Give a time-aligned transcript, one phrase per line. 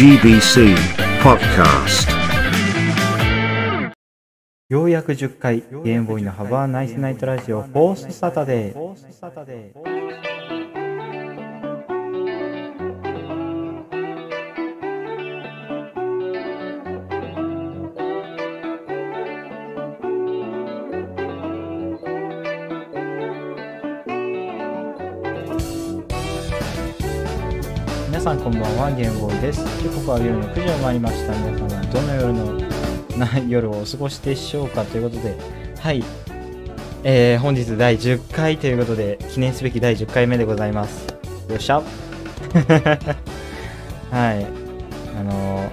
[0.00, 0.74] GBC
[1.22, 2.08] Podcast.
[4.70, 10.29] ようやく10回、ゲームボーイのハバーナイスナイトラジオフォースサタデー。
[28.30, 29.64] さんこんばんは、ゲームボーイです。
[29.82, 31.34] 時刻は夜の9時を回りました。
[31.34, 32.54] 皆さんはどの夜の
[33.18, 35.36] な夜をお過ごしでしょうかということで、
[35.80, 36.04] はい、
[37.02, 41.08] えー、本日第10回ということで、記念すべき第10回目でございます。
[41.48, 41.82] よっしゃ
[44.12, 44.46] はい、
[45.18, 45.68] あの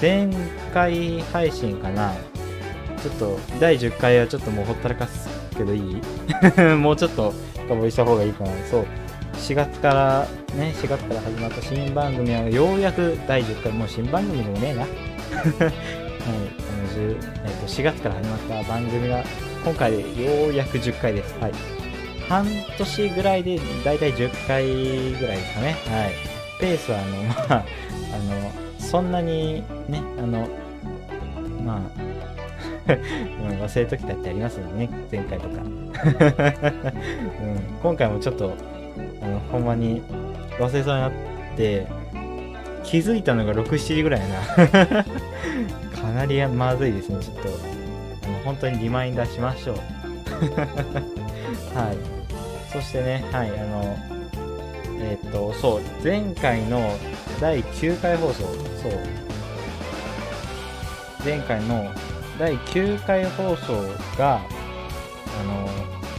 [0.00, 0.34] 前
[0.72, 2.14] 回配信かな、
[3.02, 6.00] ちょっと第10回はちょっともうほったらかすけどいい？
[6.80, 7.34] もうちょっと
[7.66, 8.50] 深掘りした方がいいかな。
[8.70, 8.86] そう。
[9.38, 14.80] 4月からね、4月から始まった新番組はようやく第10回、もう新番組でもねえな。
[14.82, 19.24] はい、あの10えっと4月から始まった番組が
[19.64, 21.34] 今回でようやく10回です。
[21.40, 21.52] はい。
[22.28, 22.46] 半
[22.76, 24.66] 年ぐらいでだいたい10回
[25.18, 25.76] ぐらいですかね。
[25.86, 26.12] はい。
[26.60, 27.64] ペースはあの、 まあ、
[28.14, 30.48] あの、そんなにね、あの、
[31.64, 31.80] まあ、
[32.92, 35.62] うん忘れときたってありますよね、前回とか。
[35.62, 35.78] うん、
[37.82, 38.52] 今回もちょっと、
[39.20, 40.02] あの、ほんまに
[40.58, 41.12] 忘れそうになっ
[41.56, 41.86] て、
[42.84, 45.04] 気づいたのが6、7時ぐらいやな。
[46.00, 47.48] かなりまずいですね、ちょっと。
[48.26, 49.76] あの本当にリマインダーしましょう。
[51.76, 52.18] はい。
[52.72, 53.96] そしてね、はい、あの、
[55.00, 56.90] えっと、そう、前回の
[57.40, 58.92] 第9回放送、そう、
[61.24, 61.90] 前回の
[62.38, 63.82] 第9回放送
[64.16, 64.40] が、あ
[65.44, 65.68] の、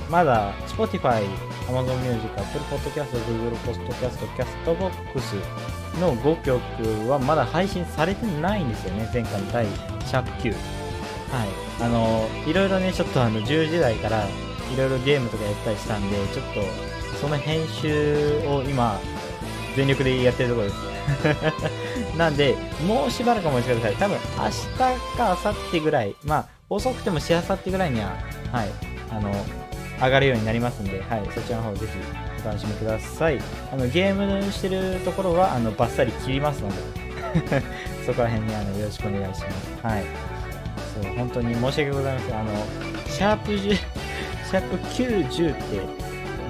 [0.09, 1.23] まだ Spotify、
[1.69, 4.17] Amazon Music、Apple Podcast、Google Podcast、
[4.65, 10.53] Castbox の5曲はまだ配信されてないんですよね、前回の第シャープ9。
[11.31, 11.49] はい。
[11.81, 16.61] あの、いろいろね、ちょっとあの、10時台からいろいろゲームとかやったりしたんで、ちょっと、
[17.21, 18.99] その編集を今、
[19.75, 20.89] 全力でやってるところです。
[22.17, 22.55] なんで、
[22.87, 23.95] もうしばらくお待ちください。
[23.95, 24.67] 多分、明日
[25.17, 28.07] か明後日ぐらい、まあ、遅くてもしあさってぐらいには、
[28.51, 28.69] はい、
[29.11, 29.31] あの、
[30.01, 31.93] 上がるようになりますんで、はい、そちらの方ぜひ
[32.41, 33.39] お楽しみください。
[33.71, 36.75] あの、ゲームしてるところは、あの、バッサリ切りますので、
[38.05, 39.85] そこら辺にあの、よろしくお願いします。
[39.85, 40.03] はい。
[41.03, 42.39] そう、本当に申し訳ございません。
[42.39, 42.51] あの、
[43.07, 45.75] シャープ10、シャープ9、10って、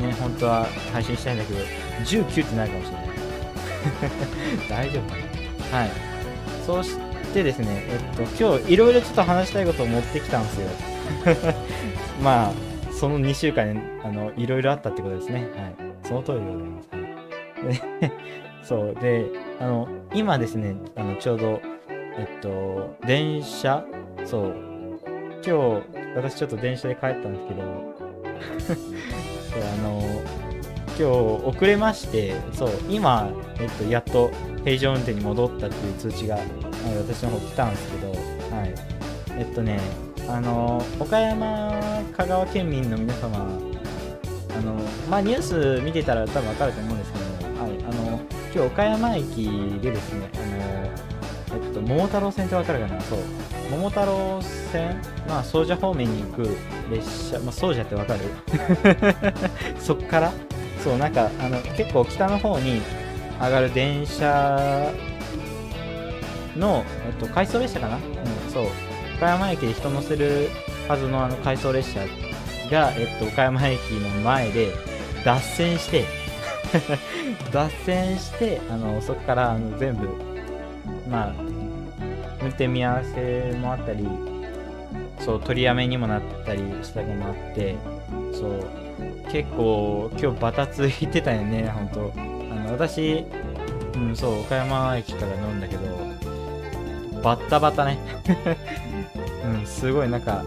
[0.06, 1.60] ね、本当は配信したいんだけど、
[2.06, 3.10] 19ってなるかもしれない。
[4.70, 5.18] 大丈夫か
[5.72, 5.80] な？
[5.80, 5.92] はい。
[6.66, 6.98] そし
[7.34, 10.68] てですね、えっと、今日いろいろちょっと話したいことを持ってきたんですよ。
[12.24, 12.69] まあ、
[13.00, 15.48] その2週間、あの、いろいろあったってことですね。
[15.56, 15.76] はい。
[16.04, 16.90] その通りでございます。
[16.92, 18.12] はい。
[18.62, 18.96] そう。
[18.96, 19.26] で、
[19.62, 23.86] あの、今ですね、あの、ちょうど、えっと、電車、
[24.26, 24.56] そう。
[25.46, 25.84] 今日、
[26.18, 27.62] 私ちょっと電車で帰ったんですけど、
[28.68, 30.02] そう、あの、
[30.90, 31.04] 今日
[31.48, 33.30] 遅れまして、そう、今、
[33.62, 34.30] えっと、やっと
[34.66, 36.38] 平常運転に戻ったっていう通知が、
[37.08, 38.74] 私の方来たんですけど、はい。
[39.38, 39.80] えっとね、
[40.32, 41.80] あの、岡山、
[42.16, 44.74] 香川県民の皆様、あの、
[45.10, 48.20] まあ、ニュース見てたら多分わかると思うんですけど、はい、あの、
[48.54, 50.38] 今日岡山駅でですね、あ
[51.54, 53.02] の、えっと、桃太郎線ってわかるかな？
[53.02, 53.20] そう。
[53.72, 54.42] 桃太郎
[54.72, 56.58] 線、まあ、総社方面に行く
[56.92, 58.20] 列車、まあ、総社ってわかる？
[59.80, 60.32] そっから？
[60.84, 62.82] そう、なんか、あの、結構北の方に
[63.42, 64.92] 上がる電車
[66.56, 67.96] の、えっと、回送列車かな？
[67.96, 68.66] うん、そう。
[69.20, 70.48] 岡山駅で人乗せる
[70.88, 72.00] はずのあの回送列車
[72.72, 74.72] が、えっと、岡山駅の前で
[75.26, 76.06] 脱線して、
[77.52, 80.08] 脱線して、あの、そこから、あの、全部、
[81.10, 81.34] まあ、
[82.42, 84.08] 運転見合わせもあったり、
[85.20, 87.76] そう、取りやめにもなったりしたのもあって、
[88.32, 88.66] そう、
[89.34, 92.14] 結構今日バタついてたよね、ほんと。
[92.16, 92.20] あ
[92.70, 93.26] の、私、
[93.96, 97.98] うん、そう、岡山駅から乗るんだけど、バッタバタね。
[99.50, 100.44] うん、すごいなんか、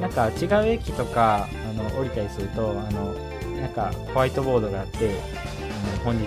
[0.00, 3.14] なんか違う駅とか、あの、降りたりすると、あの、
[3.60, 6.26] なんかホワイトボードがあって、あの本日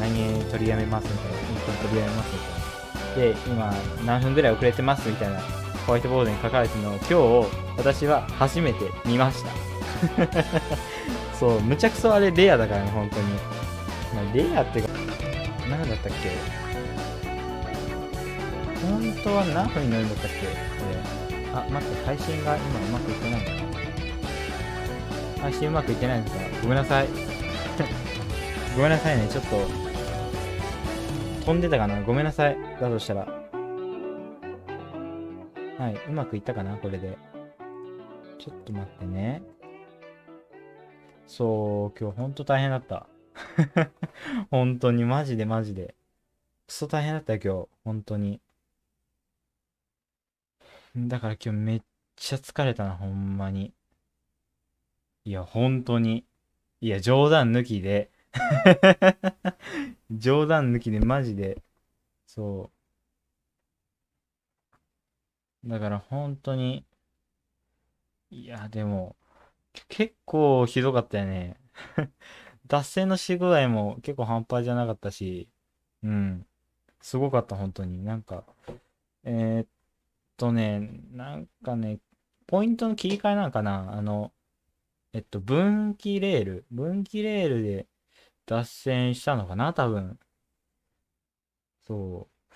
[0.00, 3.34] 何取りやめますみたいな、運転取りやめますみたいな。
[3.34, 3.72] で、今
[4.06, 5.38] 何分ぐらい遅れてますみたいな
[5.86, 7.06] ホワイトボードに書かれてるのを今
[7.46, 9.50] 日私は初めて見ました。
[11.38, 13.24] そう、むちゃくそあれレアだからね、本当に。
[14.14, 14.88] まあ、レアってか、
[15.68, 16.30] 何だったっけ？
[18.86, 20.71] 本当は何分になるんだったっけ？
[21.54, 23.62] あ、待って、配信が今うまくいってないのかな
[25.42, 27.08] 配信うまくいってないんですかごめんなさい。
[28.76, 29.56] ごめんなさいね、ちょっと。
[31.44, 32.56] 飛んでたかなごめんなさい。
[32.80, 33.26] だとしたら。
[35.78, 35.96] はい。
[36.08, 37.18] うまくいったかなこれで。
[38.38, 39.42] ちょっと待ってね。
[41.26, 43.06] そう、今日ほんと大変だった。
[44.50, 45.96] 本当に、マジでマジで。
[46.66, 47.68] クソ大変だったよ、今日。
[47.84, 48.40] 本当に。
[50.96, 51.82] だから今日めっ
[52.16, 53.72] ちゃ疲れたな、ほんまに。
[55.24, 56.26] いや、本当に。
[56.80, 58.10] いや、冗談抜きで。
[60.10, 61.62] 冗談抜きでマジで。
[62.26, 62.70] そ
[65.64, 65.68] う。
[65.68, 66.84] だから本当に。
[68.30, 69.16] いや、でも、
[69.88, 71.56] 結構ひどかったよね。
[72.66, 75.48] 脱線のし具合も結構半端じゃなかったし、
[76.02, 76.46] うん。
[77.00, 78.04] すごかった、本当に。
[78.04, 78.44] なんか、
[79.24, 79.66] えー、
[80.36, 81.98] とね、なんかね、
[82.46, 84.32] ポイントの切り替えなんかなあの、
[85.12, 86.66] えっと、分岐レール。
[86.70, 87.86] 分岐レールで
[88.46, 90.18] 脱線したのかな多分。
[91.86, 92.54] そう。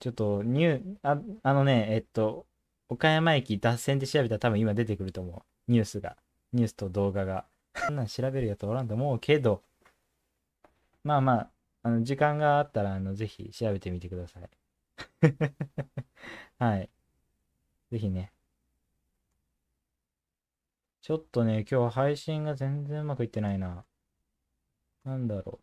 [0.00, 2.46] ちょっと、ニュー、あ、あのね、えっと、
[2.88, 5.72] 岡山駅脱線で調べたら多分今出てくると思う。
[5.72, 6.16] ニュースが。
[6.52, 7.46] ニュースと動画が。
[7.74, 9.62] そんなん調べるやつおらんと思うけど、
[11.04, 11.50] まあまあ、
[11.82, 14.63] あの、時間があったら、あの、ぜひ調べてみてください。
[16.58, 16.90] はい。
[17.90, 18.32] ぜひね。
[21.02, 23.86] ちょっとね、今日配信が全然うまくいってないな。
[25.04, 25.60] なんだろ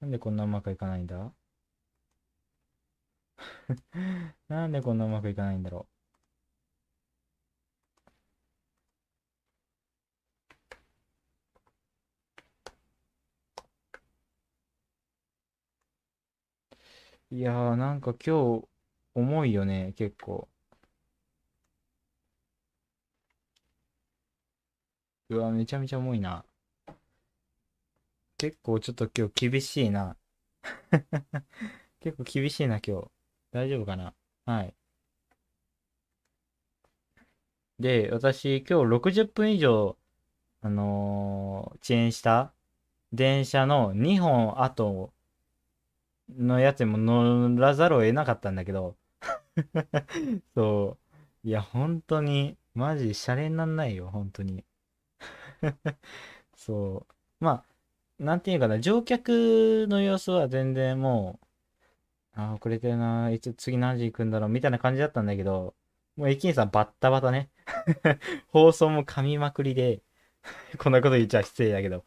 [0.00, 0.04] う。
[0.04, 1.34] なんでこんなうまくいかないんだ？
[4.48, 5.93] なんでこんなうまくいかないんだろう。
[17.34, 18.68] いやーなんか今日
[19.14, 20.48] 重いよね、結構。
[25.28, 26.46] うわ、めちゃめちゃ重いな。
[28.38, 30.16] 結構ちょっと今日厳しいな。
[32.00, 33.08] 結構厳しいな、今日。
[33.52, 34.14] 大丈夫かな？
[34.46, 34.74] はい。
[37.78, 39.96] で、私、今日60分以上、
[40.62, 42.54] あのー、遅延した
[43.12, 45.13] 電車の2本後
[46.30, 48.96] のやつにも乗らざるを得なかったんだけど、
[50.54, 50.98] そ
[51.44, 51.48] う。
[51.48, 54.64] いや、本当に、マジ、シャレになんないよ、本当に。
[56.56, 57.14] そう。
[57.44, 57.64] ま
[58.20, 65.74] あ、なんていうかな、乗客の様子は全然もう、あ、遅れてるな、いつ次何時行くんだろう、みたいな感じだったんだけど、
[66.16, 67.50] もう駅員さんバッタバタね。
[68.48, 70.02] 放送も噛みまくりで、
[70.78, 72.04] こんなこと言っちゃ失礼だけど。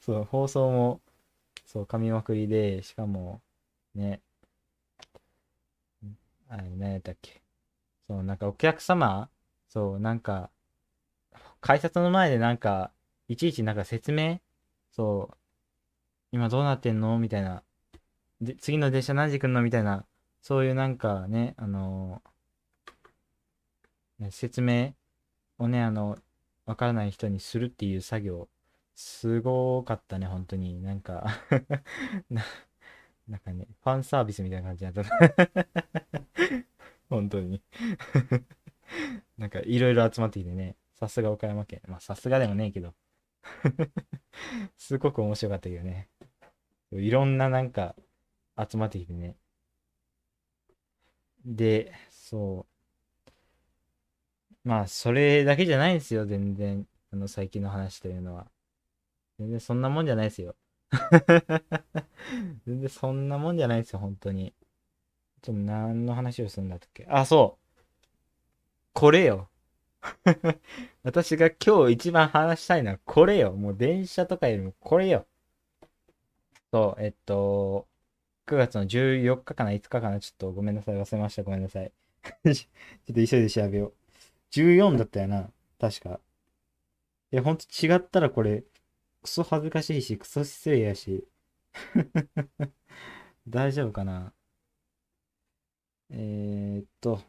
[0.00, 1.00] そう、放送も、
[1.70, 3.42] そう、噛みまくりで、しかも、
[3.94, 4.22] ね、
[6.48, 7.42] あれ、何やったっけ。
[8.06, 9.28] そう、なんかお客様、
[9.68, 10.48] そう、なんか、
[11.60, 12.90] 改札の前でなんか、
[13.28, 14.40] いちいちなんか説明
[14.90, 15.36] そう、
[16.32, 17.18] 今どうなってんの？
[17.18, 17.62] みたいな。
[18.40, 19.60] で、次の電車何時来るの？
[19.60, 20.06] みたいな。
[20.40, 24.94] そういうなんかね、あのー、説明
[25.58, 26.16] をね、あの、
[26.64, 28.48] わからない人にするっていう作業、
[29.00, 30.82] すごかったね、本当に。
[30.82, 31.24] なんか
[32.28, 32.44] な、
[33.28, 35.04] なんかね、ファンサービスみたいな感じだった
[37.08, 37.62] 本当に
[39.38, 40.74] なんかいろいろ集まってきてね。
[40.94, 41.80] さすが岡山県。
[41.86, 42.92] まあ、さすがでもねえけど
[44.76, 46.08] すごく面白かったけどね。
[46.90, 47.94] いろんななんか
[48.58, 49.36] 集まってきてね。
[51.44, 52.66] で、そ
[54.64, 54.68] う。
[54.68, 56.84] まあ、それだけじゃないんですよ、全然。
[57.12, 58.50] あの、最近の話というのは。
[59.38, 60.56] 全然そんなもんじゃないですよ。
[62.66, 64.54] 全然そんなもんじゃないですよ、本当に。
[65.42, 67.06] ちょっと何の話をするんだったっけ？
[67.08, 67.80] あ、そう。
[68.92, 69.48] これよ。
[71.02, 73.52] 私が今日一番話したいのはこれよ。
[73.52, 75.26] もう電車とかよりもこれよ。
[76.72, 77.86] そう、えっと、
[78.46, 80.96] 9月の14日かな ?5 日かなちょっとごめんなさい。
[80.96, 81.42] 忘れました。
[81.42, 81.92] ごめんなさい。
[82.44, 83.94] ちょっと急いで調べよう。
[84.50, 85.50] 14だったよな。
[85.78, 86.20] 確か。
[87.30, 88.64] いや、ほんと違ったらこれ、
[89.22, 91.28] クソ恥ずかしいし、クソ失礼やし。
[93.48, 94.32] 大丈夫かな？
[96.10, 97.22] えー、っと、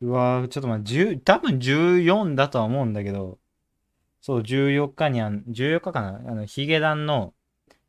[0.00, 3.38] うわー、ちょっと待って、10多分14だとは思うんだけど、
[4.22, 6.16] そう、14日にあん、14日かな？
[6.18, 7.34] あの、ヒゲダンの、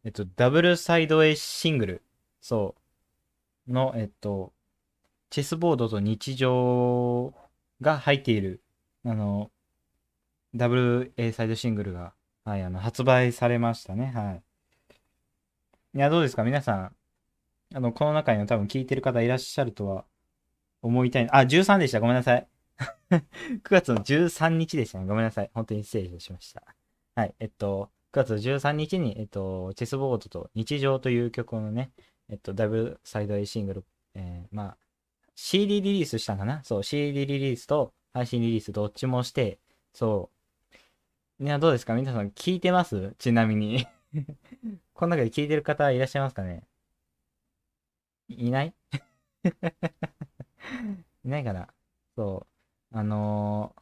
[0.06, 2.04] えっと、ダブルサイド A シングル、
[2.42, 2.76] そ
[3.68, 4.54] う、の、えっと、
[5.30, 7.34] チェスボードと日常
[7.82, 8.62] が入っている、
[9.06, 9.52] あの、
[10.56, 14.12] ダブル A サイドシングルが、はい、あの、発売されましたね。
[14.16, 14.44] はい。
[15.96, 16.44] いや、どうですか？
[16.44, 16.96] 皆さん、
[17.74, 20.06] あの、この中には多分聞いてる方いらっしゃるとは
[20.82, 21.30] 思いたい。
[21.32, 22.00] あ、13でした。
[22.00, 22.48] ごめんなさい。
[23.10, 23.22] 9
[23.64, 25.06] 月の13日でしたね。
[25.06, 25.50] ごめんなさい。
[25.54, 26.64] 本当に失礼しました。
[27.16, 27.36] はい。
[27.40, 31.92] えっと、9月13日に、えっと、チェスボードと日常という曲のね、
[32.30, 34.78] えっと、ダブルサイド A シングル、えー、まあ、
[35.40, 36.64] CD リリースしたんかな。
[36.64, 39.60] そう、CD リリースと配信リリースどっちもして、
[39.94, 40.32] そ
[41.40, 41.44] う。
[41.44, 41.94] いや、どうですか？
[41.94, 43.14] 皆さん聞いてます？
[43.20, 43.86] ちなみに。
[44.96, 46.64] この中で聞いてる方いらっしゃいますかね？
[48.30, 48.74] いない？
[51.24, 51.68] いないかな？
[52.16, 52.48] そ
[52.92, 52.98] う。
[52.98, 53.76] あの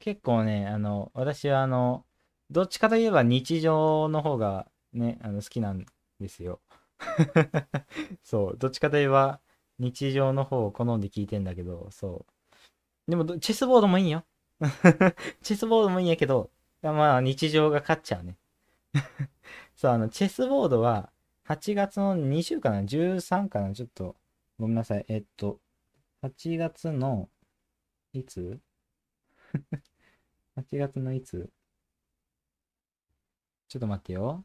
[0.00, 2.04] ー、結構ね、あの、私はあの、
[2.50, 5.86] どっちかといえば日常の方がね、あの好きなん
[6.18, 6.58] ですよ。
[8.24, 9.38] そう、どっちかといえば
[9.78, 12.26] 日常の方を好んで聞いてんだけど、そ
[13.08, 13.10] う。
[13.10, 14.24] でも、チェスボードもいいよ。
[15.42, 16.50] チェスボードもいいんやけど、
[16.82, 18.38] まあ日常が勝っちゃうね。
[19.76, 21.12] そう、あの、チェスボードは
[21.44, 23.72] 8月の20かな ?13 かな？
[23.72, 24.16] ちょっと、
[24.58, 25.04] ごめんなさい。
[25.08, 25.60] えっと、
[26.22, 27.28] 8月の、
[28.12, 28.60] いつ
[30.56, 31.50] ?8 月のいつ？
[33.68, 34.44] ちょっと待ってよ。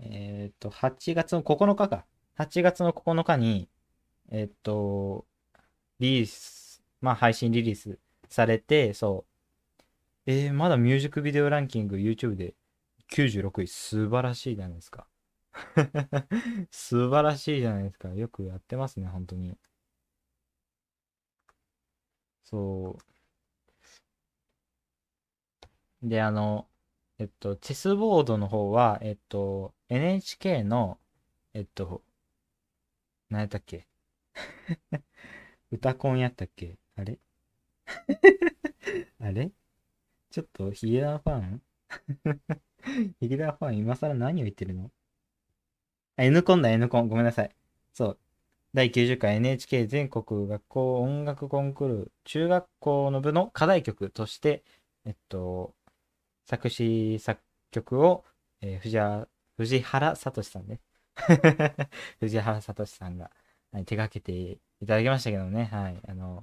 [0.00, 2.06] えっと、8月の9日か。
[2.36, 3.68] 8月の9日に、
[4.30, 5.26] えっと、
[6.00, 9.26] リリース、まあ配信リリースされて、そ
[10.26, 10.30] う。
[10.30, 12.54] えー、まだミュージックビデオランキング YouTube で
[13.12, 13.66] 96位。
[13.66, 15.06] 素晴らしいじゃないですか。
[16.70, 18.10] 素晴らしいじゃないですか。
[18.14, 19.58] よくやってますね、本当に。
[22.44, 22.96] そ
[26.02, 26.08] う。
[26.08, 26.67] で、あの、
[27.18, 30.98] えっと、チェスボードの方は、えっと、NHK の、
[31.52, 32.02] えっと、
[33.30, 33.86] 何やったっけ？
[35.72, 36.78] 歌コンやったっけ？
[36.96, 37.18] あれ？
[39.20, 39.50] あれ？
[40.30, 41.62] ちょっとヒゲダンファン？
[43.20, 44.90] ヒゲダンファン今更何を言ってるの？
[46.16, 47.08] あ、N コンだ、N コン。
[47.08, 47.50] ごめんなさい。
[47.94, 48.18] そう。
[48.74, 54.62] 第90回 NHK 全国学校音楽コンクール中学校の部の課題曲として、
[55.04, 55.74] えっと、
[56.48, 58.24] 作詞作曲を、
[58.62, 59.28] えー、藤原、
[59.58, 60.80] 藤原聡さんね。
[62.20, 63.30] 藤原聡さんが、
[63.70, 64.32] はい、手掛けて
[64.80, 65.64] いただきましたけどね。
[65.66, 66.00] はい。
[66.08, 66.42] あの、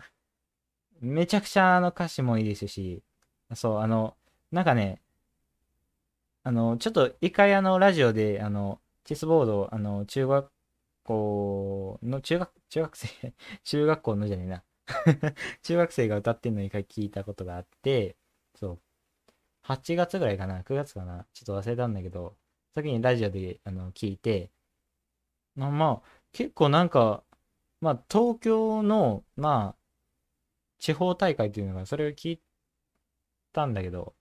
[1.01, 3.03] めちゃくちゃあの歌詞もいいですし、
[3.55, 4.15] そう、あの、
[4.51, 5.01] なんかね、
[6.43, 10.51] あの、ちょっと一回あの、ラジオで、あの、チェスボード、あの、中学
[11.03, 13.33] 校の、中学、中学生
[13.63, 14.63] 中学校のじゃねえな
[15.63, 18.17] 中学生が歌ってんのに一回聞いたことがあって、
[18.55, 18.81] そう。
[19.65, 22.38] 8月ぐらいかな ?9 月かなちょっと忘れたんだけど、
[22.74, 24.51] 先にラジオであの聞いて、
[25.55, 27.24] まあ、結構なんか、
[27.81, 29.77] まあ、東京の、まあ、
[30.79, 32.41] 地方大会っていうのが、それを聞い
[33.53, 34.15] たんだけど、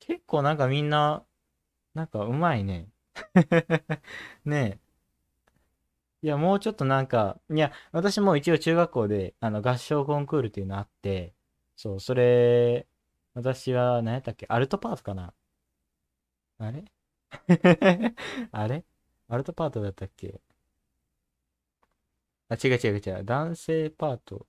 [0.00, 1.24] 結構なんかみんな、
[1.94, 2.88] なんかうまいね。
[4.44, 4.80] ね
[6.22, 6.26] え。
[6.26, 11.34] いや、もうちょっとなんか、いや、私も一応中学校で、あの、合唱コンクールっていうのあって、
[11.76, 12.86] そう、それ、
[13.34, 14.46] 私は、何やったっけ？
[14.48, 15.32] アルトパートかな？
[16.58, 16.84] あれ？
[18.52, 18.84] あれ？
[19.28, 20.40] アルトパートだったっけ？
[22.50, 23.24] あ、違う違う違う。
[23.24, 24.46] 男性パート。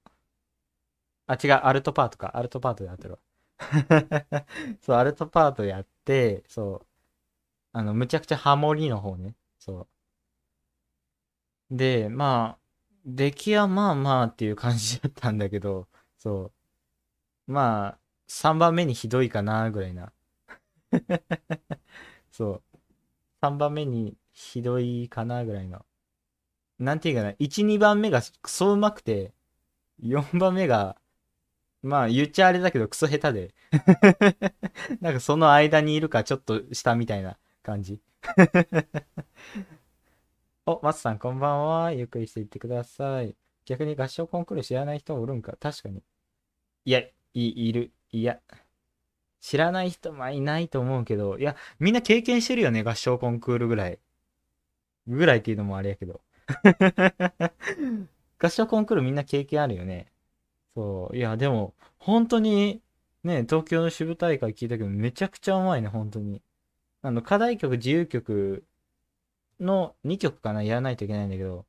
[1.28, 1.52] あ、違う。
[1.54, 2.38] アルトパートか。
[2.38, 3.20] アルトパートでやってるわ。
[4.82, 6.88] そう、アルトパートやって、そう。
[7.74, 9.36] あの、むちゃくちゃハモリの方ね。
[9.60, 9.88] そ
[11.72, 11.76] う。
[11.78, 12.62] で、まあ、
[13.06, 16.52] 出来はまあまあっていう感じだったんだけど、そ
[17.48, 17.52] う。
[17.54, 18.01] まあ、
[18.32, 20.14] 3番目にひどいかな、ぐらいな。
[22.32, 22.78] そう。
[23.42, 25.86] 3番目にひどいかな、ぐらいの。
[26.80, 29.34] なんていうかな、1、2番目がクソうまくて、
[30.02, 30.98] 4番目が、
[31.84, 33.56] まあ言っちゃあれだけどクソ下手で。
[35.02, 38.00] なんかその間にいるかちょっと下みたいな感じ。
[40.66, 41.92] お、松さんこんばんは。
[41.92, 43.36] ゆっくりしていってください。
[43.66, 45.56] 逆に合唱コンクール知らない人おるんか？
[45.60, 46.04] 確かに。
[46.86, 47.92] いや、い、いる。
[48.12, 48.40] いや。
[49.42, 54.00] 知らない人はいないと思うけど、いや、みんな経験してるよね、合唱コンクールぐらい。
[55.08, 56.22] ぐらいっていうのもあれやけど。
[58.40, 60.12] 合唱コンクールみんな経験あるよね。
[60.76, 61.18] そう。
[61.18, 62.82] いや、でも、本当に、
[63.24, 66.42] ね、東京の支部大会聞いたけど、めちゃくちゃうまいね、本当に。
[67.02, 68.66] あの、課題曲、自由曲
[69.60, 71.66] の2曲かな、やらないといけないんだけど、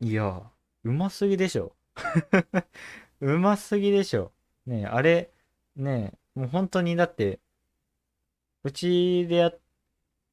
[0.00, 0.42] いや、
[0.84, 1.74] うますぎでしょ。
[3.20, 4.32] うますぎでしょ。
[4.68, 5.30] ねあれ、
[5.76, 7.40] ねもう本当にだって、
[8.64, 9.60] うちでやっ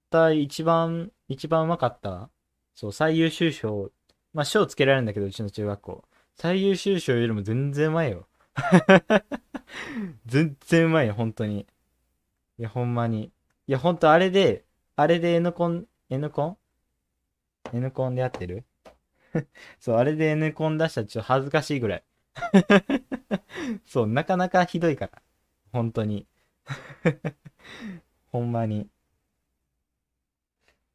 [0.10, 2.30] た一番、一番うまかった、
[2.76, 3.92] そう、最優秀賞、
[4.34, 6.04] まあ賞つけられるんだけど、うちの中学校。
[6.36, 8.28] 最優秀賞よりも全然うまいよ。
[10.26, 11.66] 全然うまいよ、本当に。
[12.60, 13.32] いや、ほんまに。
[13.68, 14.66] いや、ほんとあれで、
[14.96, 16.58] あれで N コン、N コン
[17.74, 18.66] ?N コンでやってる？
[19.80, 22.04] そう、あれで N コン出したらちょっと恥ずかしいぐらい。
[23.86, 25.22] そう、なかなかひどいから。
[25.72, 26.28] 本当に。
[28.32, 28.90] ほんまに。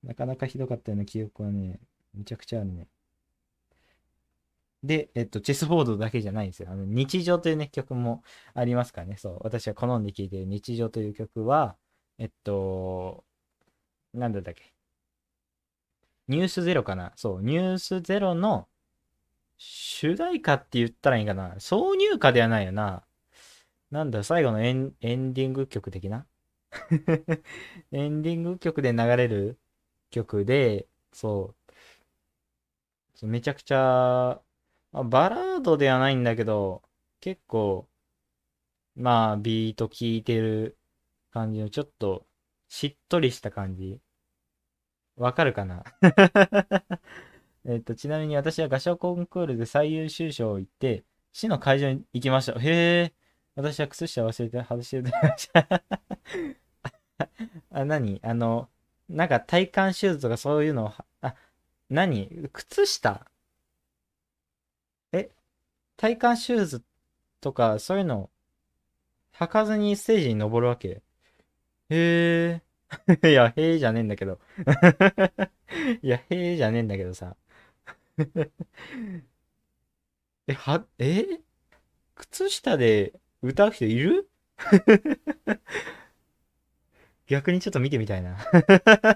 [0.02, 1.80] なかなかひどかったような記憶はね、
[2.14, 2.87] めちゃくちゃあるね。
[4.82, 6.70] で、えっと、チェスボードだけじゃないんですよ。
[6.70, 8.23] あの、日常というね、曲も
[8.54, 9.16] ありますからね。
[9.18, 9.38] そう。
[9.42, 11.76] 私は好んで聴いてる日常という曲は、
[12.18, 13.25] えっと、
[14.14, 14.75] なんだったっけ？
[16.28, 18.68] ニュースゼロかなそう、ニュースゼロの
[19.62, 21.55] 主題歌って言ったらいいかな？
[21.57, 23.05] 挿入歌ではないよな。
[23.90, 26.26] なんだ、最後のエンエンディング曲的な？
[27.93, 29.59] エンディング曲で流れる
[30.11, 31.55] 曲で、そ
[33.23, 33.26] う。
[33.26, 34.40] めちゃくちゃ
[34.93, 36.83] ま、バラードではないんだけど、
[37.21, 37.88] 結構、
[38.95, 40.79] まあ、ビート聴いてる
[41.33, 42.26] 感じの、ちょっと、
[42.69, 44.00] しっとりした感じ。
[45.17, 45.85] わかるかな？
[47.67, 52.59] えっと、ちなみに私は合唱コンクールで最優秀賞を行って、市の会場に行きました。
[52.59, 52.61] へ
[53.05, 53.12] え、
[53.55, 55.83] 私は靴下忘れて外してました。
[57.71, 58.21] あ、何？
[58.23, 58.69] あの、
[59.09, 61.35] なんか体幹シューズとかそういうのを、あ、
[61.90, 62.49] 何？
[62.52, 63.26] 靴下？
[65.12, 65.31] え？
[65.97, 66.83] 体幹シューズ
[67.40, 68.31] とかそういうの
[69.35, 71.02] 履かずにステージに登るわけ？
[71.90, 72.62] へえ。
[73.29, 74.38] いや、へえじゃねえんだけど。
[76.02, 77.37] いや、へえじゃねえんだけどさ。
[80.47, 81.41] え、は、え？
[82.15, 84.29] 靴下で歌う人いる？
[87.27, 88.37] 逆にちょっと見てみたいな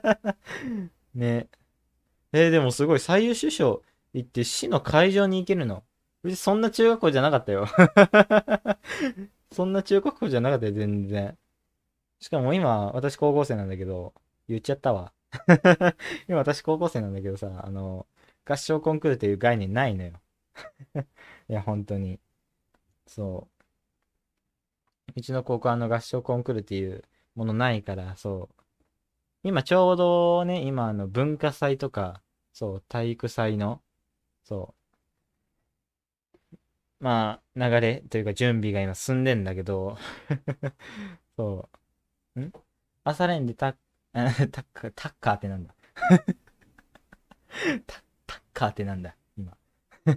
[1.14, 1.48] ね。
[2.32, 3.82] えー、でもすごい最優秀賞
[4.12, 5.84] 行って市の会場に行けるの。
[6.36, 7.66] そんな中学校じゃなかったよ
[9.52, 11.36] そんな中学校じゃなかったよ、全然。
[12.20, 14.14] しかも今、私高校生なんだけど、
[14.48, 15.12] 言っちゃったわ。
[16.28, 18.06] 今私高校生なんだけどさ、あの、
[18.44, 20.12] 合唱コンクールっていう概念ないのよ。
[21.48, 22.20] いや、本当に。
[23.06, 23.48] そ
[25.08, 25.12] う。
[25.16, 28.64] うちの高校あの合唱コンクールっていうものないから、そう。
[29.44, 33.82] 今ちょうどね、今あの文化祭とか、そう、体育祭の、
[34.44, 34.74] そ
[36.52, 36.56] う。
[37.00, 39.98] まあ、流れというか準備が今進んでんだけど、
[41.36, 41.68] そ
[42.36, 42.40] う。
[42.40, 42.52] ん？
[43.04, 43.76] 朝練で タッ、
[44.12, 44.20] タ
[44.62, 45.74] ッカー、タッカーってなんだ？
[45.98, 46.18] タ
[47.86, 48.03] タッ
[48.54, 49.56] カーってなんだ今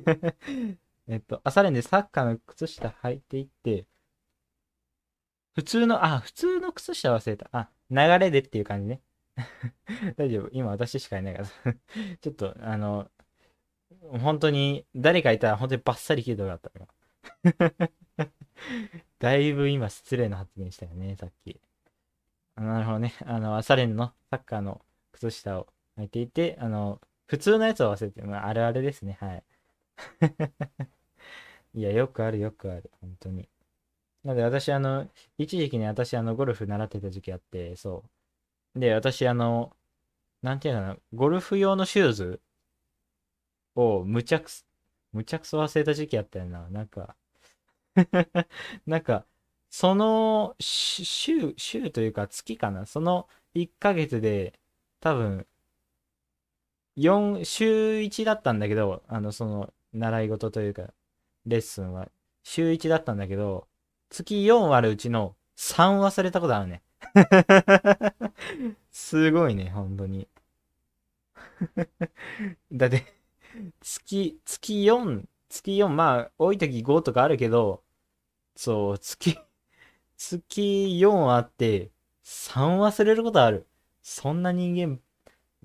[1.09, 3.85] えっと、朝練でサッカーの靴下履いていって、
[5.53, 7.49] 普通の、あ、普通の靴下忘れた。
[7.51, 9.01] あ、流れでっていう感じね。
[10.17, 10.49] 大丈夫。
[10.51, 11.73] 今私しかいないから
[12.21, 13.09] ちょっと、あの、
[14.19, 17.91] 本当に、誰かいたら本当にバッサリ切るとこだった。
[19.19, 21.59] だいぶ今失礼な発言したよね、さっき。
[22.55, 23.13] なるほどね。
[23.25, 29.17] あの、朝練のサッカーの靴下を履いていて、あの、普通のやつを忘れて、まあ、あるあるですね。
[29.21, 29.43] はい。
[31.73, 32.91] いや、よくある、よくある。
[33.01, 33.49] 本当に。
[34.23, 38.05] なので、私、あの、一時期に私、あの、ゴルフ習ってた時期あって、そ
[38.75, 38.79] う。
[38.79, 39.75] で、私、あの、
[40.43, 42.41] なんていうのかな、ゴルフ用のシューズ
[43.75, 44.65] をむちゃくす、
[45.13, 46.69] むちゃくそ忘れた時期あったよな。
[46.69, 47.15] なんか
[48.87, 49.25] なんか、
[49.69, 52.85] その週、週というか月かな。
[52.85, 54.59] その1ヶ月で
[55.01, 55.47] 多分、
[56.97, 60.93] 4、週1だったんだけど、あの、その、習い事というか、
[61.45, 62.09] レッスンは、
[62.43, 63.67] 週1だったんだけど、
[64.09, 66.83] 月4割るうちの3忘れたことあるね。
[68.91, 70.27] すごいね、本当に。
[72.71, 73.05] だって、
[73.81, 77.83] 月、月4、月4、まあ、多い時5とかあるけど、
[78.55, 79.37] そう、月、
[80.17, 81.91] 月4あって、
[82.23, 83.67] 3忘れることある。
[84.01, 84.99] そんな人間、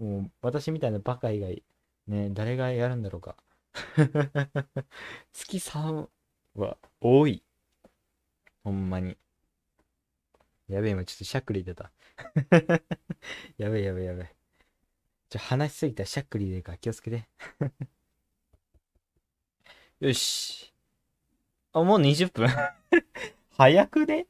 [0.02, 1.62] もう私みたいなバカ以外、
[2.08, 3.36] ね、誰がやるんだろうか。
[5.32, 6.08] 月3
[6.56, 7.44] は多い。
[8.64, 9.16] ほんまに。
[10.68, 11.92] やべえ、今ちょっとしゃっくり出た。
[13.58, 14.34] やべえやべえやべえ。
[15.28, 17.28] ちょ、話しすぎたらしゃっくり出るから気をつけて。
[20.00, 20.72] よし。
[21.72, 22.48] あ、もう20分
[23.50, 24.26] 早くね？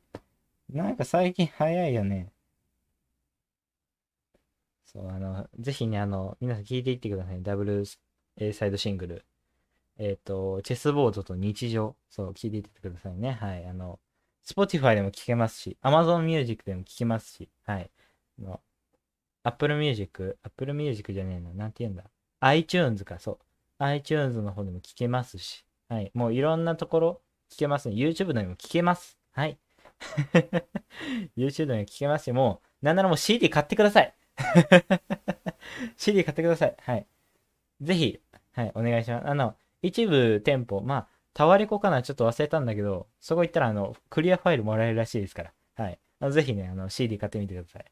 [0.68, 2.31] なんか最近早いよね。
[4.94, 7.42] そう、あの、ぜひね、あの、皆さん聞いていってください。
[7.42, 7.84] ダブル
[8.36, 9.24] A サイドシングル。
[9.98, 11.96] えっ、ー、と、チェスボードと日常。
[12.10, 13.32] そう、聞いていってくださいね。
[13.32, 13.66] はい。
[13.66, 13.98] あの、
[14.46, 17.90] Spotify でも聞けますし、Amazon Music でも聞けますし、はい。
[18.38, 18.60] の
[19.44, 21.52] Apple Music、Apple Music じゃねえな。
[21.52, 22.04] なんて言うんだ。
[22.40, 23.38] iTunes か、そう。
[23.78, 26.10] iTunes の方でも聞けますし、はい。
[26.14, 27.94] もういろんなところ聞けますね。
[27.94, 29.18] YouTube でも聞けます。
[29.32, 29.58] はい。
[31.36, 34.14] YouTube でも聞けますし、もう、なんならもう CD 買ってください。
[35.96, 36.76] CD 買ってください。
[36.82, 37.06] はい。
[37.80, 38.20] ぜひ、
[38.54, 39.28] はい、お願いします。
[39.28, 45.52] あの、一部店舗、まあ、タワレコかなちょっと忘れたんだけど、そこ行ったら、あの、クリアファイルもらえるらしいですから。
[45.76, 45.98] はい。
[46.20, 47.84] あのぜひね、あの、CD 買ってみてください。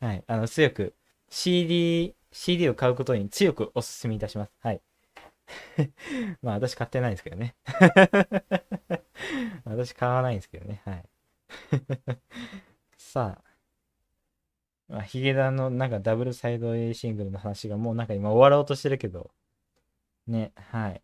[0.04, 0.24] はい。
[0.26, 0.94] あの、強く、
[1.30, 4.52] CD、CD を買うことに強くお勧めいたします。
[4.60, 4.82] はい。
[6.42, 7.54] まあ、私買ってないんですけどね。
[9.64, 10.82] 私買わないんですけどね。
[10.84, 11.04] はい。
[12.98, 13.47] さあ。
[14.88, 19.30] まあ、ヒゲダンのなんかダブルサイド A シングルの話がもうなんか今終わろうとしてるけど、
[20.28, 21.02] ね、はい。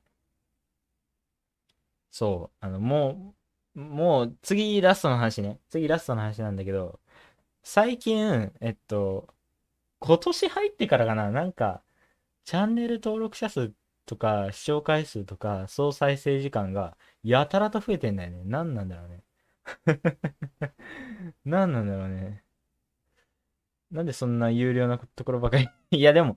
[2.10, 3.34] そう、あの、も
[3.74, 5.58] う、もう次ラストの話ね。
[5.68, 7.00] 次ラストの話なんだけど、
[7.62, 9.28] 最近、えっと、
[10.00, 11.82] 今年入ってからかな、なんか、
[12.44, 13.72] チャンネル登録者数
[14.06, 18.42] とか、視聴回数とか、総再生時間が、やたらと増えてんだよね。
[18.46, 19.24] 何なんだろうね。
[21.44, 22.43] 何なんだろうね。
[23.94, 25.68] なんでそんな有料なところばかり？
[25.98, 26.37] いや、でも、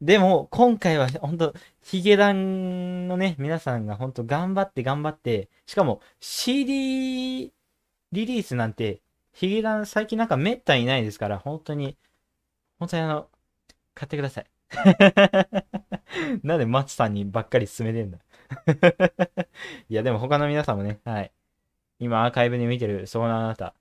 [0.00, 7.52] でも、今回は本当ヒゲダンのね、皆さんが本当頑張って頑張って、しかも CD
[8.12, 11.96] リリースなんて、ヒゲダン最近なんかめったにないですから、本当に、
[12.78, 13.30] 本当にあの、
[13.94, 14.46] 買ってください。
[16.42, 18.18] なんで松さんにばっかり勧めてんだ
[19.88, 21.32] いや、でも他の皆さんもね、はい。
[22.00, 23.74] 今アーカイブで見てる、そこのあなた。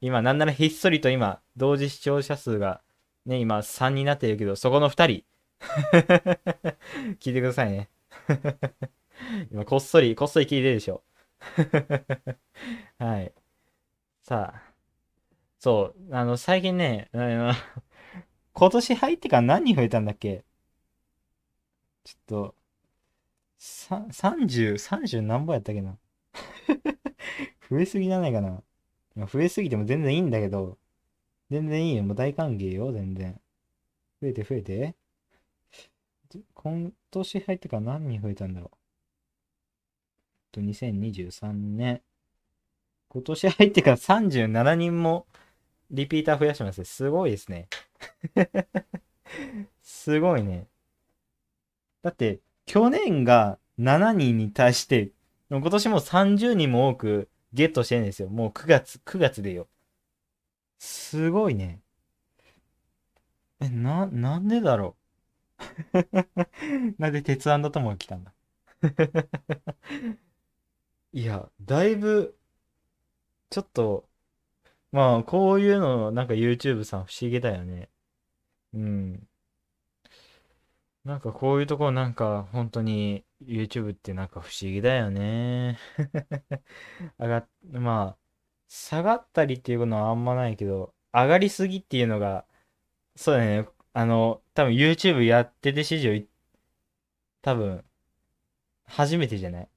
[0.00, 2.82] 今、なんならひっそりと今、同時視聴者数が、
[3.26, 5.24] ね、今3になっているけど、そこの2人。
[7.20, 7.90] 聞いてくださいね。
[9.50, 11.02] 今、こっそり、こっそり聞いてるでしょ。
[12.98, 13.32] はい。
[14.22, 14.74] さあ。
[15.58, 17.52] そう、あの、最近ね、あの
[18.52, 20.44] 今年入ってから何人増えたんだっけ？
[22.04, 22.54] ちょっと、
[23.58, 25.98] さ、30、30何本やったっけな？
[27.70, 28.62] 増えすぎじゃないかな。
[29.16, 30.78] 増えすぎても全然いいんだけど、
[31.50, 32.02] 全然いいよ。
[32.02, 33.40] もう大歓迎よ、全然。
[34.20, 34.94] 増えて増えて。
[36.54, 38.76] 今年入ってから何人増えたんだろう。
[40.50, 42.02] と、2023年。
[43.08, 45.26] 今年入ってから37人も
[45.90, 47.68] リピーター増やしますすごいですね。
[49.82, 50.66] すごいね。
[52.02, 55.12] だって、去年が7人に対して、
[55.50, 58.28] 今年も30人も多くゲットしてるんですよ。
[58.30, 59.68] もう9月、9月でよ。
[60.78, 61.80] すごいね。
[63.60, 65.04] え、な、なんでだろう。
[66.98, 68.32] なんで鉄腕だとも来たんだ。
[71.12, 72.36] いや、だいぶ、
[73.50, 74.08] ちょっと、
[74.92, 77.90] まあ、こういうの、なんか YouTube さん不思議だよね。
[78.74, 79.28] うん。
[81.04, 85.78] なんかこういうところなんか本当に YouTube ってなんか不思議だよね。
[87.18, 88.18] 上がっ、まあ、
[88.68, 92.46] 下がったりっていうのはあんまないけど、上がりすぎっていうのが、
[93.16, 93.68] そうだね。
[93.92, 96.26] あの、多分 YouTube やってて史上、
[97.42, 97.84] 多分、
[98.86, 99.68] 初めてじゃない？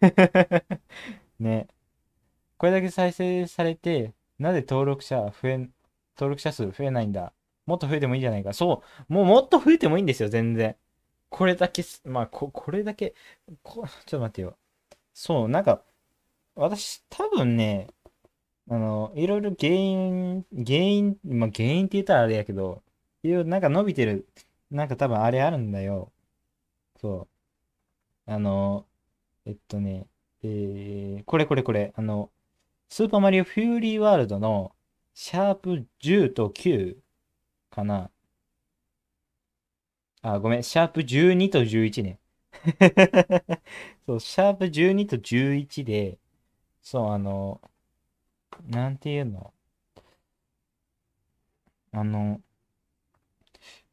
[1.40, 1.68] ね。
[2.58, 5.58] これだけ再生されて、なぜ登録者増え、
[6.16, 7.32] 登録者数増えないんだ？
[7.72, 8.52] もっと増えてもいいんじゃないか。
[8.52, 9.12] そう。
[9.12, 10.76] もうもっと増えてもいいんですよ、全然。
[11.30, 13.14] これだけ、まあ、こ、これだけ、
[13.62, 14.56] こ、ちょっと待ってよ。
[15.14, 15.82] そう、なんか、
[16.56, 17.88] 私、多分ね、
[18.68, 22.82] あの、いろいろ原因、原因、まあ、原因って言ったらあれやけど、
[23.22, 24.28] いろいろなんか伸びてる、
[24.70, 26.12] なんか多分あれあるんだよ。
[27.00, 27.28] そ
[28.26, 28.30] う。
[28.32, 28.86] あの、
[29.46, 30.06] えっとね、
[30.42, 32.30] えー、これこれこれ、あの、
[32.88, 34.74] スーパーマリオフューリーワールドの
[35.14, 36.96] シャープ10と9
[37.72, 38.10] かな。
[40.22, 42.18] あ、ごめん、シャープ12と11ね。
[44.06, 46.18] そう、シャープ12と11で、
[46.82, 47.60] そう、あの、
[48.66, 49.52] なんていうの？
[51.92, 52.40] あの、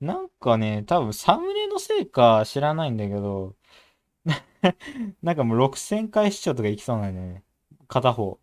[0.02, 3.56] なんかね、多分サムネのせいか知らないんだけど、
[5.22, 7.44] なんかもう6000回視聴とかいきそうなんだよね。
[7.88, 8.40] 片方。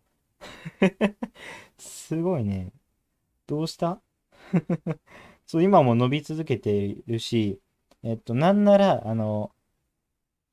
[1.77, 2.71] すごいね。
[3.47, 4.01] どうした？
[5.45, 7.59] そう、今も伸び続けているし、
[8.03, 9.51] えっと、なんなら、あの、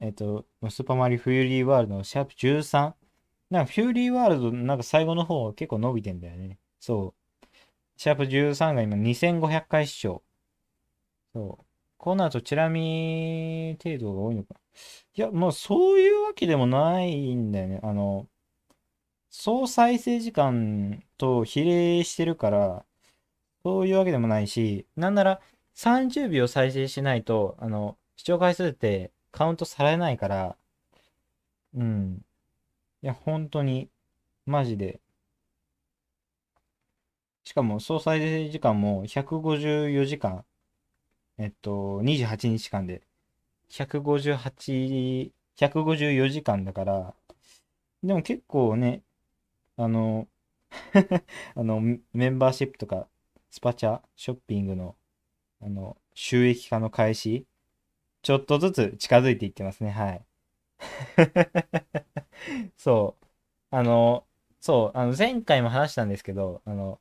[0.00, 2.94] えっと、スーパーマリオフューリーワールドのシャープ13。
[3.50, 6.58] なんかフューリーワールドなんか最後の方は結構伸びてんだよね。
[6.80, 7.46] そう。
[7.96, 10.22] シャープ13が今2500回視聴。
[11.32, 11.64] そう。
[11.96, 14.54] こうなるとチラ見程度が多いのか。
[15.16, 17.80] いや、もうそういうわけでもないんだよね。
[17.82, 18.28] あの、
[19.30, 22.84] 総再生時間と比例してるから、
[23.64, 25.40] そういうわけでもないし、なんなら
[25.74, 30.56] 30秒再生しないと、あの、視聴回数ってカウントされないから、
[31.74, 32.24] うん。
[33.02, 33.90] いや、本当に、
[34.46, 35.00] マジで。
[37.44, 40.44] しかも、総再生時間も154時間。
[41.38, 43.02] えっと、28日間で、
[43.70, 47.14] 158、154時間だから、
[48.04, 49.02] でも結構ね、
[49.76, 50.28] あの、
[51.56, 51.80] あの、
[52.12, 53.08] メンバーシップとか、
[53.54, 54.96] スパチャ、ショッピングの、
[55.62, 57.46] あの、収益化の開始、
[58.22, 60.24] ちょっとずつ近づいていってますね、はい。
[62.76, 63.26] そう。
[63.70, 64.26] あの、
[64.60, 66.98] そう、あの、前回も話したんですけど、あの、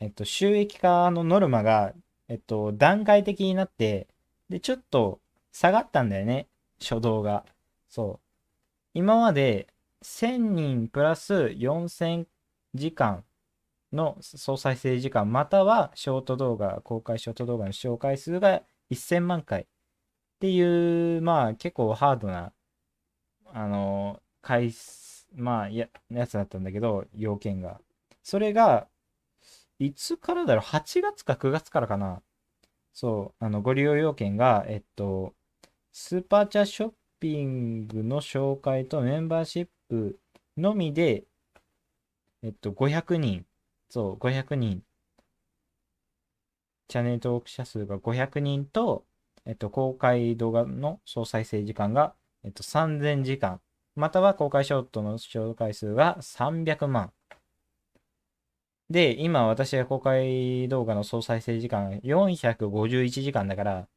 [0.00, 1.92] えっと、収益化のノルマが、
[2.28, 4.08] えっと、段階的になって、
[4.48, 5.20] で、ちょっと
[5.52, 6.48] 下がったんだよね、
[6.80, 7.44] 初動が。
[7.90, 8.20] そう。
[8.94, 9.68] 今まで
[10.00, 12.26] 1000人プラス4000
[12.72, 13.24] 時間
[13.92, 19.66] の総再生時間、またはショート動画、公開ショート動画の視聴回数が1000万回っ
[20.40, 22.52] ていう、まあ結構ハードな、
[23.52, 27.80] あの、回数、まあや、やつだったんだけど、要件が。
[28.22, 28.88] それが、
[29.78, 32.22] いつからだろう ?8 月か9月からかな
[32.92, 35.34] そう、あの、ご利用要件が、えっと、
[35.92, 40.18] スーパーチャーショッピングの紹介とメンバーシップ
[40.56, 41.24] のみで、
[42.42, 43.46] えっと、500人、
[43.90, 44.82] そう、500人、
[46.88, 49.04] チャンネル登録者数が500人と、
[49.46, 53.60] えっと、公開動画の総再生時間が、えっと、3000時間、
[53.96, 57.12] または公開ショートの視聴回数が300万。
[58.90, 63.88] で、今私が公開動画の総再生時間451時間だから、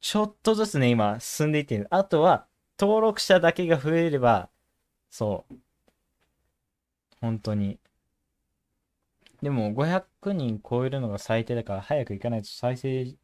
[0.00, 1.86] ちょっとずつね、今進んでいってる。
[1.90, 2.46] あとは、
[2.78, 4.50] 登録者だけが増えれば、
[5.10, 5.56] そう。
[7.20, 7.78] 本当に。
[9.44, 13.14] でも、500人超えるのが最低だから、早く行かないと再生、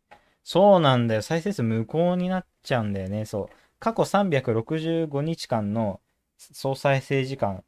[0.44, 1.22] そうなんだよ。
[1.22, 3.24] 再生数無効になっちゃうんだよね。
[3.24, 3.56] そう。
[3.80, 6.00] 過去365日間の
[6.38, 7.64] 総再生時間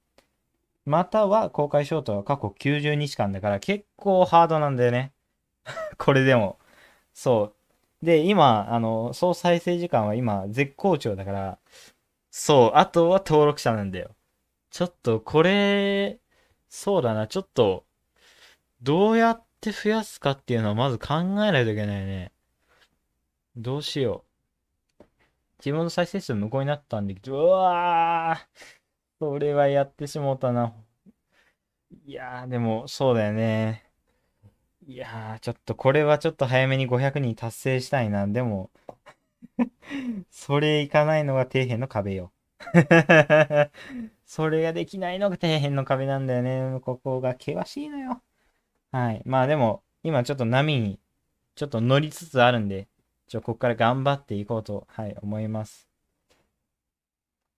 [0.85, 5.13] または公開ショートは過去90日間だから結構ハードなんだよね。
[5.99, 6.59] これでも。
[7.15, 7.55] そ
[8.03, 8.07] う。
[8.07, 11.59] で、今、あの、総再生時間は今絶好調だから、
[12.31, 14.17] そう、あとは登録者なんだよ。
[14.71, 16.21] ちょっとこれ、
[16.69, 17.85] そうだな、ちょっと、
[18.83, 22.33] どうやって増やすかっていうのはまず考えないといけないね。
[23.57, 24.25] どうしよ
[25.01, 25.05] う。
[25.59, 28.59] 自分の再生数無効になったんで、うわー。
[29.21, 30.75] それはやってしもうたな。
[32.05, 33.85] いやー、でも、そうだよね。
[34.87, 38.27] いやー、ちょっと、これはちょっと早めに500人達成したいな。
[38.27, 38.71] でも、
[40.31, 42.33] それいかないのが底辺の壁よ。
[44.27, 46.81] それができないのが底辺の壁なんだよね。
[46.81, 48.23] ここが険しいのよ。
[48.93, 49.23] はい。
[49.25, 51.01] まあでも、今ちょっと波に、
[51.57, 52.89] ちょっと乗りつつあるんで、
[53.29, 55.89] ちょ、ここから頑張っていこうと、はい、思います。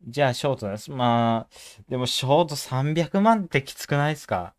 [0.07, 0.91] じゃあ、ショートです。
[0.91, 4.55] まあ、でも、ショート300万ってきつくないですか？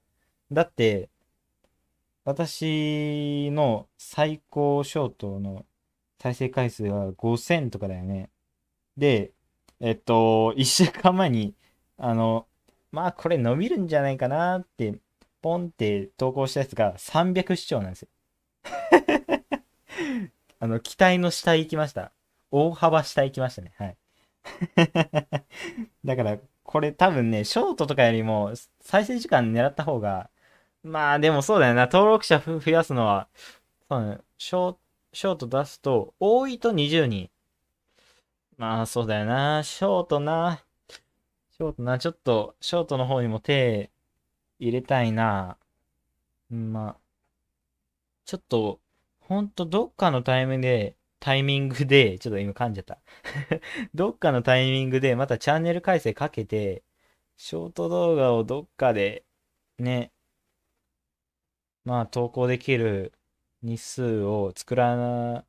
[0.51, 1.09] だって、
[2.23, 5.65] 私の最高ショートの
[6.19, 8.29] 再生回数は5000とかだよね。
[8.97, 9.33] で、
[9.81, 11.55] えっと、1週間前に、
[11.97, 12.47] あの、
[12.91, 14.95] まあ、これ伸びるんじゃないかなって、
[15.45, 18.07] ポンって投稿したやつが300視聴なんですよ。
[20.59, 22.11] あの、期待の下行きました。
[22.49, 23.75] 大幅下行きましたね。
[23.77, 23.97] はい。
[26.03, 30.31] だから、これ多分ね、ショートとかよりも再生時間狙った方が、
[30.81, 33.27] まあでもそうだよな、登録者増やすのは、
[33.87, 34.77] そうね、ショ
[35.13, 37.29] ショート出すと、多いと20人。
[38.57, 40.63] まあそうだよな、ショートな、
[41.51, 43.91] ショートな、ちょっと、ショートの方にも手
[44.59, 45.57] 入れたいな。
[46.51, 46.97] うんまあ、
[48.25, 48.79] ちょっと、
[49.19, 52.99] ほんとどっかのタイミングで、タイミングで、ちょっと今噛んじゃった。
[53.95, 56.83] どっかのタイミングでまたチャンネル改正かけて、
[57.37, 59.25] ショート動画をどっかで、
[59.79, 60.11] ね、
[61.83, 63.13] まあ投稿できる
[63.61, 65.45] 日数を作らな、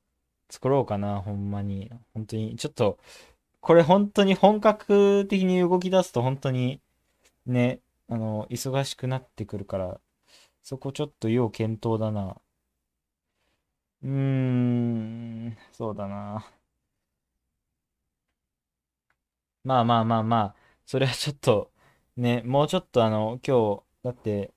[0.51, 1.91] 作ろうかな、ほんまに。
[2.15, 2.57] 本当に。
[2.57, 2.99] ちょっと、
[3.61, 6.81] これ本当に本格的に動き出すと本当に、
[7.47, 10.01] ね、あの、忙しくなってくるから、
[10.63, 12.41] そこちょっと要検討だな。
[14.03, 16.47] うーん、そうだな。
[19.65, 21.71] まあまあまあまあ、それはちょっと、
[22.17, 24.53] ね、もうちょっとあの、今日、だって、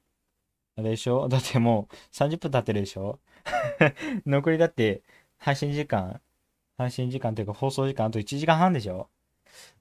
[0.77, 1.29] あれでしょ？
[1.29, 3.19] だってもう30分経ってるでしょ？
[4.27, 5.03] 残りだって、
[5.39, 6.21] 配信時間、
[6.77, 9.09] 配信時間というか放送時間あと1時間半でしょ？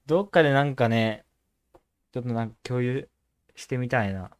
[0.07, 1.25] どっかでなんかね、
[2.13, 3.09] ちょっとなんか共有
[3.59, 4.31] してみたいな。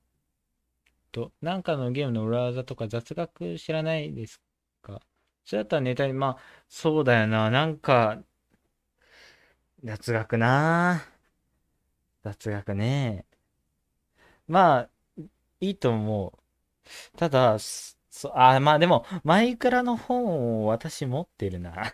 [1.12, 4.42] と、なんかのゲームの裏技とか雑学知らないです
[4.82, 5.02] か？
[5.46, 7.50] それだったらネタに、まあ、そうだよな。
[7.50, 8.24] なんか、
[9.84, 11.04] 雑学な
[12.24, 13.26] 雑学ね。
[14.48, 14.90] まあ、
[15.62, 16.34] いいと思
[17.16, 17.18] う。
[17.18, 21.94] ただ、そ、あ、まあでも、マイクラの本を私持ってるな。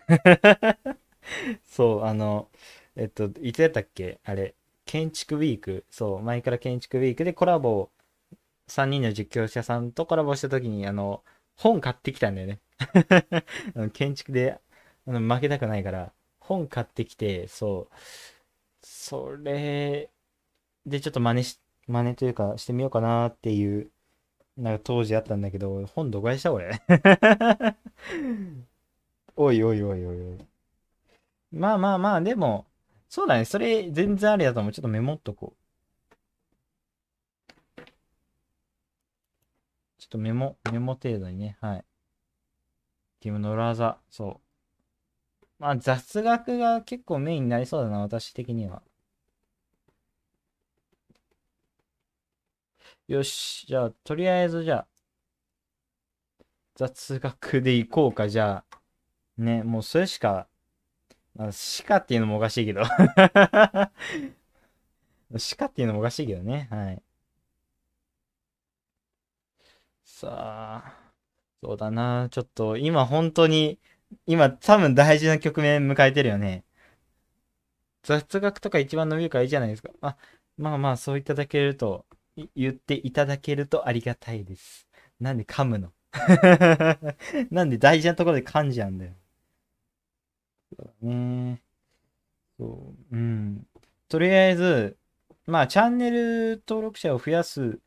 [1.64, 2.50] そう、あの、
[2.96, 4.20] えっと、いつやったっけ？
[4.24, 4.54] あれ、
[4.86, 5.84] 建築ウィーク。
[5.90, 7.90] そう、マイクラ建築ウィークでコラボ、
[8.68, 11.22] 3人の実況者さんとコラボした時に、あの、
[11.56, 12.60] 本買ってきたんだよね。
[13.94, 14.60] 建築で
[15.06, 17.94] あの負けたくないから、本買ってきて、そう、
[18.82, 20.10] それ
[20.86, 23.90] でちょっと真似し、真似というかしてみようかなっていう、
[24.58, 26.80] なんか当時あったんだけど、本どこでした俺。
[29.36, 30.38] おいおいおいおいおい。
[31.52, 32.66] まあまあまあ、でも、
[33.16, 33.46] そうだね。
[33.46, 34.72] それ全然ありだと思う。
[34.74, 36.16] ちょっとメモっとこう。
[39.98, 41.56] ちょっとメモ、メモ程度にね。
[41.62, 41.84] はい。
[43.20, 43.98] ティムの裏技。
[44.10, 44.46] そう。
[45.58, 48.82] まあ雑学が結構メインになりそうだな、私的には。
[53.08, 53.66] よし。
[53.66, 54.86] じゃあ、とりあえずじゃあ、
[56.74, 58.76] 雑学でいこうか、じゃあ。
[59.38, 60.48] ね、もうそれしか、
[61.86, 62.82] 鹿っていうのもおかしいけど
[65.58, 66.68] 鹿っていうのもおかしいけどね。
[66.70, 67.02] はい。
[70.04, 71.12] さあ、
[71.62, 72.28] そうだな。
[72.30, 73.78] ちょっと、今本当に、
[74.26, 76.64] 今多分大事な局面迎えてるよね。
[78.02, 79.90] 雑学とか一番伸びるからいいじゃないですか。
[80.00, 80.16] あ、
[80.56, 82.06] まあまあ、そういただけると、
[82.54, 84.86] 言っていただけるとありがたいです。
[85.20, 85.92] なんで噛むの？
[87.50, 89.12] なんで大事なところで噛んじゃうんだよ。
[90.76, 91.62] そうだね。
[92.58, 93.66] そう、うん。
[94.08, 94.96] とりあえず、
[95.46, 97.80] まあ、チャンネル登録者を増やすっ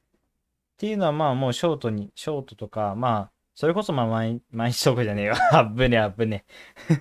[0.77, 5.35] ていうのは、まあ、もうショートに、ショートとか、まあ、それこそまあ毎、毎日投稿じゃねえよ。
[5.51, 6.45] あぶねあぶね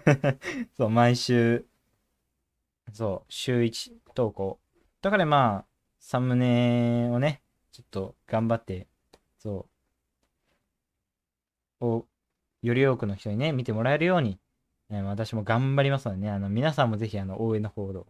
[0.76, 1.66] そう、毎週、
[2.92, 4.58] そう、週1投稿。
[5.02, 5.66] だからまあ、
[6.00, 8.88] サムネをね、ちょっと頑張って、
[9.38, 9.68] そ
[11.80, 12.06] う、を、
[12.62, 14.38] より多くの人にね、見てもらえるように、
[14.90, 18.06] え私も頑張りますのでね、あの、皆さんもぜひ、あの、応援のほど、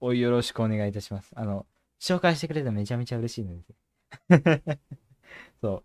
[0.00, 1.32] およろしくお願いいたします。
[1.34, 1.66] あの、
[2.00, 4.78] 紹介してくれたらめちゃめちゃ嬉しいので。
[5.60, 5.84] そう。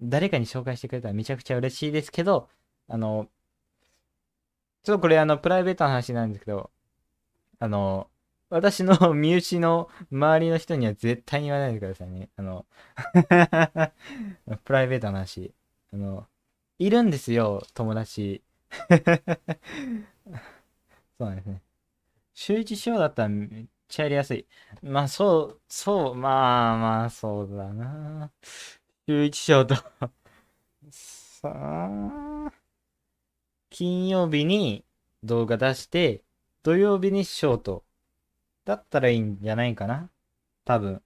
[0.00, 2.48] 誰かに紹介してくれたらめちゃくちゃ嬉しいですけど、
[2.88, 3.28] あの、
[4.84, 6.70] ちょっとこれあの、プライベートな話なんですけど、
[7.58, 8.08] あの、
[8.50, 12.30] 私の 身内の周りの人には絶対に言わないでくださいね。
[12.36, 12.66] あの
[14.64, 15.52] プライベートな話。
[15.92, 16.26] あの、
[16.78, 18.42] いるんですよ、友達。
[21.18, 21.62] そうなんですね。
[22.34, 24.46] 週一しようだったらめっちゃやりやすい。
[24.82, 28.30] まあ、そう、そう、まあまあ、そうだな。
[29.08, 29.76] 週一しようと
[30.90, 32.52] さあ、
[33.70, 34.84] 金曜日に
[35.22, 36.22] 動画出して、
[36.62, 37.84] 土曜日にショート。
[38.64, 40.10] だったらいいんじゃないかな
[40.64, 41.02] 多分。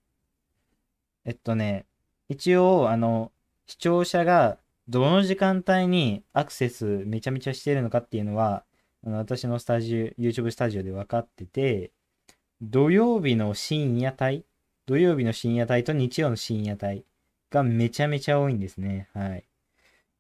[1.25, 1.87] えっとね、
[2.29, 3.33] 一応、あの、
[3.67, 8.65] 視聴者がどの時間帯にアクセスめちゃめちゃしてるのかっていうのは、
[9.05, 11.93] あの私のスタジオ、YouTube スタジオで分かってて、
[12.61, 14.45] 土曜日の深夜帯、
[14.87, 17.05] 土曜日の深夜帯と日曜の深夜帯
[17.51, 19.09] がめちゃめちゃ多いんですね。
[19.15, 19.45] はい。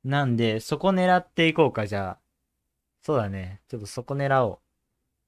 [0.05, 2.18] なんで、そこ狙っていこうか、じゃあ。
[3.03, 3.61] そうだね。
[3.68, 4.61] ちょっとそこ狙お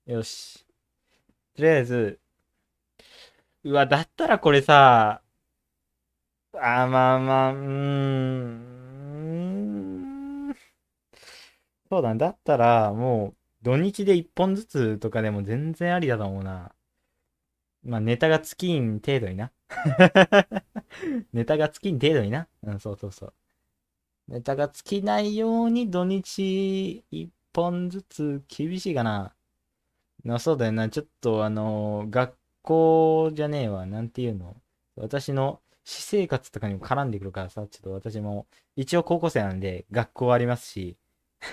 [0.07, 0.13] う。
[0.13, 0.65] よし。
[1.57, 2.21] とりあえず、
[3.65, 5.23] うわ、だったらこれさ、
[6.55, 8.74] あ、まあまあ、うーん。
[11.95, 12.19] そうだね。
[12.19, 16.75] だったら、もう、土日で1本ずつとかでも全然ありだと思うな。
[17.85, 19.53] まあ、ネタが尽きん程度にな。
[21.33, 22.49] ネタが尽きん程度にな。
[22.65, 23.35] うん、そうそうそう。
[24.27, 29.37] ネタが尽きないように土日1本ずつ厳しいかな。
[30.25, 30.89] な、そうだよな。
[30.89, 33.87] ちょっと、あの、学校じゃねえわ。
[33.87, 34.57] なんていうの。
[34.97, 40.97] 私の私生活とかにも絡んでくるからさ、ちょっと私も、一応高校生なんで、学校ありますし、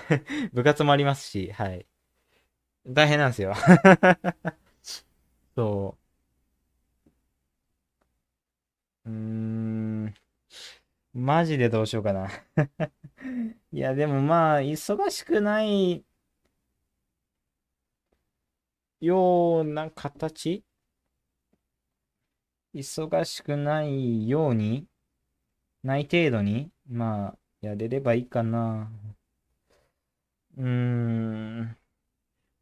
[0.52, 1.86] 部活もありますし、はい。
[2.86, 3.54] 大変なんですよ
[5.56, 6.02] そう。
[9.06, 10.14] うーん。
[11.14, 12.28] マジでどうしようかな
[13.72, 16.04] いや、でもまあ、忙しくない
[19.00, 20.64] ような形？
[22.74, 24.86] 忙しくないように？
[25.84, 26.70] ない程度に？
[26.88, 28.90] まあ、やれればいいかな。
[30.56, 31.76] うーん。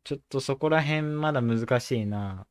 [0.05, 2.47] ちょっとそこら辺まだ難しいな。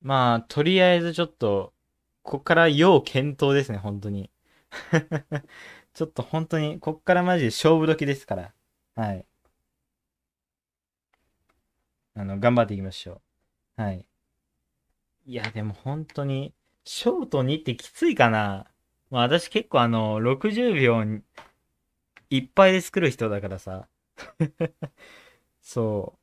[0.00, 1.74] まあ、とりあえずちょっと、
[2.22, 4.30] こっから要検討ですね、本当に。
[5.94, 8.54] ちょっと本当に、こっからマジで勝負時ですから。
[8.94, 9.26] はい。
[12.14, 13.22] あの、頑張っていきましょ
[13.78, 13.82] う。
[13.82, 14.06] はい。
[15.26, 16.54] いや、でも本当に、
[16.84, 18.66] ショート2ってきついかな
[19.10, 21.04] まあ私結構あの、60秒
[22.30, 23.88] いっぱいで作る人だからさ。
[25.62, 26.18] そ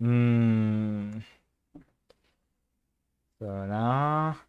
[0.00, 0.04] う。
[0.06, 1.24] うーん。
[3.38, 4.46] そうだな。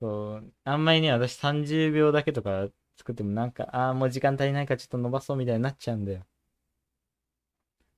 [0.00, 0.52] そう。
[0.64, 6.26] あんまりね、私30秒だけとか作ってもなんか、ああ、もう時間足りないからちょっと伸ばそうみたいになっちゃうんだよ。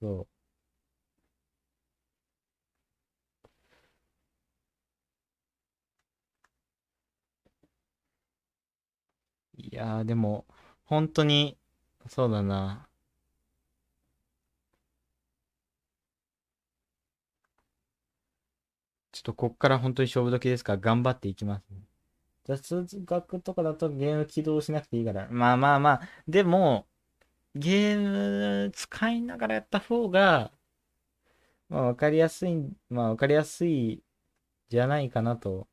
[0.00, 0.37] そう。
[9.58, 10.46] いやー、でも、
[10.84, 11.58] 本当に、
[12.08, 12.88] そうだな。
[19.12, 21.78] ちょっとこっから本当に勝負時ですから頑張っていきますね。
[22.44, 25.28] 雑学とかだとゲーム起動しなくていいから。
[25.30, 26.86] まあまあまあ、でも、
[27.54, 30.52] ゲーム使いながらやった方が、
[31.68, 32.54] まあわかりやすい、
[32.88, 34.02] まあわかりやすい
[34.68, 35.68] じゃないかなと、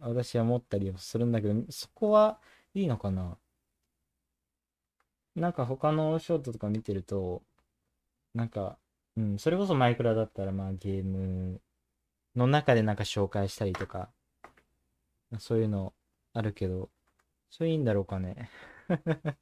[0.00, 2.40] 私は思ったりはするんだけど、そこは
[2.74, 3.38] いいのかな？
[5.34, 7.42] なんか他のショートとか見てると、
[8.34, 8.78] なんか、
[9.16, 11.60] うん、それこそマイクラだったらまあゲーム
[12.36, 14.10] の中でなんか紹介したりとか、
[15.38, 15.94] そういうの
[16.32, 16.90] あるけど、
[17.50, 18.50] それいいんだろうかね。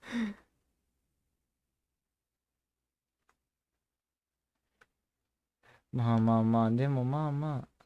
[5.93, 7.85] まあまあまあ、でもまあまあ、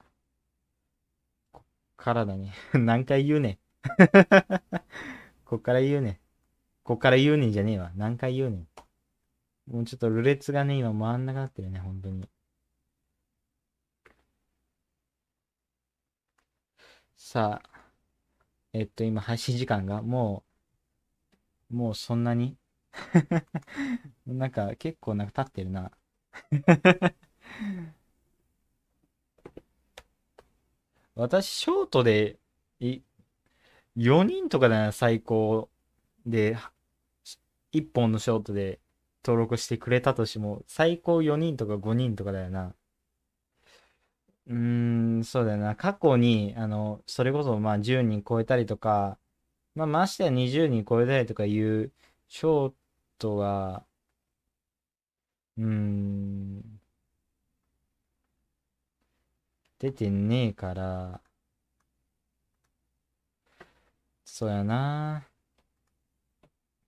[1.52, 1.66] こっ
[1.96, 2.52] からだね。
[2.74, 3.58] 何回言うね
[5.54, 6.18] こっから言うねん
[6.84, 7.92] こっから言うねんじゃねえわ。
[7.96, 8.68] 何回言うねん。
[9.66, 12.28] もうちょっとルレツがね、今回んなくなってるね、本当に。
[17.16, 17.84] さあ、
[18.74, 20.44] えっと、今配信時間がも
[21.70, 22.56] う、もうそんなに？
[24.26, 25.90] なんか結構なんか経ってるな
[31.16, 32.38] 私、ショートで、
[32.80, 33.00] い、
[33.96, 35.70] 4人とかだな、最高
[36.26, 36.56] で、
[37.72, 38.80] 1本のショートで
[39.24, 42.74] 登録してくれたとしても、最高4人とか5人とかだよな。
[44.46, 45.74] うーん、そうだよな。
[45.76, 49.18] 過去に、あの、それこそまあ10人超えたりとか、
[49.74, 51.92] まあましてや20人超えたりとかいう
[52.28, 52.74] ショー
[53.18, 53.86] トが、
[55.56, 56.80] うーん、
[59.78, 61.20] 出てねえから、
[64.36, 65.28] そうやな。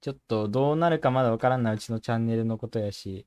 [0.00, 3.24] ちょっとどうなるかまだわからんないうちのチャンネルのことやし。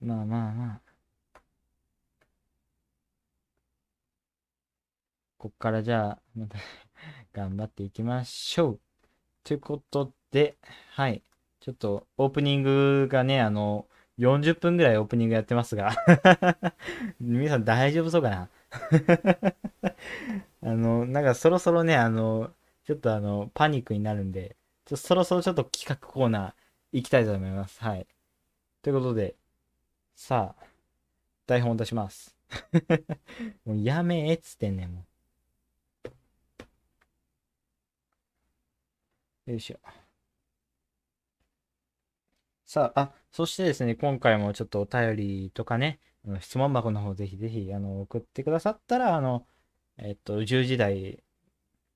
[0.00, 0.80] まあまあまあ。
[5.36, 6.56] こっからじゃあ、また
[7.34, 8.80] 頑張っていきましょう。
[9.44, 10.56] ということで、
[10.92, 11.22] はい。
[11.60, 13.86] ちょっとオープニングがね、あの、
[14.18, 15.92] 40分ぐらいオープニングやってますが
[17.20, 18.48] 皆さん大丈夫そうかな？
[20.62, 22.54] あの、なんかそろそろね、あの、
[22.84, 26.54] ちょっとあの、パニックになるんで、ちょそろそろちょっと企画コーナー
[26.92, 27.80] 行きたいと思います。
[27.82, 28.06] はい。
[28.82, 29.36] ということで、
[30.16, 30.64] さあ、
[31.46, 32.36] 台本を出します。
[33.64, 35.06] もうやめえっつってんねん、も
[39.46, 39.50] う。
[39.52, 39.78] よいしょ。
[42.66, 46.00] さあ、あ、そしてですね、今回もちょっとお便りとかね、
[46.40, 49.46] 質問箱の方ぜひぜひ、あの、送ってくださったら、あの、
[49.98, 51.22] えっと、10時台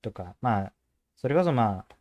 [0.01, 0.73] とか、まあ、
[1.17, 1.95] それこそまあ、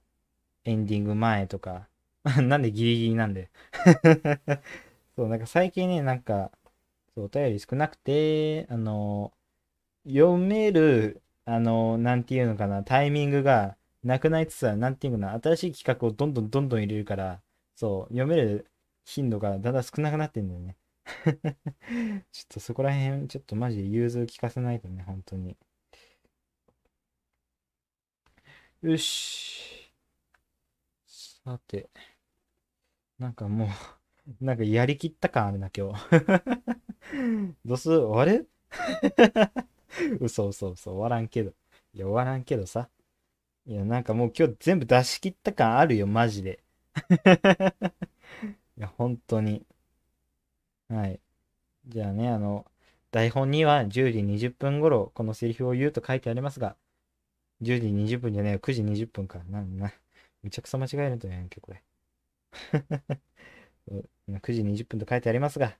[0.65, 1.89] エンディング前とか、
[2.43, 3.51] なんでギリギリなんで
[5.17, 6.51] そう、なんか最近ね、なんか、
[7.15, 9.33] そう、お便り少なくて、あの、
[10.07, 17.43] 読める、あの、なんていうのかな、タイミングがなくなりつつある、なんていうのかな、新しい企画をどんどんどんどん入れるから、
[17.77, 18.67] そう、読める
[19.05, 20.77] 頻度がだんだん少なくなってんだよね。
[22.33, 25.57] ちょっとそこら辺、ちょっとマジで融通聞かせないとね、本当に。
[28.83, 29.93] よし。
[31.07, 31.89] さて。
[33.18, 33.66] なんかも
[34.41, 36.05] うなんかやりきった感あるな、今日
[37.64, 38.07] どうする？
[38.07, 38.49] 終わる？
[40.20, 41.51] 嘘嘘嘘終わらんけど。
[41.95, 42.89] いや、終わらんけどさ。
[43.66, 46.61] いや、なんかもう今日全部出し切った感あるよ、マジで。
[48.79, 49.66] いや、本当に。
[50.89, 51.20] はい。
[51.89, 52.66] じゃあね、あの、
[53.12, 56.77] 台本には10時20分頃このセリフを言うと書いてありますが、
[57.61, 59.39] 10時20分じゃねえよ、9時20分か。
[59.45, 59.93] なんな。
[60.43, 61.83] めちゃくちゃ間違えるんやんけこれ。
[64.43, 65.77] 9時20分と書いてありますが、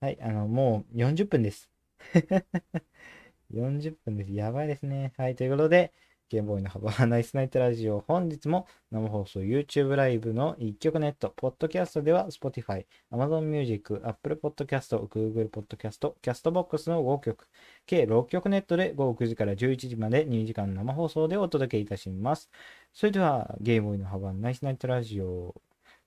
[0.00, 1.70] はい、あの、もう40分です。
[3.50, 4.32] 40分です。
[4.32, 5.12] やばいですね。
[5.16, 5.92] はい、ということで、
[6.28, 8.00] ゲームボーイのハバーナイスナイトラジオ。
[8.00, 17.46] 本日も生放送 YouTube ライブの一曲ネット、ポッドキャストでは Spotify、Amazon Music、Apple Podcast、Google Podcast、Castbox の5曲、
[17.86, 22.50] 計6曲ネットで午後9時から11時まで2時間生放送でお届けいたします。
[22.92, 25.54] それではゲームボーイのハバーナイスナイトラジオ、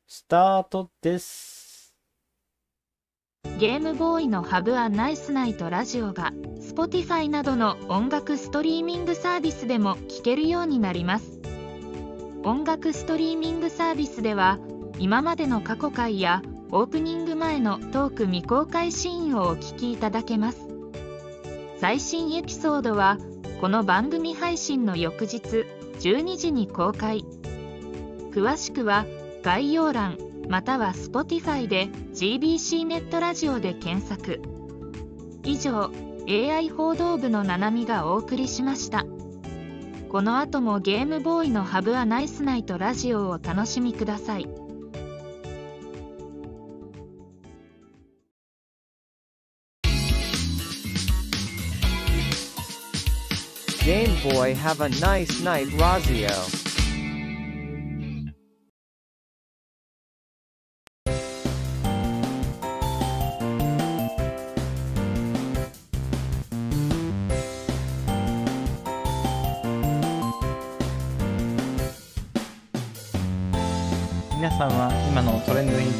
[0.05, 1.95] スタートです。
[3.57, 6.33] ゲームボーイのハブアナイスナイトラジオが
[6.69, 11.39] Spotify などの音楽ストリーミングサービスでも聴けるようになります。
[12.43, 14.59] 音楽ストリーミングサービスでは
[14.99, 20.67] 今までの過去回やオープニング前のトーク未公開シーンをお聞きいただけます。
[21.79, 23.17] 最新エピソードは
[23.59, 25.65] この番組配信の翌日
[26.01, 27.25] 12時に公開。
[28.31, 29.07] 詳しくは
[29.41, 34.39] 概要欄または Spotify で GBC ネットラジオで検索。
[35.43, 35.89] 以上
[36.31, 39.03] AI 報道部のななみがお送りしました
[40.09, 44.45] この後もゲームボーイのハブアナイスナイトラジオをお楽しみください
[53.83, 56.68] Game Boy have a nice night Razio.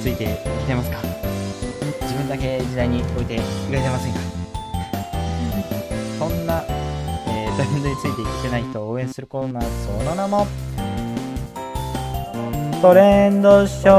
[0.02, 0.98] ついてきてますか？
[2.02, 3.42] 自分だけ時代に置いて揺
[3.72, 4.20] れてませんか？
[6.20, 6.64] そんな、
[7.28, 10.48] えートレンドについて生きてない人を応援するコーナーその名も
[12.82, 13.94] トレンドショー。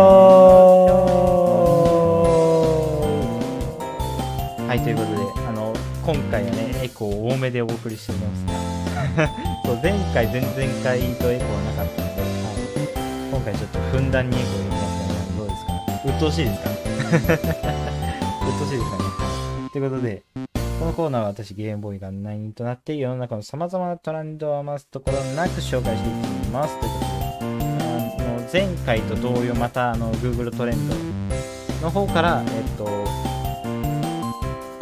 [4.66, 5.16] はいということで
[5.48, 5.74] あの
[6.06, 8.46] 今回はねエコー多めでお送りしております
[9.16, 9.28] が
[9.66, 14.79] そう前回前々回とエコーはなかったので、はい、今回ちょっとふんだんにエコー入
[16.04, 16.70] 鬱陶しいですか？
[16.70, 19.04] 鬱陶しいですかね、
[19.72, 20.22] ということで
[20.78, 26.12] このコーナーは私ゲームボーイが何人となって世の中の様々なトレンドを余すところなく紹介してい
[26.44, 26.78] きます。
[26.80, 30.94] ということであの前回と同様またあの Google トレンド
[31.82, 32.90] の方から、えっとま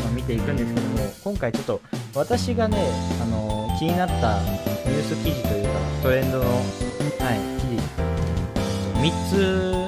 [0.07, 1.81] あ見ていくんですけども今回ちょっと
[2.15, 2.77] 私がね
[3.23, 5.71] あの気になったニュース記事というか
[6.05, 6.61] トレンドの、はい、
[7.61, 9.88] 記事3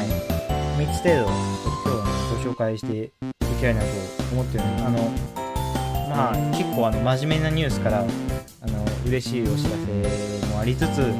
[0.00, 0.08] はい、
[0.82, 3.86] 3つ程度ちょっと今日ご紹介していきたいなと
[4.32, 4.98] 思ってるのであの
[6.08, 8.02] まあ結構あの真面目なニュースからあ
[8.66, 9.70] の嬉しいお知ら
[10.40, 11.12] せもありつつ、は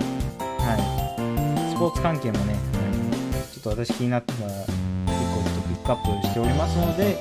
[1.69, 7.19] い、スポーツ関係もね、あのちょっと私気になった結構ちょっとピックアップしておりますので、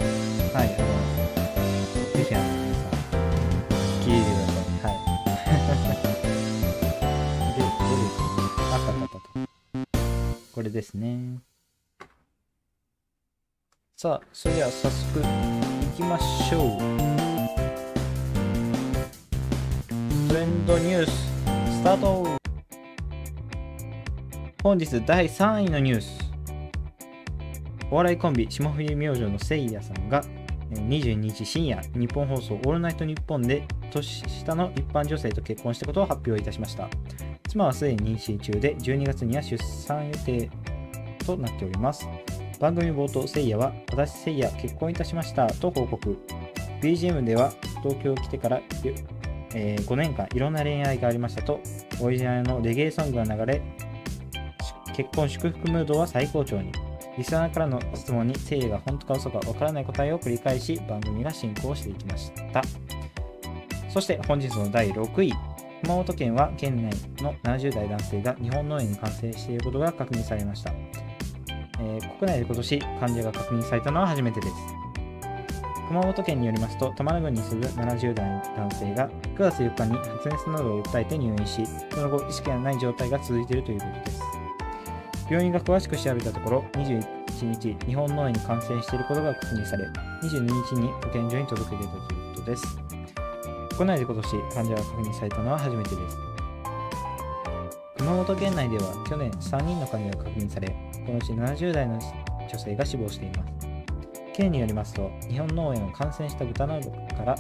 [0.54, 0.88] はい、あの
[2.14, 2.92] ぜひあの皆さん
[4.02, 4.60] 聞いてください。
[10.60, 11.49] これですね。
[14.02, 15.26] さあ、それでは早速行
[15.98, 16.80] きましょう。
[20.30, 22.26] トレンドニュース、スタート
[24.64, 26.18] 本日第3位のニュース。
[27.92, 30.24] お笑いコンビ、霜降り明星のせいやさんが、
[30.72, 36.88] 22日深夜、日本放送オールナイトニッポンで年下の一般女性と結婚したことを発表いたしました。
[37.50, 40.50] 妻はすでに妊娠中で、12月には出産予定
[41.26, 42.08] となっております。
[42.60, 46.18] 番組冒頭、せいやは、私せいや結婚いたしましたと報告。
[46.82, 48.62] BGM では、東京来てから、
[49.56, 51.62] えー5年間いろんな恋愛がありましたと、
[52.02, 53.62] オリジナルのレゲエソングが流れ、
[54.94, 56.74] 結婚祝福ムードは最高潮に。
[57.18, 62.62] リスナーからの質問に、せいやが本当か嘘かわからない答えを繰り返し、番組が進行していきました。
[63.90, 65.34] そして本日の第6位。
[65.84, 66.94] 熊本県は県内
[67.24, 70.74] の70代男性が日本脳炎に感染していることが確認されました。
[71.80, 74.54] えー国内で今年患者が確認されたのは初めてです。
[75.88, 84.22] 熊本県によりますと、玉名郡に住む70代の男性が9月4日に発熱などを訴えて入院し、その後意識がない状態が続いているということです。
[85.32, 87.04] 病院が詳しく調べたところ、21
[87.46, 89.86] 日、日本脳炎に感染していることが確認され、
[90.22, 92.78] 22日に保健所に届け出たということです。
[93.76, 96.18] 国内で今年患者が確認されたのは初めてです。
[97.98, 100.76] 熊本県内では去年3人の患者が確認され、
[101.10, 102.00] このうち70代の
[102.48, 103.68] 女性が死亡しています。
[104.32, 107.36] 県によりますと、日本脳炎を感染した豚などから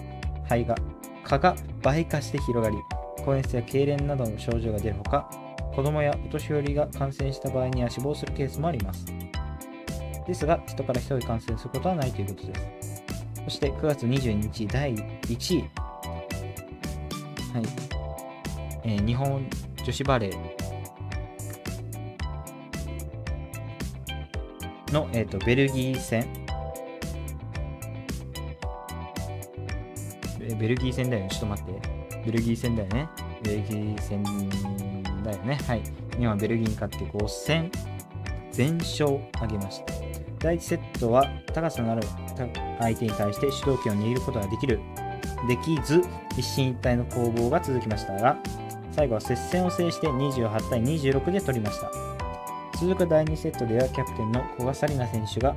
[0.45, 0.76] 肺が、
[1.24, 2.78] 蚊が倍化して広がり、
[3.24, 5.30] 高熱や痙攣などの症状が出るほか、
[5.76, 9.05] 子供やお年寄りが感染した場合には死亡するケースもあります。
[10.26, 13.03] ですが、人から人へ感染することはないということです。
[13.43, 15.61] そして9月22日第1位。
[15.61, 15.67] は
[17.59, 17.63] い。
[18.84, 19.47] えー日本
[19.84, 20.59] 女子バレー
[24.92, 26.28] の、えー、とベルギー戦。
[30.60, 31.30] ベルギー戦だよね。
[31.30, 31.82] ちょっと待って。
[32.26, 33.10] ベルギー戦だよね。
[33.44, 34.24] ベルギー戦
[35.24, 35.60] だよね。
[35.68, 35.82] はい。
[36.12, 37.72] 日本はベルギーに勝って5戦。
[38.52, 39.94] 全勝を挙げました。
[40.40, 42.02] 第1セットは高さのある
[42.80, 44.80] 相手に対して主導権を握ることができる。
[45.48, 46.02] できず
[46.38, 48.38] 一進一退の攻防が続きましたが
[48.92, 52.18] 最後は接戦を制して28対26で取りました。
[52.78, 55.55] 続く第2セットではキャプテンの古賀紗理那選手が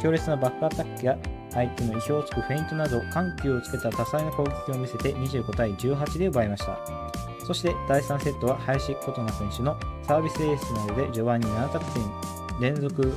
[0.00, 1.18] 強烈なバックアタックや
[1.52, 6.78] 相手の意表をつくフェイントなど緩急をつけた多彩な攻撃を見せて25対18で奪いました。
[7.46, 12.02] そして第3セットは林琴奈選手のサービスエースなどで序盤に7得点
[12.60, 13.16] 連続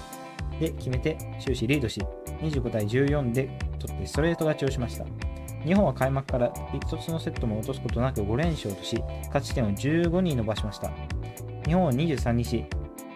[0.59, 2.01] で決めて終始リードし
[2.39, 5.05] 25対14で取ってストレート勝ちをしました。
[5.65, 8.97] 日本は開幕から1つのセットも落とすことなく5連勝とし
[9.28, 10.91] 勝ち点を15に伸ばしました。
[11.65, 12.65] 日本は23日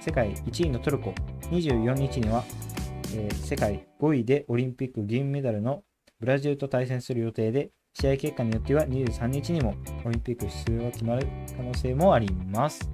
[0.05, 1.15] 世界1位のトルコ。
[1.49, 2.43] 24日には、
[3.15, 5.81] えー世界5位でオリンピック銀メダルの
[6.19, 9.73] ブラジルと対戦する予定で試合結果によっては23日にも
[10.05, 11.27] オリンピック出場が決まる
[11.57, 12.87] 可能性もあります。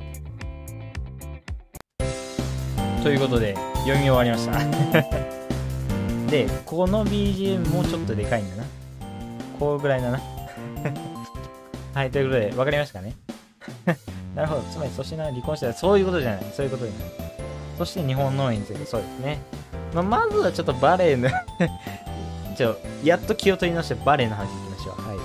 [3.03, 3.55] ということで
[3.85, 4.57] 読み終わりました。
[6.31, 8.63] でこの BGM もちょっとでかいんだな。
[9.59, 10.21] こうぐらいだな。
[11.93, 13.15] はいということで分かりましたかね？
[14.35, 14.61] なるほど。
[14.63, 16.45] つまり粗品は離婚したらそういうことじゃない。
[16.55, 17.09] そういうことじゃない。
[17.77, 19.39] そして日本農園についてそうですね、
[19.93, 21.29] まあ、まずはちょっとバレエの
[22.55, 25.01] ちょやっと気を取り直してバレエの話いきましょう。
[25.01, 25.17] はい。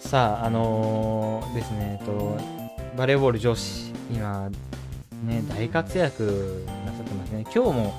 [0.00, 1.98] さああのーですね。
[2.00, 2.36] えっと
[2.96, 3.92] バレーボール女子。
[4.12, 4.48] 今
[5.24, 7.44] ね大活躍なさってますね。
[7.54, 7.92] 今日も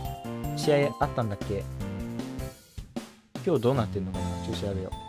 [0.56, 1.64] 試合あったんだっけ？
[3.46, 5.05] 今日どうなってんのかなちょっと調べよう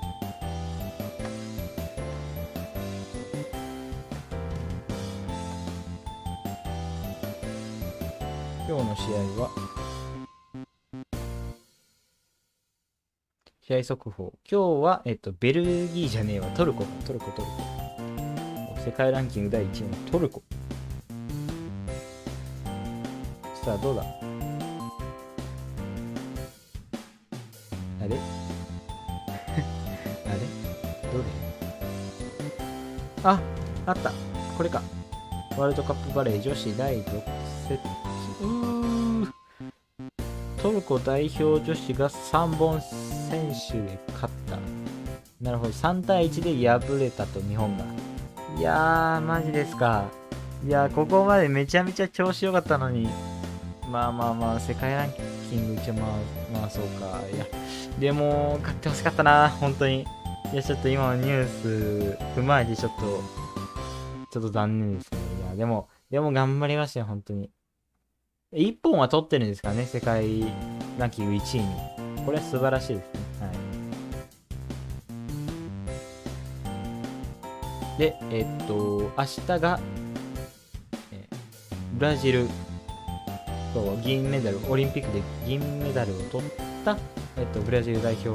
[8.96, 9.50] 試合は。
[13.60, 14.32] 試合速報。
[14.50, 16.46] 今日は、えっと、ベルギーじゃねえわ。
[16.50, 16.84] トルコ。
[17.06, 17.52] トルコトルコ。
[18.84, 20.42] 世界ランキング第1位のトルコ。
[23.64, 24.02] さあどうだ？
[24.02, 24.06] あ
[28.08, 28.16] れ？
[30.24, 30.38] あれ？
[31.12, 31.24] どれ？
[33.24, 33.40] あ
[33.86, 34.12] あった。
[34.56, 34.80] これか。
[35.58, 37.04] ワールドカップバレー女子第6
[37.66, 38.05] セット。
[40.66, 44.58] トルコ代表女子が3本選手で勝った。
[45.40, 45.70] なるほど。
[45.70, 47.84] 3対1で敗れたと日本が。
[48.58, 50.10] いやーマジですか。
[50.66, 53.08] いやーここまでめちゃめちゃ調子良かったのに。
[53.88, 55.12] まあまあまあ世界ラン
[55.48, 57.20] キング一応まあまあそうか。
[57.32, 57.46] いや
[58.00, 59.48] でも勝ってほしかったな。
[59.48, 60.04] 本当に。
[60.52, 63.22] いやちょっと今のニュース踏まえてちょっと
[64.32, 67.52] ちょっと残念ですねいやでもでも頑張りましたよ本当に。
[68.56, 70.44] 1本は取ってるんですからね世界
[70.98, 71.66] ランキング1位に。
[72.24, 73.20] これは素晴らしいですね。
[73.40, 73.52] は
[77.94, 77.98] い。
[77.98, 79.78] でえっと明日が、
[81.12, 81.28] え
[81.94, 82.48] ブラジル
[83.74, 86.50] そう銀メダルオリンピックで銀メダルを取っ
[86.84, 86.98] た、
[87.36, 88.30] えっと、ブラジル代表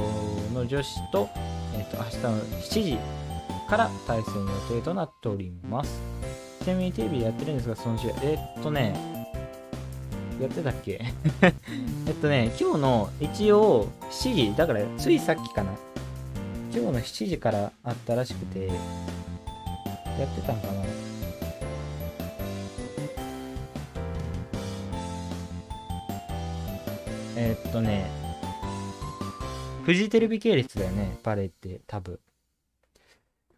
[0.54, 1.30] の女子と、
[1.76, 2.98] えっと、明日の7時
[3.68, 6.00] から対戦予定となっております。
[6.64, 9.11] ちなみにテレビでやってるんですがその試合えっとね
[10.42, 11.02] やってたっけ？
[12.08, 15.72] えっとね今日の一応7時だからついさっきかな
[16.74, 18.76] 今日の7時からあったらしくてやっ
[20.36, 20.82] てたんかな
[27.36, 28.10] えっとね、
[29.86, 32.20] フジテレビ系列だよね、バレって、多分。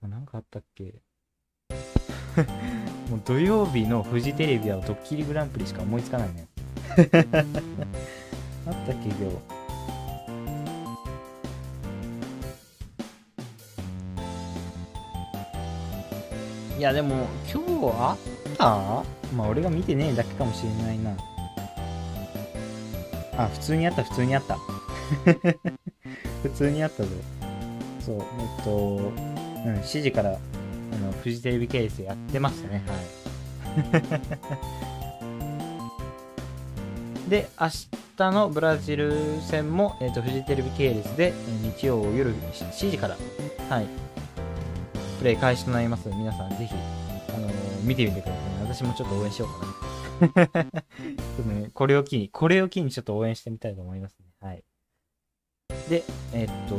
[0.04, 1.02] なんかあったっけ？
[3.10, 6.48] もう土曜日のフジテレビはドッキリグランプリしか思いつかないね。
[6.96, 7.32] あったっけ、
[9.10, 9.38] 今日。
[16.78, 18.18] いや、でも、今日あっ
[18.58, 19.04] た？
[19.36, 21.12] まあ、俺が見てねえだけかもしれないな。
[23.38, 24.58] あ、普通にあった、普通にあった。
[26.44, 27.10] 普通にあったぞ。
[28.00, 28.22] そう、え
[28.62, 29.02] っと、う
[29.70, 30.34] ん、7時から、あ
[30.98, 34.04] の、フジテレビ系列でやってましたね、はい。
[37.30, 37.68] で、明
[38.18, 41.34] 日のブラジル戦も、えっと、フジテレビ系列で、え
[41.78, 43.18] 日曜夜7時から、
[43.70, 43.88] はい、
[45.20, 46.74] プレイ開始となりますので、皆さんぜひ、
[47.30, 48.42] あのー見てみてくださいね。
[48.62, 50.56] 私もちょっと応援しようかな。
[50.72, 54.26] ちょっとね、これを機に、これを機にちょっと応援してみたいと思いますね。
[54.40, 54.64] はい。
[55.90, 56.04] で、
[56.34, 56.78] えっと、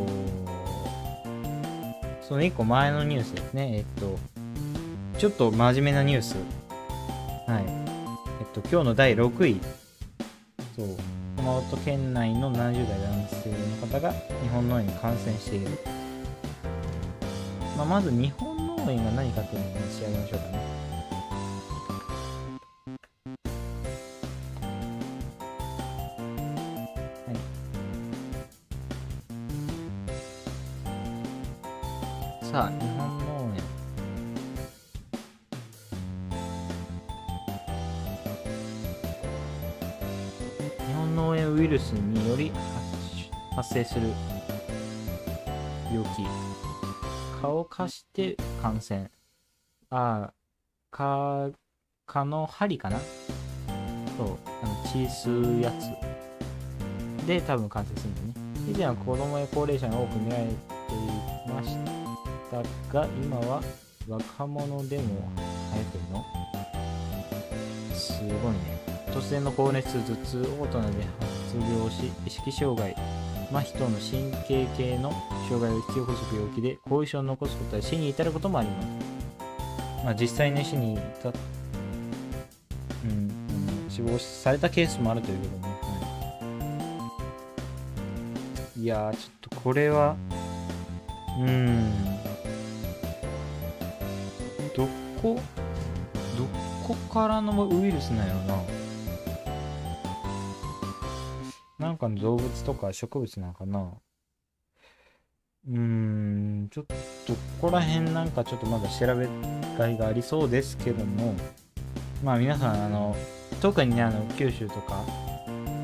[2.22, 3.78] その1個前のニュースですね。
[3.78, 4.18] えっと、
[5.18, 6.36] ちょっと真面目なニュース。
[7.46, 7.64] はい。
[8.40, 9.83] えっと、今日の第6位。
[10.76, 10.96] そう。
[11.36, 15.68] 熊本県内の70代男性の方が日本農園に感染している。
[17.76, 20.64] まあ、まず日本農園が何かというのを仕上げましょうかね。
[32.42, 33.03] さあ、日本
[41.74, 42.52] ウイルスにより
[43.50, 44.08] 発発生する
[45.90, 46.26] 病気。
[47.40, 49.10] 蚊を貸して感染。
[49.90, 50.32] ああ、
[50.90, 51.52] 蚊、
[52.06, 52.98] 蚊の針かな？
[52.98, 57.26] そう、あの血吸うやつ。
[57.26, 58.34] で、多分感染するんだよね。
[58.72, 60.54] 以前は子供や高齢者が多く見られてい
[61.52, 61.76] まし
[62.50, 62.62] た
[62.92, 63.62] が、今は
[64.08, 66.24] 若者でも流行ってるの？
[67.94, 68.84] すごいね。
[69.12, 71.04] 突然の高熱、頭痛、オートナで
[71.60, 72.96] 発病し、意識障害、
[73.52, 75.12] 麻痺等の神経系の
[75.48, 78.88] 障害を引き起こす病気で後遺症を残すことや死に至ることもあります。
[80.04, 81.32] まあ、実際に死に至っ、
[83.04, 83.12] うん、う
[83.86, 85.74] ん、死亡されたケースもあるということね。
[86.50, 87.10] は
[88.76, 90.16] い、いやー、ちょっとこれは、
[91.38, 91.92] うん、
[94.76, 94.86] ど
[95.22, 95.40] こ、
[96.36, 96.46] ど
[96.86, 98.73] こからのウイルスなんやろな。
[101.94, 103.92] なんかの動物とか植物なんかな。
[105.68, 106.86] うーん、ちょっ
[107.24, 109.28] と、ここら辺なんかちょっとまだ調べ
[109.78, 111.34] がいがありそうですけども、
[112.24, 113.14] まあ皆さん、あの、
[113.62, 115.04] 特にね、あの、九州とか、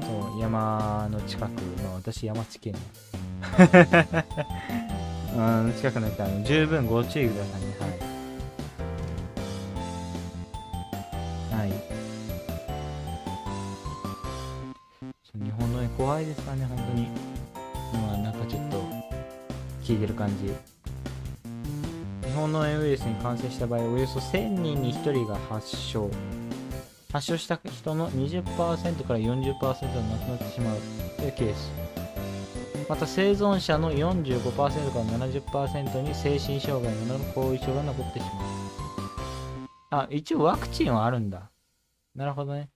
[0.02, 2.74] そう、山の近く、まあ私山地県。
[5.36, 8.09] の、うん、近くの人は十分ご注意くださいね、はい。
[16.00, 17.08] 怖いですからね、本当に。
[17.92, 18.82] 今なんかちょっと
[19.84, 20.46] 聞いてる感じ。
[22.26, 26.10] 日本のウイルスに感染した場合、およそ1000人に1人が発症。
[27.12, 29.84] 発症した人の20%から40%が亡く
[30.30, 30.78] なってしまう
[31.18, 31.70] というケース。
[32.88, 34.72] また生存者の45%から
[35.28, 38.24] 70%に精神障害などの後遺症が残ってし
[39.90, 40.04] まう。
[40.04, 41.50] あ、一応ワクチンはあるんだ。
[42.14, 42.70] なるほどね。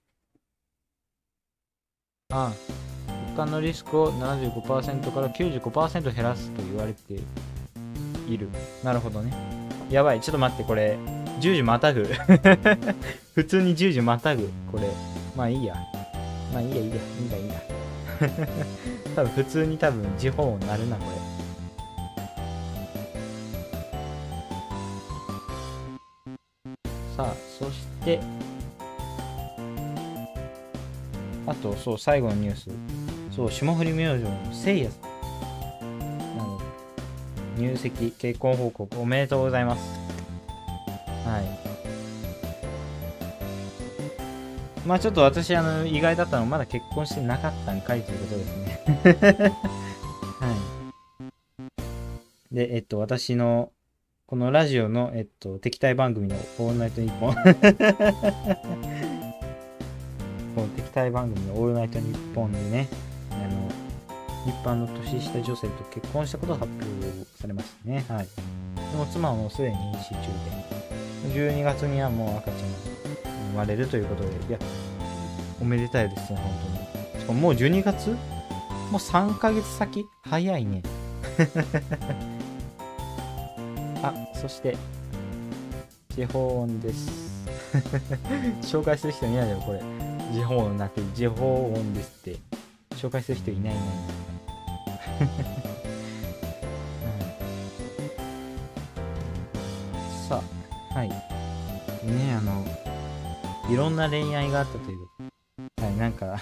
[2.29, 2.94] ああ、
[3.35, 7.13] 患のリスクを75%から95%減らすと言われて
[8.27, 8.49] いる。
[8.83, 9.33] なるほどね。
[9.89, 10.97] やばい、ちょっと待って、これ、
[11.41, 12.05] 10時またぐ。
[13.35, 14.89] 普通に10時またぐ、これ。
[15.35, 15.75] まあいいや。
[16.53, 17.55] まあいいや、いいや、いいんだ、いいんだ。
[19.15, 21.35] 多分普通に多分時報音鳴るな、これ。
[27.15, 28.19] さあ、そして、
[31.47, 33.04] あと、そう、最後のニュース。
[33.35, 35.15] そう、霜降り明星のせいやさん。
[37.57, 39.81] 入籍、結婚報告おめでとうございます。
[41.25, 41.43] はい。
[44.87, 48.79] まあちょっと私、あの、意外だったのまだ結婚してなかったんかいということですね。
[50.39, 50.51] は
[52.51, 52.55] い。
[52.55, 53.71] で、えっと、私の、
[54.27, 57.35] このラジオの、えっと、敵対番組のオールナイトニッポン。
[60.55, 62.87] この敵対番組のオールナイトニッポンでね、
[63.45, 63.71] あの、
[64.45, 66.85] 一般の年下女性と結婚したことが発表
[67.39, 68.05] されましたね。
[68.07, 68.27] はい。
[68.91, 70.17] でも妻はもうすでに妊娠中
[71.33, 72.65] で、12月にはもう赤ちゃんが
[73.51, 74.59] 生まれるということで、いや、
[75.59, 76.53] おめでたいですね、本
[77.03, 77.21] 当に。
[77.21, 78.09] しかももう12月？
[78.11, 78.17] も
[78.93, 80.05] う3ヶ月先？
[80.23, 80.83] 早いね。
[84.03, 84.77] あ、そして、
[86.13, 87.25] 地方音です。
[88.61, 89.81] 紹介する人いないだろ、これ。
[90.31, 92.37] 地方音なくて、地方音ですって。
[92.95, 93.85] 紹介する人いないいない。
[95.21, 95.65] うん
[100.27, 100.41] さ
[100.93, 101.09] あ、はい。
[101.09, 101.15] ね、
[102.33, 102.65] あの、
[103.71, 105.07] いろんな恋愛があったという。
[105.81, 106.39] はい、なんか、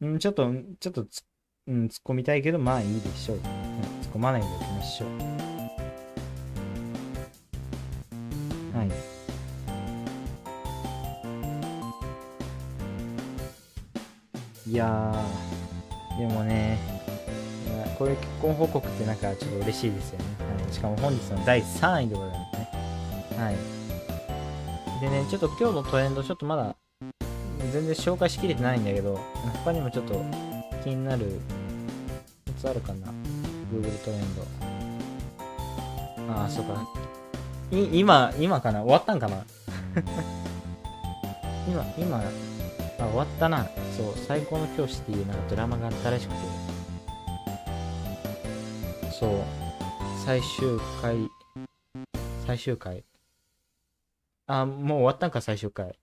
[0.00, 1.24] うん、ちょっと、ちょっとつ、
[1.66, 3.36] うん、突っ込みたいけど、まあいいでしょう。
[3.38, 5.08] うん突っ込まないでおきましょう。
[8.76, 9.11] はい。
[14.72, 16.78] いやー、でもね、
[17.98, 20.24] こういう結婚報告ってなんかちょっと嬉しいですよね。
[20.64, 22.70] はい、しかも本日の第3位でございますね。
[23.36, 23.56] はい。
[25.02, 26.74] でね、ちょっと今日のトレンド、ちょっとまだ
[27.70, 29.20] 全然紹介しきれてないんだけど、
[29.62, 30.24] 他にもちょっと
[30.82, 31.38] 気になる
[32.46, 33.08] やつあるかな
[33.70, 34.42] ?Google トレンド。
[36.32, 36.88] ああ、そうか。
[37.70, 38.80] い、今、今かな？
[38.80, 39.44] 終わったんかな？
[41.68, 42.22] 今、今、
[43.02, 43.64] あ、終わったな。
[43.96, 46.40] そう、最高の教師っていうなんかドラマがあったらしくて。
[49.10, 49.30] そう、
[50.24, 51.16] 最終回、
[52.46, 53.04] 最終回。
[54.46, 55.98] あ、もう終わったんか、最終回。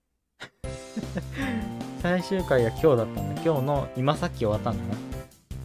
[2.02, 3.42] 最終回が今日だったんだ。
[3.42, 5.00] 今日の、今さっき終わったんだな。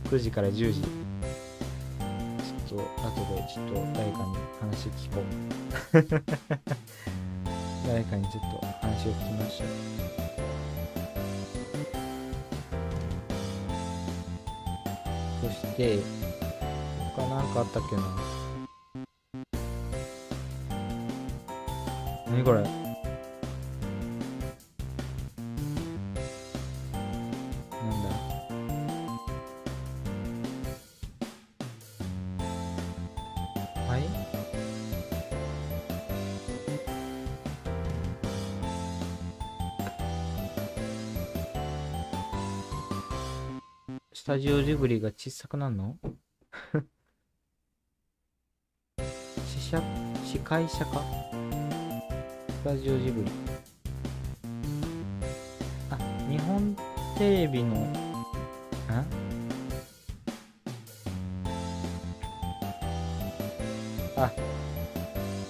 [0.09, 0.81] 9時から10時。
[0.81, 5.95] ちょっと、後でちょっと誰かに話聞こう。
[7.87, 9.94] 誰かにちょっと話を聞きましょう
[15.45, 15.99] そして、
[17.15, 18.01] 他なんかあったっけな。
[22.27, 22.84] 何これ？
[44.25, 45.97] タジオジブリが小さくなるの？
[49.45, 49.79] 試写？
[50.25, 51.03] 司会者か？
[52.49, 53.29] スタジオジブリ。
[55.91, 55.97] あ
[56.27, 56.75] 日本
[57.19, 57.75] テレビの？
[57.75, 57.93] ん
[64.17, 64.31] あ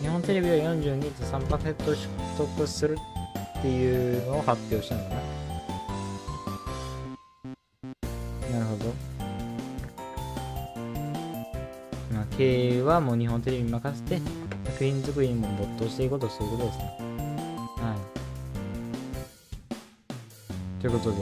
[0.01, 1.97] 日本テレビは42.3%取
[2.38, 2.97] 得する
[3.57, 5.24] っていうのを発表したのかなな。
[12.86, 14.22] はもう日本テレビに任せて、
[14.66, 16.86] 作品作りにも没頭していくこと、そういうことですね。
[17.78, 17.96] は
[20.80, 20.82] い。
[20.82, 21.18] ということで。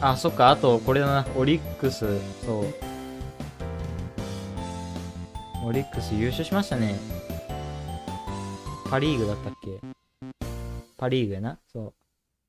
[0.00, 2.06] あ、そっか、あと、これだな、オリックス、
[2.46, 2.66] そう。
[5.62, 6.94] オリックス優勝しましたね。
[8.88, 9.78] パリーグだったっけ？
[10.96, 11.58] パリーグやな。
[11.70, 11.94] そう。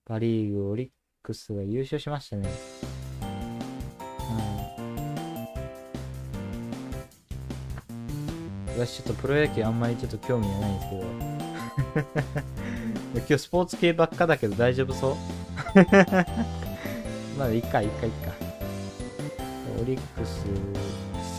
[0.06, 0.90] パリーグ、オリッ
[1.22, 2.50] クスが優勝しましたね。
[8.86, 11.06] 私ちょっとプロ野球あんまりちょっと興味はないんですけど。
[13.14, 15.16] 今日スポーツ系ばっかだけど大丈夫そう？
[17.38, 18.32] まだいっか、いっか、いっか。
[19.82, 20.46] オリックス、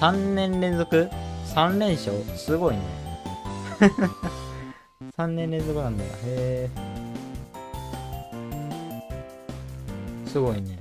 [0.00, 1.08] 3年連続
[1.54, 2.12] ?3 連勝？
[2.36, 2.80] すごいね。
[5.18, 6.04] 3年連続なんだ。
[6.04, 6.70] へえ。
[10.26, 10.78] すごいね。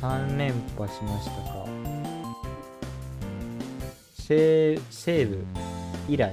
[0.00, 1.61] 3連覇しましたか。
[4.22, 5.36] 西西武
[6.08, 6.32] 以来、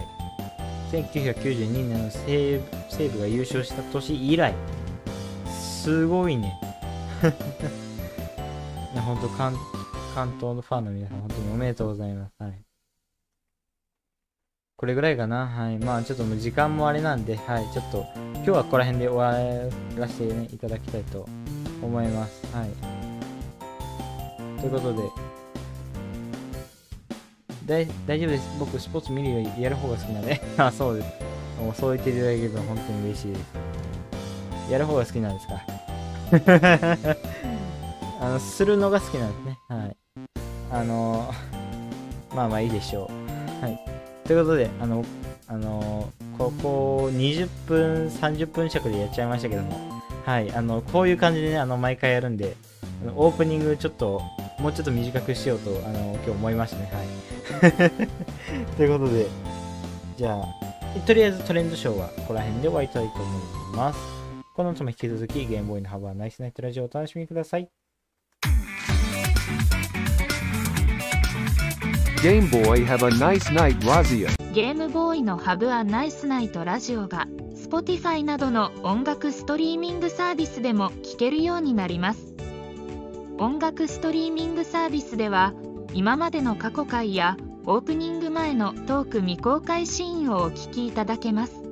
[0.92, 4.54] 1992年の西西武が優勝した年以来、
[5.48, 6.54] すごいね。
[8.94, 9.56] いや、ほんと関、
[10.14, 12.34] 関東のファンの皆さん、本当におめでとうございます。
[12.38, 12.62] はい。
[14.78, 15.48] これぐらいかな。
[15.48, 15.78] はい。
[15.80, 17.68] まあ、ちょっともう時間もあれなんで、はい。
[17.74, 21.28] ちょっと、今日はここら辺で終わらせて、ね、いただきたいと
[21.82, 22.46] 思います。
[22.56, 22.70] はい。
[24.62, 25.29] ということで、
[27.70, 28.50] 大丈夫です。
[28.60, 30.42] 僕、スポーツ見るよりやる方が好きなんで。
[30.58, 31.08] あ、そうです。
[31.64, 34.72] もうそう言っていただけると本当に嬉しいです。
[34.72, 35.56] やる方が好きなんですか？
[38.22, 39.58] あの、するのが好きなんですね。
[39.68, 39.96] はい。
[40.72, 41.34] あの、
[42.36, 43.10] まあまあいいでしょ
[43.62, 43.66] う。
[43.66, 43.80] はい。
[44.26, 45.04] ということで、あの、
[45.48, 49.78] あの、ここ20分、30分尺でやっちゃいましたけども、
[50.26, 50.52] はい。
[50.54, 52.56] あの、こういう感じでね、あの、毎回やるんで、
[53.16, 54.22] オープニングちょっと、
[54.60, 56.90] もうちょっと短くしようと、あの、今日思いましたね。
[56.94, 57.39] はい。
[58.78, 59.28] ということで、
[60.18, 63.40] じゃあ、とりあえずトレンドショーはここら辺で終わりたいと思
[63.74, 64.00] います。
[64.56, 67.70] この後も引き続きゲームボーイのハバーナイスナイトラジオをお楽しみください。
[72.22, 74.28] Game Boy have a nice night Razia.
[74.54, 82.34] ゲームボーイのハブアナイスナイトラジオが Spotify などの音楽ストリーミングサービスでも聴けるようになります
[83.38, 85.54] 音楽ストリーミングサービスでは
[85.94, 91.64] 今までの過去回やオープニング前のトーク未公開シーンをお聞きいただけます。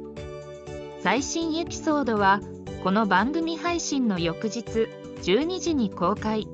[1.01, 2.41] 最新エピソードは
[2.83, 4.89] この番組配信の翌日
[5.23, 6.47] 12時に公開。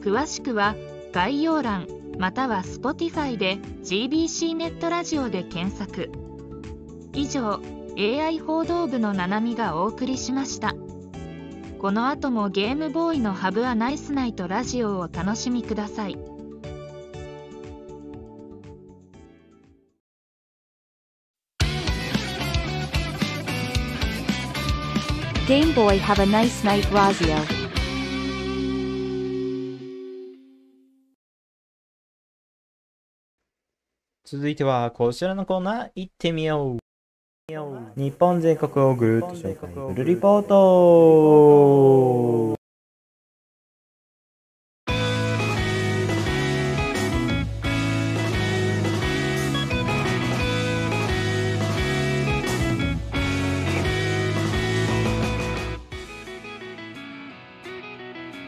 [0.00, 0.74] 詳しくは
[1.12, 1.86] 概要欄
[2.18, 6.10] または Spotify で GBC ネットラジオで検索。
[7.12, 7.60] 以上
[7.96, 10.74] AI 報道部のななみがお送りしました。
[11.78, 16.33] この後もゲームボーイのハブはナイスナイトラジオをお楽しみください。
[25.46, 27.36] Game Boy have a nice night Razio
[34.24, 36.78] 続いてはこちらのコーナー行ってみよう。
[37.94, 42.53] 日本全国をぐるっと紹介するリポート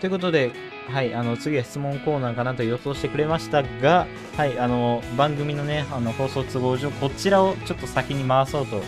[0.06, 0.52] ということで、
[0.88, 8.80] はい、あの次は質問コーナーかなと予想してくれましたが、はい、あの番組のね、あの放送都合上、こちらをちょっと先に回そうと、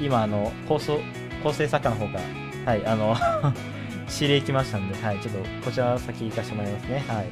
[0.00, 0.98] 今、あの放送
[1.44, 2.18] 構成作家の方か
[2.64, 3.14] ら、はい、あの
[4.12, 7.04] 指令来ましたんで、はい、ちょっとこちら先行かせてもらいますね。
[7.06, 7.26] はい。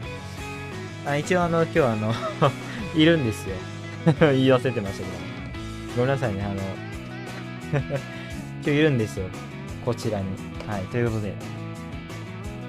[1.06, 2.14] あ一応、あの今日あの
[2.94, 3.56] いるんですよ。
[4.30, 5.10] 言い忘れてましたけど。
[5.96, 7.98] ごめんなさいね、あの今
[8.62, 9.26] 日いるんですよ。
[9.84, 10.26] こちらに。
[10.68, 11.63] はい、ということで、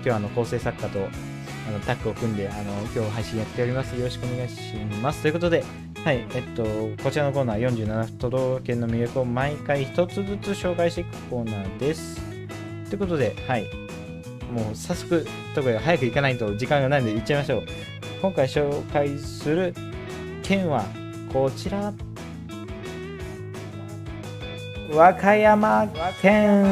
[0.05, 0.99] 日はあの構成作家と
[1.67, 3.95] あのタッグを組んであの今日配信やっております。
[3.95, 5.21] よろしくお願いします。
[5.21, 5.63] ということで、
[6.03, 6.63] はい、えっと、
[7.03, 12.21] こちらのコーナー47都道府県の魅力を毎回一つずつ紹介していくコーナーです。
[12.89, 13.63] ということで、はい、
[14.51, 15.25] もう早速、
[15.55, 17.63] ところ早く行かないと時間がないので行っちゃいましょう。
[18.21, 19.73] 今回紹介する
[20.43, 20.85] 県は
[21.33, 21.91] こちら。
[24.91, 25.87] 和歌山
[26.21, 26.63] 県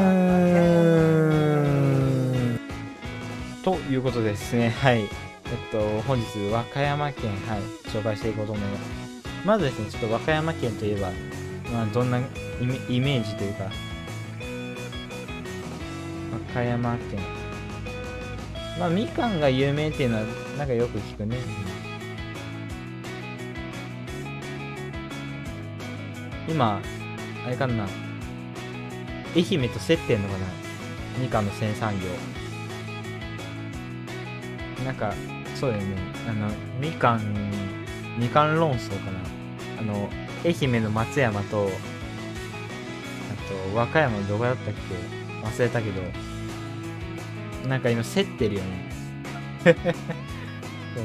[3.64, 5.00] ということでですね、はい。
[5.00, 5.08] えっ
[5.72, 8.82] と、本日、和歌山県、はい、紹介していこうと思います。
[9.46, 11.10] まずですね、ちょっと和歌山県といえば、
[11.72, 12.22] まあ、どんなイ
[12.60, 13.70] メイメージというか、和
[16.50, 17.20] 歌山県。
[18.78, 20.24] まあ、みかんが有名っていうのは、
[20.58, 21.38] なんかよく聞くね。
[26.46, 26.82] 今、
[27.46, 27.88] あれかな、
[29.34, 30.44] 愛媛と競ってんのかな
[31.18, 32.08] みかんの生産量。
[34.84, 35.14] なんか、
[35.54, 35.96] そうだよね。
[36.28, 36.48] あの、
[36.80, 37.50] みかん、
[38.18, 39.18] みかん論争かな。
[39.80, 40.10] あの、
[40.44, 41.68] 愛媛の松山と、
[43.30, 44.80] あと、和歌山のどこだったっけ？
[45.46, 46.02] 忘れたけど、
[47.68, 48.66] なんか今、競ってるよね。
[49.64, 51.04] そう。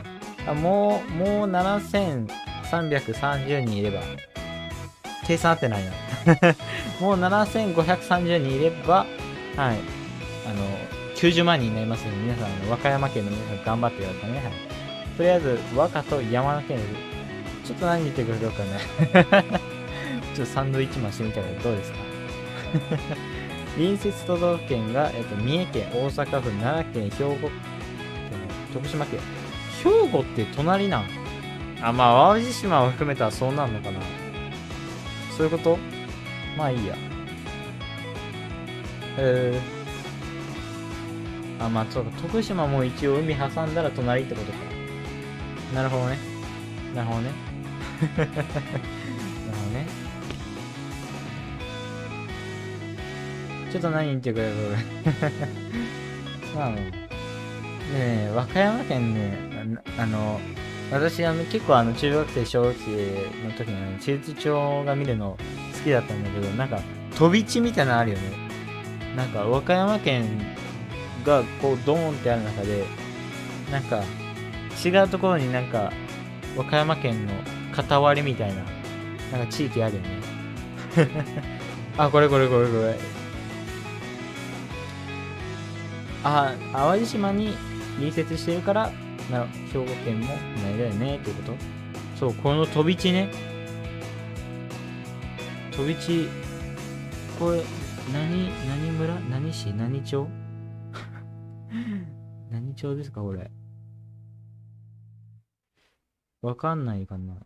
[0.49, 4.01] あもう、もう7330人いれば、
[5.27, 5.93] 計算合ってないな。
[7.01, 9.07] もう7530人いれば、
[9.57, 10.02] はい。
[10.53, 10.67] あの、
[11.17, 14.37] 90万人になりますので、皆さん、和歌山県の皆さん頑張ってくださいね。
[14.39, 14.53] はい。
[15.17, 16.89] とりあえず、和歌と山の県です。
[17.69, 18.71] ちょっと何言ってくれるかね。
[20.35, 21.99] ちょっとサンドイッチマンしてみたらどうですか
[23.77, 27.51] 隣接都道府県が、えっと、三重県、大阪府、奈良県、兵庫県、
[28.75, 29.21] 徳島県。
[29.85, 31.05] 兵庫って隣なん？
[31.83, 34.01] あ、まあ、淡路島を含めたらそうなんのかな。
[35.37, 35.79] そういうこと？
[36.57, 36.95] まあいいや。
[39.19, 39.82] えー。
[41.65, 42.11] あ、まあそうか。
[42.23, 44.59] 徳島も一応海挟んだら隣ってことか。
[45.75, 46.19] なるほどね。
[46.95, 47.31] なるほどね。
[48.19, 49.87] なるほどね。
[53.71, 54.55] ちょっと何言ってくれる？
[56.55, 56.81] まあ、ね
[57.95, 59.39] え、和歌山県ね、
[59.97, 60.41] ああの、
[60.91, 62.87] 私あの結構あの中学生、小学生
[63.49, 65.39] の時にね、地図帳が見るの
[65.75, 66.81] 好きだったんだけど、なんか
[67.17, 68.23] 飛び地みたいなのあるよね。
[69.17, 70.25] なんか和歌山県
[71.25, 72.85] がこうドーンってある中で、
[73.71, 74.03] なんか
[74.85, 75.93] 違うところになんか
[76.57, 77.33] 和歌山県の
[77.73, 78.63] 片割りみたいな、
[79.37, 80.09] なんか地域あるよね。
[81.97, 82.99] あ、これこれこれこれ。
[86.25, 87.55] あ、淡路島に
[87.97, 88.91] 隣接してるから、
[89.31, 91.55] な兵庫県も同じだよねっていうこと？
[92.19, 93.31] そう、この飛び地ね。
[95.73, 96.29] 飛び地、
[97.39, 97.63] これ、
[98.13, 99.15] 何、何村？
[99.31, 99.73] 何市？
[99.73, 100.29] 何町？
[102.51, 103.51] 何町ですかこれ？
[106.43, 107.41] わかんないかなわ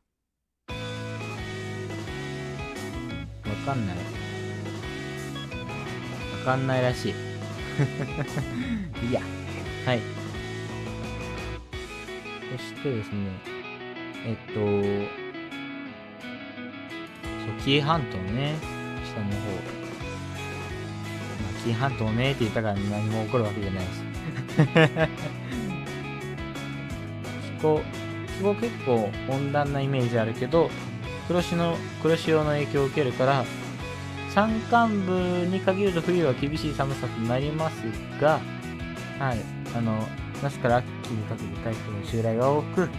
[3.65, 3.97] かんない。
[3.97, 4.03] わ
[6.45, 7.11] かんないらしい。
[7.11, 7.15] い
[9.11, 9.21] いや。
[9.85, 10.01] はい。
[12.57, 13.31] そしてですね、
[14.25, 14.61] えっと、そ
[17.53, 18.55] う、紀伊半島ね、
[19.05, 19.33] 下の方。
[21.43, 24.06] まあ、紀伊半島ねって言ったから何も起こるわけじゃないし。
[27.59, 27.83] 気候、
[28.43, 30.71] 後結構温暖なイメージあるけど
[31.29, 33.45] 黒潮の黒潮の影響を受けるから
[34.35, 35.13] 山間部
[35.47, 37.83] に限ると冬は厳しい寒さとなります
[38.21, 38.41] が
[39.19, 39.39] はい
[39.75, 40.07] あの
[40.43, 42.91] 夏から秋にかけて台風の襲来が多く、はい、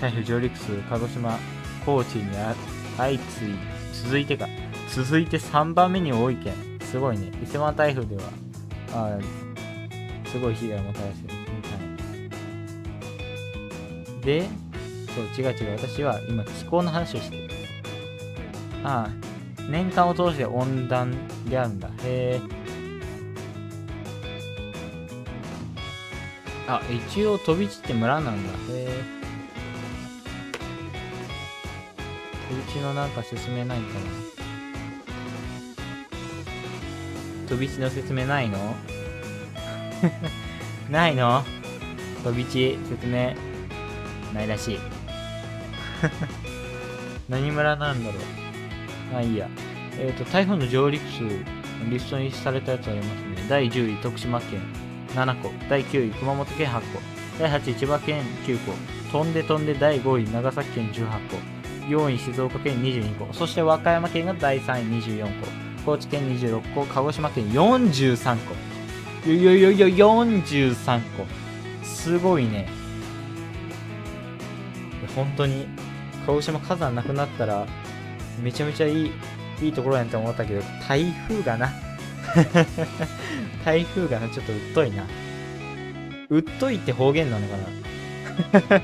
[0.00, 1.38] 台風上陸数鹿児島
[1.84, 2.54] 高知にあ
[2.96, 3.54] 相次い
[3.92, 4.46] 続いてか
[4.88, 7.30] 続いて3番目に多い県すごいね。
[7.42, 8.22] 伊勢湾台風では
[8.94, 9.18] あ
[10.30, 11.40] すごい被害をもたらしてる、は
[14.20, 14.48] い、で
[15.14, 15.76] そう違う違う。
[15.78, 17.48] 私は今気候の話をしてる。
[18.84, 19.10] ああ
[19.68, 21.12] 年間を通して温暖
[21.48, 21.88] であるんだ。
[21.88, 22.40] へえ。
[26.68, 28.52] あ一応飛び地って村なんだ。
[28.52, 28.88] へえ。
[32.48, 34.00] 飛び地のなんか説明ないかな。
[37.48, 38.76] 飛び地の説明ないの？
[40.90, 41.44] ないの？
[42.24, 43.34] 飛び地説明
[44.34, 44.78] ないらしい。
[47.28, 49.12] 何村なんだろう？
[49.12, 49.48] まあいいや。
[50.00, 51.24] えっ、と台風の上陸数
[51.90, 53.46] リストにされたやつありますね。
[53.48, 54.60] 第10位徳島県
[55.14, 55.50] 7個。
[55.68, 57.00] 第9位熊本県8個。
[57.38, 58.72] 第8位千葉県9個。
[59.12, 61.36] 飛んで飛んで第5位長崎県18個。
[61.88, 63.32] 4位静岡県22個。
[63.32, 65.46] そして和歌山県が第3位24個。
[65.86, 66.84] 高知県26個。
[66.86, 68.54] 鹿児島県43個
[69.26, 71.26] よよよよ43個
[71.84, 72.68] すごいね
[75.14, 75.66] 本当に
[76.26, 77.66] 鹿児島火山なくなったら
[78.42, 79.12] めちゃめちゃいい
[79.60, 81.72] いいところやんって思ったけど台風がな
[83.64, 85.06] 台風がなちょっとうっといな
[86.30, 87.56] うっといって方言なのか
[88.70, 88.82] な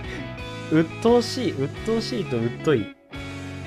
[0.72, 2.96] うっとうしいうっとうしいとうっとい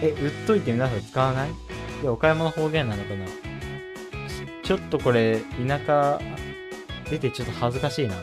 [0.02, 3.26] えうっといって皆さん使わないいや岡山の方言なのかな
[4.64, 6.20] ちょっとこれ田舎
[7.10, 8.16] 出てちょっと恥ずかしいな。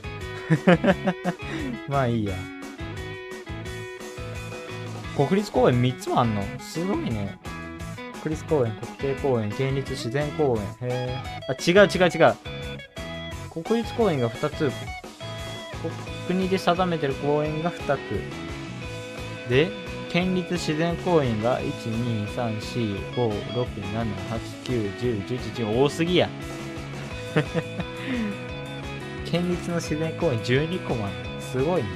[1.89, 2.35] まあいいや。
[5.16, 6.43] 国立公園3つもあんの？
[6.59, 7.39] すごいね。
[8.22, 10.89] 国立公園国定公園県立自然公園。
[10.89, 11.18] へえ
[11.49, 12.35] あ違う違う違う。
[13.62, 14.72] 国立公園が2つ。
[16.26, 19.49] 国で定めてる公園が2つ。
[19.51, 19.68] で
[20.11, 21.61] 県立自然公園が
[24.66, 26.28] 1234567891011多すぎや。
[29.35, 31.14] 県立の自然公園12個もある。
[31.41, 31.89] すごいね。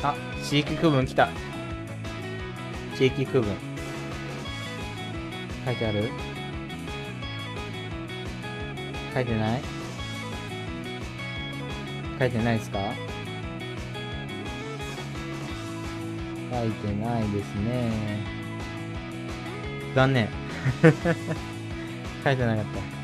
[0.00, 1.28] あ地域区分来た。
[2.96, 3.52] 地域区分。
[5.64, 6.08] 書いてある？
[9.12, 9.62] 書いてない？
[12.20, 12.78] 書いてないですか？
[16.52, 17.90] 書いてないですね。
[19.96, 20.28] 残念。
[22.22, 22.95] 書いてなかった。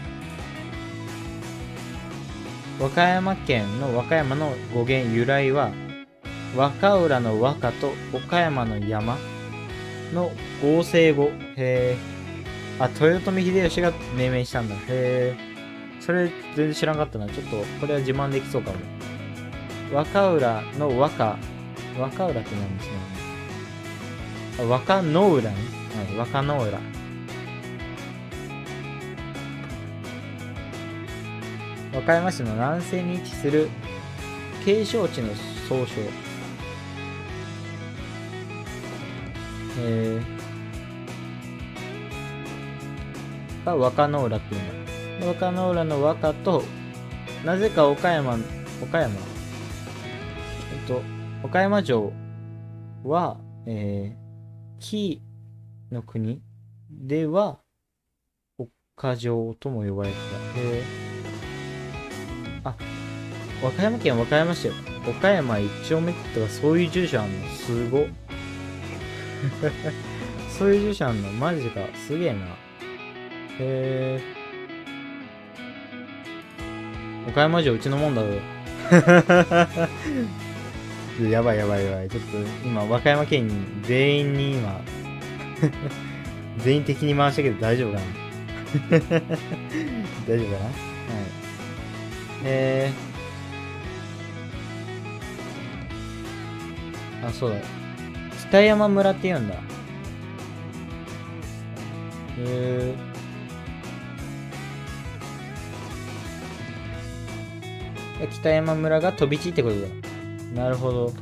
[2.81, 5.70] 和歌山県の和歌山の語源由来は
[6.57, 9.16] 和歌浦の和歌と岡山の山
[10.12, 10.31] の
[10.62, 11.31] 合成語。
[11.57, 11.97] へえ
[12.79, 14.75] あ豊臣秀吉が命名したんだ。
[14.75, 15.37] へえ
[16.01, 17.27] それ全然知らなかったな。
[17.29, 18.77] ちょっとこれは自慢できそうかも。
[19.93, 21.37] 和歌浦の和歌。
[21.99, 22.87] 和歌浦って何です
[24.59, 24.66] ね。
[24.68, 25.57] 和歌の浦ね。
[25.95, 26.79] はい和歌の浦。
[31.93, 33.68] 和歌山市の南西に位置する
[34.64, 35.34] 景勝地の
[35.68, 36.01] 総称
[39.78, 45.27] えー、が和歌浦っていうの。
[45.28, 46.62] 和歌の浦の和歌と、
[47.44, 48.36] なぜか岡山、
[48.82, 49.19] 岡山、え
[50.85, 51.02] っと、
[51.43, 52.12] 岡山城
[53.05, 55.23] は、えー、木
[55.90, 56.43] の国
[56.90, 57.60] では、
[58.59, 60.16] 岡城とも呼ばれて
[60.55, 60.60] た。
[60.60, 61.02] へー
[62.64, 62.74] あ、
[63.62, 64.72] 和歌山県和歌山市よ。
[65.09, 68.06] 岡山一丁目とかそういう住所あんのすご。
[70.56, 71.80] そういう住所あんのマジか。
[72.06, 72.39] すげえな。
[72.39, 72.43] へ
[73.59, 74.20] え。
[77.28, 78.28] 岡山城うちのもんだぞ。
[81.28, 82.09] やばいやばいやばい。
[82.09, 83.51] ちょっと今、和歌山県
[83.82, 84.80] 全員に今、
[86.59, 88.05] 全員敵に回したけど大丈夫かな
[88.98, 89.16] 大丈
[90.44, 90.60] 夫かな？
[90.64, 90.72] はい。
[92.44, 92.93] え。
[97.24, 97.56] あ、そうだ。
[98.48, 99.55] 北山村って言うんだ。
[99.55, 99.60] へ
[102.39, 102.94] え。
[108.31, 109.89] 北山村が飛び地ってことだ。
[110.62, 111.12] なるほど。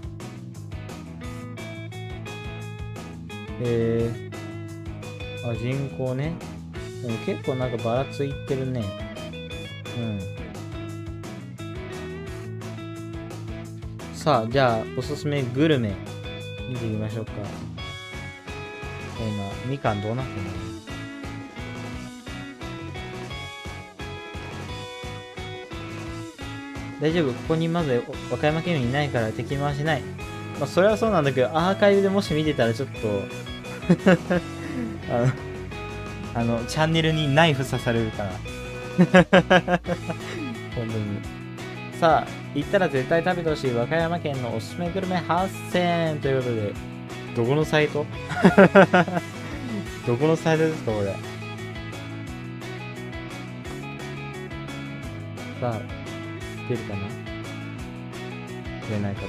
[3.62, 6.34] えー、あ、人口ね。
[7.02, 8.82] でも結構なんかばらついてるね。
[9.98, 10.39] うん。
[14.20, 15.94] さあ、じゃあ、おすすめグルメ、
[16.68, 17.32] 見てみましょうか。
[19.18, 20.51] 今、みかんどうなってんの？
[27.01, 30.02] 大丈夫、ここにまず和歌山県民いないから敵回しない。
[30.59, 33.22] まあ、それはそうなんだけど、アーカイブでもし見てたらちょっと
[35.10, 38.32] あの、あの、チャンネルにナイフ刺されるから。
[40.76, 41.39] 本当に。
[42.01, 46.72] さあ、行ったら絶対食べてほしい和歌山県のおすすめグルメ8000ということで、
[47.36, 48.06] どこのサイト？
[50.06, 51.12] どこのサイトですか、これ？
[55.60, 55.81] さあ、
[56.70, 57.01] 出るかな？
[58.89, 59.28] 出ないかな？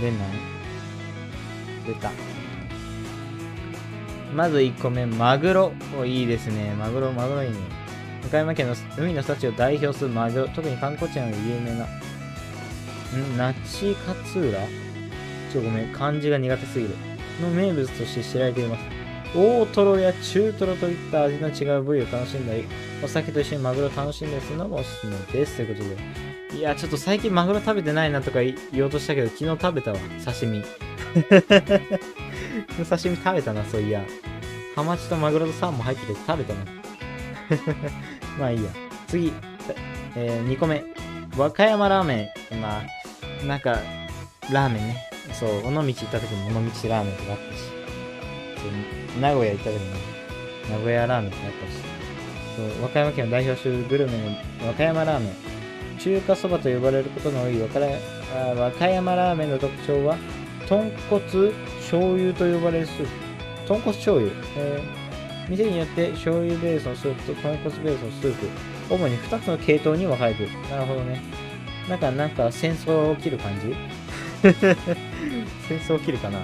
[0.00, 0.18] 出ない？
[1.86, 2.10] 出た。
[4.34, 5.72] まず1個目、マグロ。
[5.96, 6.74] お、いいですね。
[6.76, 7.81] マグロ、マグロいいね。
[8.22, 10.48] 和歌山県の海の幸を代表するマグロ。
[10.48, 11.84] 特に観光地なので有名な。
[11.84, 13.36] ん？
[13.36, 14.58] 那智勝浦？
[15.52, 15.92] ちょ、ごめん。
[15.92, 16.94] 漢字が苦手すぎる。
[17.40, 18.82] の名物として知られています。
[19.34, 22.66] 大トロや中トロといった味の違う部位を楽しんだり、
[23.02, 25.56] お酒と一緒にマグロを楽しんだりするのもおすすめです。
[25.56, 25.88] ということ
[26.52, 26.58] で。
[26.58, 29.98] いや、ちょっと最近マグロ食べてないなとか言おうとしたけど、昨日食べたわ。
[30.24, 30.62] 刺身。
[32.84, 34.04] 刺身食べたな、そういや。
[34.76, 36.60] ハマチとマグロとサーモン入ってて食べたな。
[38.38, 38.70] まあいいや。
[39.08, 39.32] 次、
[40.16, 40.84] えー、2個目。
[41.36, 42.60] 和歌山ラーメン。
[42.60, 43.78] まあ、なんか、
[44.50, 44.96] ラーメンね。
[45.32, 47.62] そう、尾道行った時も尾道ラーメンとかあったし。
[49.20, 49.84] 名古屋行った時も
[50.70, 51.72] 名古屋ラーメンとかあったし。
[52.56, 55.98] そう和歌山県を代表するグルメの和歌山ラーメン。
[55.98, 57.80] 中華そばと呼ばれることの多い和歌
[58.60, 60.16] 和歌山ラーメンの特徴は、
[60.68, 63.08] 豚骨醤油と呼ばれるスープ。
[63.68, 64.32] 豚骨醤油？
[64.56, 65.01] えー
[65.48, 68.46] 店によって醤油ベースのスープと豚骨ベースのスープ、
[68.90, 70.52] 主に2つの系統に分かれている。
[70.70, 71.20] なるほどね。
[71.88, 73.74] なんか、なんか戦争起きる感じ？
[75.68, 76.40] 戦争起きるかな？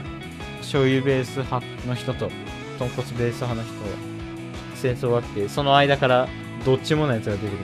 [0.60, 2.30] 醤油ベース派の人と
[2.78, 3.72] 豚骨ベース派の人
[4.74, 6.28] 戦争があって、その間から
[6.64, 7.56] どっちものやつが出てくる。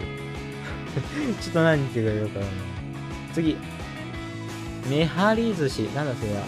[1.43, 2.65] ちょっと何言ってるかよくわかんない。
[3.33, 3.57] 次。
[4.89, 5.83] めはり寿司。
[5.95, 6.43] なんだそれは？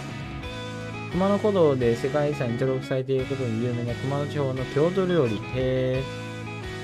[1.17, 5.41] 熊野古道で世界遺産に登録されていることに有名な熊野地方の郷土料理。
[5.55, 6.03] へ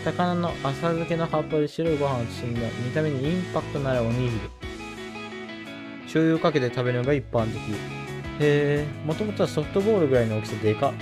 [0.02, 0.04] ー。
[0.04, 4.32] 高菜の浅漬けの葉っぱで白いご飯を包んだ見た目にインパクトのあるおにぎり。
[6.06, 7.60] 醤油をかけて食べるのが一般的。
[8.40, 9.06] へー。
[9.06, 10.94] もともとはソフトボールぐらいの大きさでか。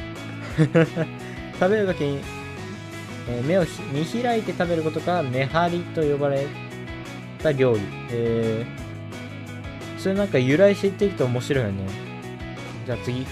[1.57, 2.19] 食べるときに、
[3.29, 3.63] え目を
[3.93, 6.47] 見開いて食べることから目張りと呼ばれ
[7.41, 7.79] た料理。
[8.09, 9.97] へー。
[9.97, 12.10] それなんか由来知っていくと面白いよね。
[12.91, 13.25] じゃあ次。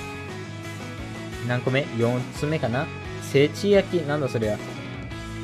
[1.47, 2.87] 何個目 ?4 つ目かな？
[3.21, 4.01] せち焼き。
[4.07, 4.57] なんだそれは。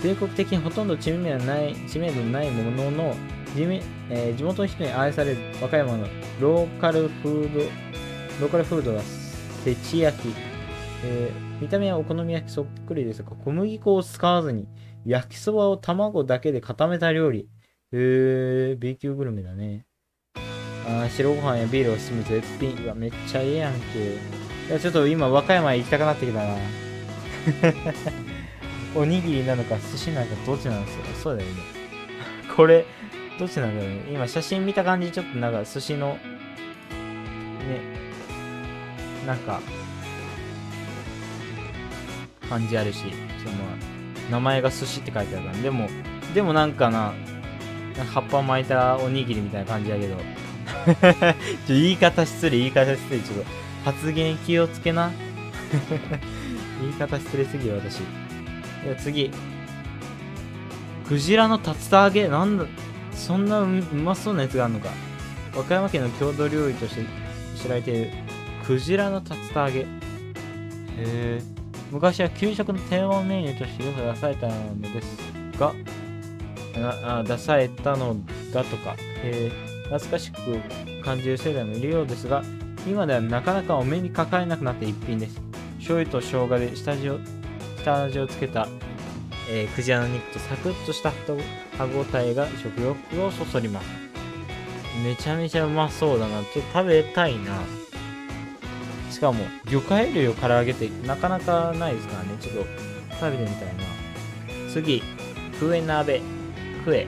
[0.01, 3.15] 全国的にほとんど知名度のない知名度のないものの
[3.55, 3.63] 地、
[4.09, 6.07] えー地元の人に愛される和歌山の
[6.39, 9.01] ローカルフード、ローカルフードは
[9.63, 10.33] せち焼き。
[11.03, 14.67] えー見た目はお好み焼きそっくりですが、小麦粉を使わずに
[15.05, 17.49] 焼きそばを卵だけで固めた料理。
[17.93, 19.85] へー、B 級グルメだね。
[20.87, 22.83] あ白ご飯やビールを進む絶品。
[22.83, 24.13] うわ、めっちゃええやんけ。
[24.67, 26.55] いや、ちょっと今、和歌山行きたくなってきたな。
[28.95, 31.03] おにぎりなのか、寿司なのか、どっちなんですよ。
[31.23, 31.55] そうだよね。
[32.55, 32.85] これ、
[33.39, 34.01] どっちなんだろうね。
[34.11, 36.19] 今、写真見た感じ、ちょっとなんか、寿司の、ね、
[39.25, 39.59] なんか、
[42.47, 42.99] 感じあるし、
[43.43, 43.55] その、
[44.29, 45.89] 名前が寿司って書いてあるから、でも、
[46.33, 47.13] でもなんかな、
[48.13, 50.15] 葉っぱ巻いたおにぎりみたいな感じだけど、
[51.67, 53.45] ちょ言い方失礼、言い方失礼、ちょっと
[53.85, 55.11] 発言気をつけな。
[56.81, 57.99] 言い方失礼すぎる、私。
[58.83, 59.31] では次。
[61.07, 62.65] クジラの竜田揚げなんだ、
[63.11, 64.89] そんなうまそうなやつがあるのか。
[65.55, 67.01] 和歌山県の郷土料理として
[67.55, 68.11] 知られている、
[68.65, 69.79] クジラの竜田揚げ。
[69.81, 69.85] へ
[70.97, 71.41] え。
[71.91, 75.17] 昔は給食の定番メニューとしてよく出されたのです
[75.59, 75.73] が、
[77.03, 78.17] あ出されたの
[78.51, 79.51] だとか、え
[79.85, 80.37] 懐かしく
[81.03, 82.43] 感じる世代もいるようですが、
[82.87, 85.41] 今ではなかなかお目にかかれなくなった一品です。
[85.79, 87.19] 醤油と生姜で下味を
[87.83, 88.67] 下味をつけた、
[89.49, 91.11] えークジラの肉とサクッとした
[91.77, 93.87] 歯ごたえが食欲をそそります。
[95.03, 96.41] めちゃめちゃうまそうだな。
[96.43, 97.61] ちょっと食べたいな。
[99.11, 102.29] しかも、魚介類を唐揚げてなかなかないですからね。
[102.39, 102.65] ちょっと
[103.19, 104.71] 食べてみたいな。
[104.71, 105.03] 次、
[105.59, 106.21] クエ鍋。
[106.83, 107.07] クエ。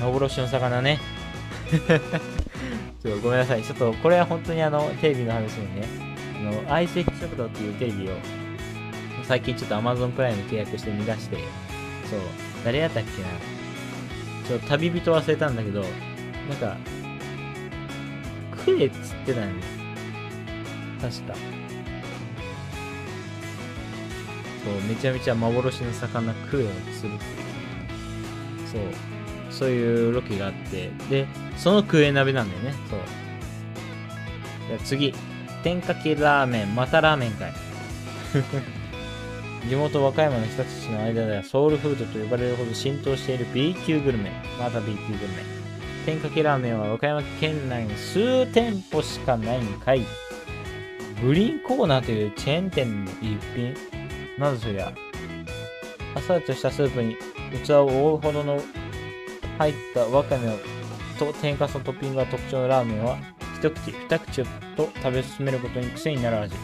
[0.00, 0.98] 幻の魚ね。
[3.02, 3.62] ちょっとごめんなさい。
[3.62, 5.86] ちょっとこれは本当にあの、テレビの話でね、
[6.38, 8.12] あの、相席食堂っていうテレビを、
[9.24, 11.36] 最近ちょっと Amazon プライム契約して見出して、
[12.10, 12.20] そう、
[12.64, 13.28] 誰やったっけな。
[14.46, 15.90] ちょっと旅人忘れたんだけど、なん
[16.58, 16.76] か、
[18.64, 19.52] クエっつってたよね。
[21.00, 21.34] 確か。
[24.64, 26.68] そう、めちゃめちゃ幻の魚クエを
[27.00, 27.18] 釣る。
[28.70, 29.11] そう。
[29.62, 30.90] そういうロケがあって。
[31.08, 32.74] で、そのクエ鍋なんだよね。
[32.90, 33.00] そう。
[34.68, 35.14] じゃ次。
[35.62, 37.52] 天かけラーメン、またラーメンかい。
[39.70, 44.32] 地元和歌山の人たちの間ではソウルフードと呼ばれるほど浸透している B 級グルメ。
[44.58, 45.44] また B 級グルメ。
[46.04, 50.04] 天かけラーメンは和歌山県内に数店舗しかないんかい。
[51.22, 53.76] グリーンコーナーというチェーン店の一品。
[54.36, 54.92] なぜそりゃ。
[56.16, 57.16] あっさりとしたスープに
[57.64, 58.60] 器を覆うほどの
[59.58, 60.48] 入ったわかめ
[61.18, 63.16] と天かすのトッピングが特徴のラーメンは、
[63.58, 64.42] 一口二口
[64.76, 66.54] と食べ進めることに癖になる味。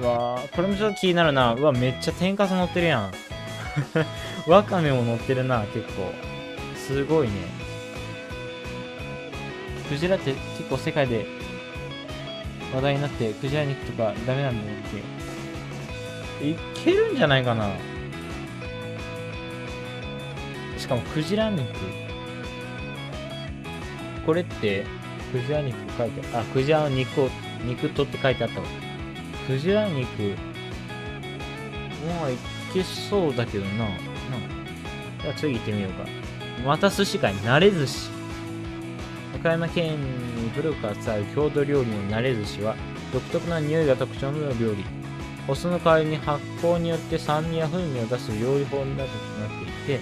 [0.00, 1.54] うわーこれもちょっと気になるな。
[1.54, 3.12] うわ、めっちゃ天かす乗ってるやん。
[4.50, 6.12] わかめも乗ってるな、結構。
[6.76, 7.34] すごいね。
[9.88, 11.26] クジラって結構世界で
[12.74, 16.46] 話題になって、クジラ肉とかダメなんだよって。
[16.46, 17.70] いけるんじゃないかな。
[20.76, 22.03] しかもクジラ肉。
[24.24, 24.84] これって、
[25.32, 26.38] クジラ肉書いてある。
[26.38, 27.30] あ、クジラの肉を、
[27.64, 28.66] 肉とって書いてあったわ。
[29.46, 30.06] クジラ肉、
[32.06, 32.36] まあ、い
[32.72, 33.84] けそうだけどな。
[33.84, 33.90] な
[35.22, 36.06] じゃあ次行ってみようか。
[36.64, 38.10] また寿司かい、慣れ寿司。
[39.32, 42.76] 和歌山県に古くから伝わる郷土料理の慣れ寿司は、
[43.12, 44.84] 独特な匂いが特徴の料理。
[45.46, 50.00] お酢の代わりに発酵によって酸味や風味を出す料理法になっていて、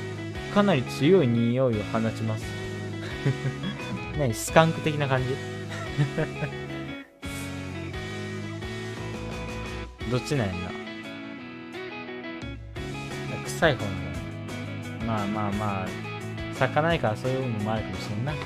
[0.55, 2.45] かなり強い匂いを放ちます。
[4.19, 5.37] 何スカンク的な感じ？
[10.11, 10.59] どっちなんやな？
[13.45, 13.95] 臭い方なん
[15.01, 15.07] だ。
[15.07, 15.87] まあまあまあ、
[16.55, 18.33] 魚いからそういうのもあるかもしれんな。
[18.33, 18.41] はい。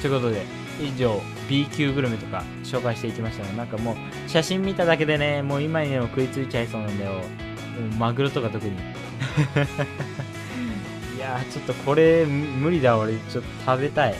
[0.00, 0.44] ということで、
[0.82, 3.96] 以上、B 級グルメとか紹介していきましたが、なんかもう、
[4.28, 7.22] 写真見ただけでね、もう今にでも食いついちゃいそうなんだよ。
[7.98, 8.72] マグロとか特に。
[11.30, 13.14] や、ちょっとこれ、無理だ、俺。
[13.14, 14.14] ちょっと食べたい。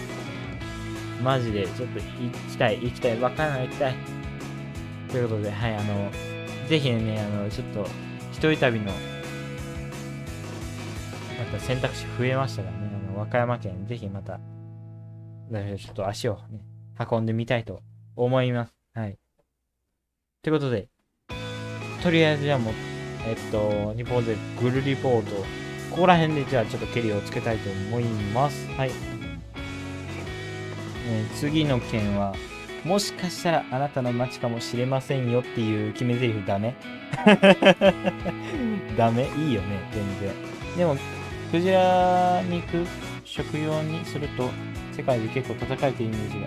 [1.22, 3.20] マジで、ちょっと行きたい、行きたい。
[3.20, 3.94] わかんない、行きたい。
[5.10, 6.10] ということで、はい、あの、
[6.68, 7.86] ぜひね、あの、ちょっと、
[8.32, 8.96] 一人旅の、なん
[11.52, 14.38] か選択肢増えましたからね、あの、和歌山県、ぜひまた、
[15.50, 16.60] ちょっと足をね、
[17.10, 17.82] 運んでみたいと
[18.14, 18.74] 思います。
[18.94, 19.18] はい。
[20.42, 20.88] ということで、
[22.02, 22.74] とりあえずじゃあもう、
[23.26, 25.59] えっと、日本でグルリポート、
[25.90, 28.66] ここら辺でじゃあちょっとケリをつけたいと思います。
[28.76, 28.90] はい。
[31.08, 32.34] えー次の件は、
[32.84, 36.74] もしかしたらあなたの街かもしれませんよっていう決め台詞ダメ？
[38.96, 39.26] ダメ？
[39.36, 40.32] いいよね、全然。
[40.76, 40.96] でも、
[41.50, 42.86] クジラ肉
[43.24, 44.48] 食用にすると
[44.96, 46.46] 世界で結構叩かれているイメージが。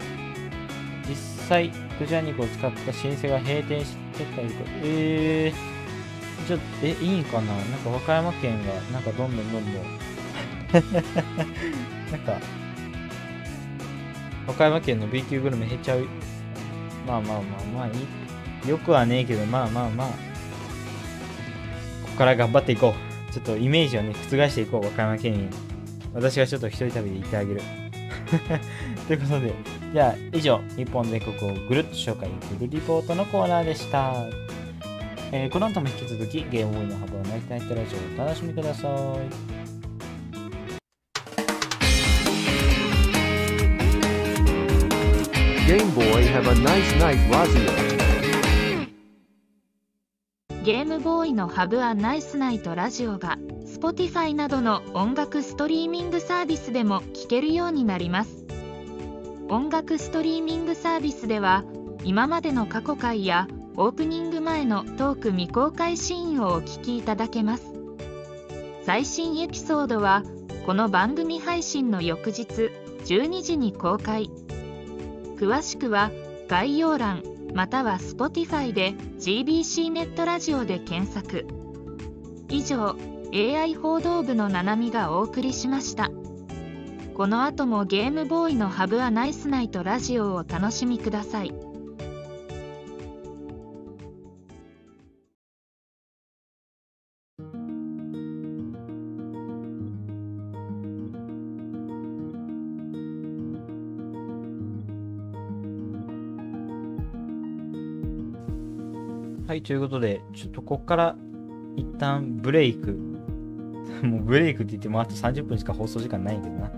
[1.10, 1.16] 実
[1.50, 5.73] 際、クジラ肉を使った老舗が閉店してたりとか、えー、
[6.48, 7.56] ちょっと、え、いいんかな？
[7.56, 9.84] なんか和歌山県が、なんかどんどんどんどん、
[12.12, 12.38] なんか、
[14.48, 16.06] 和歌山県の B 級グルメ減っちゃう。
[17.08, 17.92] まあまあまあまあい
[18.66, 18.70] い。
[18.70, 20.08] よくはねえけど、まあまあまあ。
[20.08, 20.14] こ
[22.12, 22.94] こから頑張っていこ
[23.30, 23.34] う。
[23.34, 25.50] ちょっとイメージをね、覆していこう、和歌山県民。
[26.14, 27.62] 私がちょっと一人旅で行ってあげる。
[29.08, 29.54] ということで、
[29.92, 34.43] じゃあ以上、日本全国をぐるっと紹介、グルリポートのコーナーでした。
[35.36, 38.92] えーこの後も引き続きゲームボーイの幅をナイトナイトラジオをお楽しみください。
[45.66, 47.84] Game Boy have a nice night, Razia.
[50.64, 58.46] ゲームボーイのハブアナイスナイトラジオが Spotify などの音楽ストリーミングサービスでも聴けるようになります
[59.50, 61.64] 音楽ストリーミングサービスでは
[62.04, 67.74] 今までの過去回やオープニング前のトーク未公開シーンをお聞きいただけます。
[68.84, 70.22] 最新エピソードは
[70.68, 72.70] この番組配信の翌日
[73.06, 74.30] 12時に公開。
[75.38, 76.12] 詳しくは
[76.48, 77.24] 概要欄
[77.56, 81.48] または Spotify で GBC ネットラジオで検索。
[82.50, 82.96] 以上
[83.34, 86.12] AI 報道部のななみがお送りしました。
[87.16, 91.73] この後もゲームボーイのハブアナイスナイトラジオをお楽しみください。
[109.54, 111.16] はい、ということで、ちょっとここから
[111.76, 112.98] 一旦ブレイク
[114.02, 116.72] もうブレイクって言ってもあと30分しか放送時間ないけどな。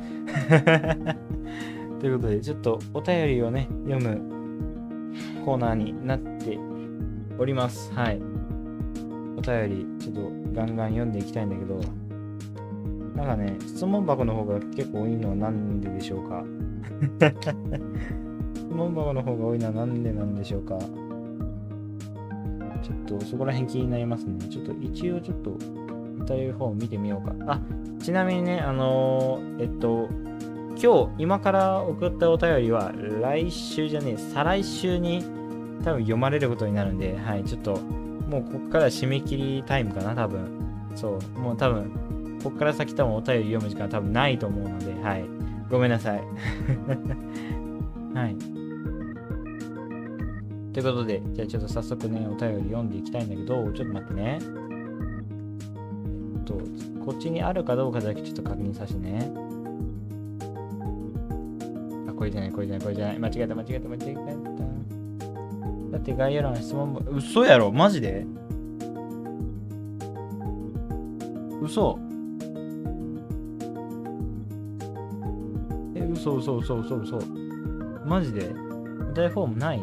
[2.01, 4.19] ということで、ちょっとお便りをね、読む
[5.45, 6.59] コーナーになって
[7.39, 7.93] おります。
[7.93, 8.21] はい。
[9.37, 11.79] お便り、ちょっとガンガン読んでいきたいんだけど、
[13.15, 16.43] なんかね、質問箱の方が結構多いのはなんででしょうか？
[18.53, 20.77] 質問箱の方が多いのはなんでなんでしょうか？
[22.85, 24.47] ちょっとそこら辺気になりますね。
[24.47, 25.57] ちょっと一応ちょっと
[26.19, 27.33] 歌う方を見てみようか。
[27.47, 27.59] あ、
[27.99, 30.07] ちなみにね、あのーえっと、
[30.81, 35.23] 今日、今から送ったお便りは、来週じゃねえ、再来週に
[35.83, 37.77] 多分読まれることになるんで、はい、ちょっと、
[38.29, 40.47] もうここから締め切りタイムかな、多分。
[40.95, 41.89] そう、もう多分、
[42.43, 45.25] ここから先多分お便り読む時間多分ないと思うので、はい、
[45.71, 46.21] ごめんなさい。
[48.13, 48.64] はい。
[50.75, 54.39] ということで、じゃあちょっと早速ね、お便り読んでいきたいんだけど、ちょっと待ってね。
[54.41, 54.45] え
[56.39, 56.55] っと、
[57.05, 59.31] こっちにあるかどうかだけちょっと確認させてね。
[62.09, 63.19] あ、これじゃない、これじゃない、これじゃない。
[63.19, 64.21] 間違えた、間違えた、間違えた。
[65.93, 67.71] だって概要欄の質問も、嘘やろ？
[67.71, 68.25] マジで？
[71.61, 71.97] 嘘
[75.95, 77.19] え、嘘嘘嘘嘘嘘
[78.05, 78.49] マジで？
[78.49, 79.81] お便りフォームない？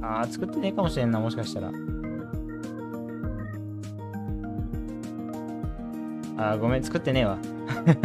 [0.00, 1.68] あー、作ってねえかもしれんな、もしかしたら。
[6.36, 7.38] あー、ごめん、作ってねえわ。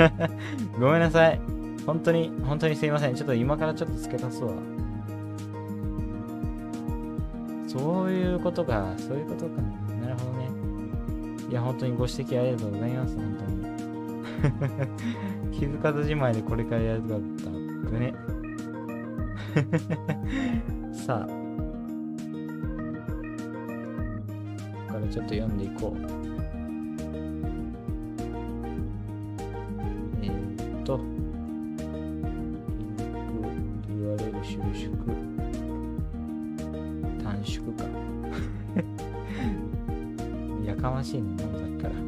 [0.80, 1.40] ごめんなさい。
[1.86, 3.15] 本当に、本当にすいません。
[3.15, 4.53] ちょっと今からちょっと付け足すわ。
[7.68, 10.02] そういうことか、そういうことか、ね。
[10.02, 10.49] なるほどね。
[11.49, 13.64] いや、本当にご指摘ありがとうございます、本当に。
[15.60, 17.90] 気づかずじまいでこれからやるとかだった。
[17.90, 18.14] ぶね。
[20.94, 21.43] さあ。
[25.04, 25.98] ここからちょっと読んでいこう。
[30.22, 30.98] えー、っと。
[33.90, 34.96] URL 収縮。
[37.22, 37.84] 短縮か。
[40.66, 41.96] やかましいね、もうさっきから。
[41.96, 42.02] よ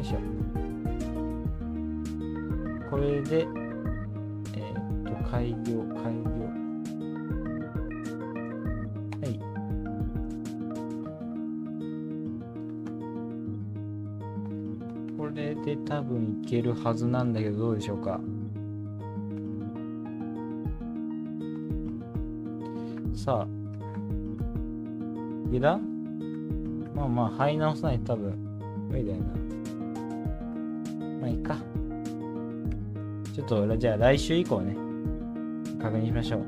[0.00, 0.16] いしょ。
[2.90, 3.46] これで、
[4.56, 6.29] えーっと、開業、開業。
[15.64, 18.20] で多分いけるはずなんだけど、どうでしょうか？
[23.14, 23.48] さあ。
[25.48, 25.78] いけた
[26.94, 28.34] まあまあ、入り直さないと多分
[28.88, 29.24] 無理だよな。
[31.20, 31.56] まあいいか。
[33.34, 34.76] ちょっと、じゃあ来週以降ね、
[35.80, 36.42] 確認しましょ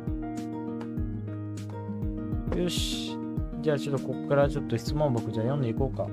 [2.55, 2.59] う。
[2.59, 3.17] よし。
[3.61, 6.07] じゃあちょっとここからちょっと質問僕じゃあ読んでいこうか。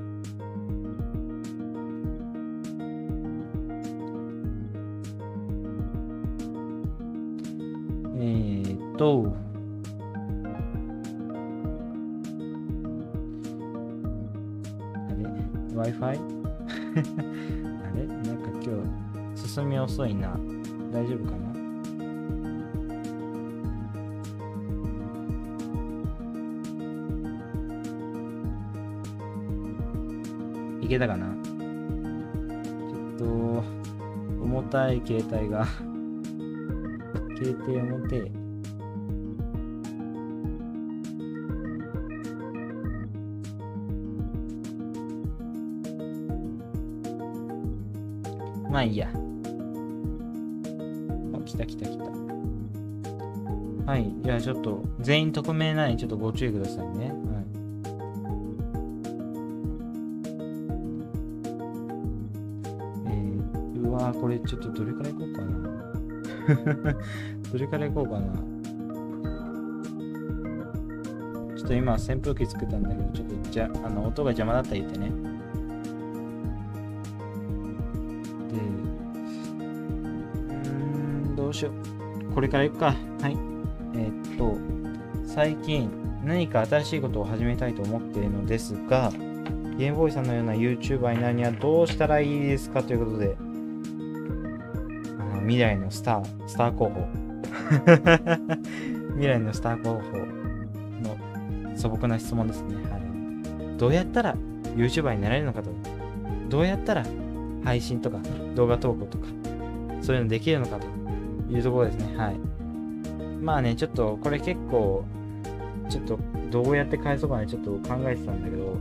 [8.99, 9.33] と、
[15.07, 15.23] あれ
[15.73, 16.03] ?Wi-Fi?
[16.03, 18.05] あれ？
[18.05, 18.75] なんか今
[19.33, 20.37] 日進み遅いな。
[20.91, 21.47] 大丈夫かな？
[30.81, 31.27] いけたかな？
[31.27, 33.25] ちょっと、
[34.43, 35.65] 重たい携帯が
[37.41, 38.38] 携帯重てえ。
[48.79, 49.09] まあいいや。
[49.09, 49.11] あ、
[51.43, 52.05] 来た来た来た。
[53.91, 54.09] はい。
[54.23, 57.09] じゃあちょっと、全員匿名ないちょっとご注意くださいね。
[57.09, 57.17] はい。
[63.07, 65.59] えー、うわこれちょっとどれからいこうかな。
[67.51, 68.33] どれからいこうかな。
[71.57, 75.28] ちょっと今扇風機作ったんだけど、ちょっとじゃ、あの、音が邪魔だったら言ってね。
[82.33, 82.95] これからいくか。
[83.21, 83.37] はい。
[83.95, 84.57] えーっと、
[85.25, 85.89] 最近
[86.23, 89.11] 何か新しいことを始めたいと思っているのですが、
[89.77, 93.37] ゲームボーイさんのような YouTuber になるにはどうしたらいいですかということで、
[95.19, 97.07] あの未来のスター、スター候補。
[99.15, 100.17] 未来のスター候補
[101.01, 102.75] の素朴な質問ですね。
[102.89, 103.77] はい。
[103.77, 104.35] どうやったら
[104.75, 105.69] YouTuber になれるのかと。
[106.49, 107.05] どうやったら
[107.63, 108.19] 配信とか
[108.55, 109.27] 動画投稿とか、
[110.01, 110.98] そういうのできるのかと
[111.49, 112.17] いうところですね。
[112.17, 112.37] はい。
[113.41, 115.03] まあね、ちょっとこれ結構、
[115.89, 116.19] ちょっと
[116.51, 118.75] どうやって返そうかね、ちょっと考えてたんだけど、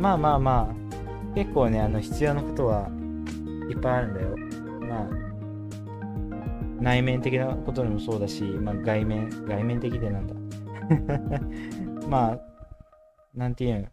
[0.00, 2.88] まあまあまあ、結構ね、あの、必要なことは
[3.70, 4.36] いっぱいあるんだよ。
[4.88, 5.08] まあ、
[6.80, 10.34] 内面的なことにもそうだし、まあ、外面、外面的でなんだ。
[12.08, 12.40] まあ、
[13.34, 13.88] なんていうの？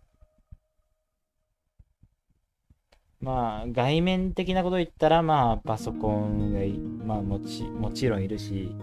[3.23, 8.75] まあ、外面的なこと言ったら、まあ、パソコンが、まあ、もち、もちろんいるし、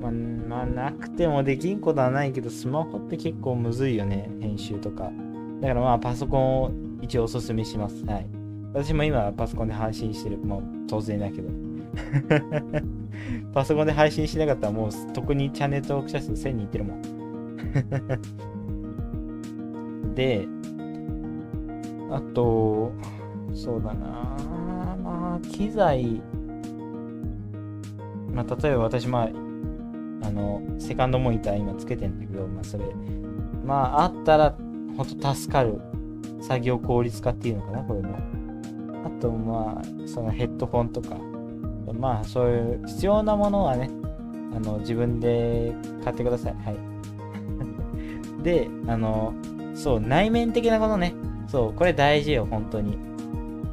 [0.00, 5.12] まあ、まあ、なくてもできんことはないけど、スマホって結構むずいよね、編集とか。
[5.60, 6.72] だからまあ、パソコンを
[7.02, 8.04] 一応おすすめします。
[8.04, 8.26] はい。
[8.74, 10.38] 私も今、パソコンで配信してる。
[10.38, 11.48] もう、当然だけど。
[13.54, 17.02] パソコンで配信しなかったら、もう、特にチャンネル登録者数1000人いってるもん。
[20.16, 20.48] で、
[22.10, 22.90] あと、
[23.54, 24.36] そうだな
[25.02, 26.22] まあ、機材、
[28.32, 32.84] まあ、例えば私、まあ、あの、セカンドモニター今つけてんだけど、まあ、それ、
[33.64, 34.56] まあ、あったら、
[34.96, 35.80] ほんと助かる。
[36.42, 38.16] 作業効率化っていうのかな、これも。
[39.04, 41.16] あと、まあ、そのヘッドホンとか、
[41.94, 43.88] まあ、そういう必要なものはね、
[44.54, 45.72] あの、自分で
[46.04, 46.54] 買ってください。
[46.54, 46.76] はい。
[48.42, 49.32] で、あの、
[49.74, 51.14] そう、内面的なことね。
[51.46, 52.98] そう、これ大事よ、本当に。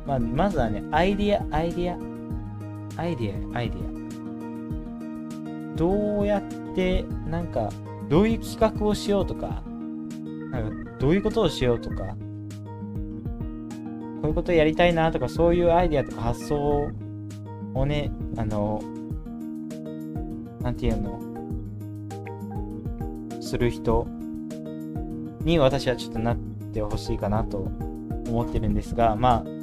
[0.09, 5.75] まあ、まずはね、アイディア、アイディア、アイディア、アイディア。
[5.77, 7.69] どうやって、なんか、
[8.09, 9.61] どういう企画をしようとか、
[10.51, 12.15] なんか、どういうことをしようとか、こ
[14.23, 16.89] ういうことやりたいなとか、そういうアイディアとか発想
[17.75, 18.81] をね、あの、
[20.59, 21.19] なんていうの、
[23.41, 24.07] する人
[25.41, 26.37] に私はちょっとなっ
[26.73, 27.59] てほしいかなと
[28.27, 29.58] 思ってるんですが、まあ、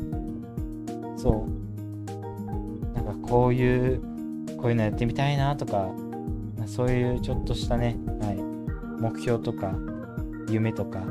[1.26, 4.00] そう、なんかこういう、
[4.58, 5.90] こういうのやってみたいなとか、
[6.66, 8.36] そういうちょっとしたね、はい、
[9.02, 9.74] 目標とか、
[10.48, 11.02] 夢とか、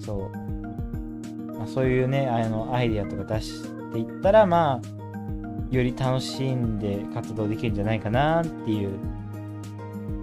[0.00, 3.62] そう、まあ、そういうね、あの、アイデアとか出し
[3.92, 8.98] ていったら、まあ、より楽しんで活動できるんじゃないかなっていう、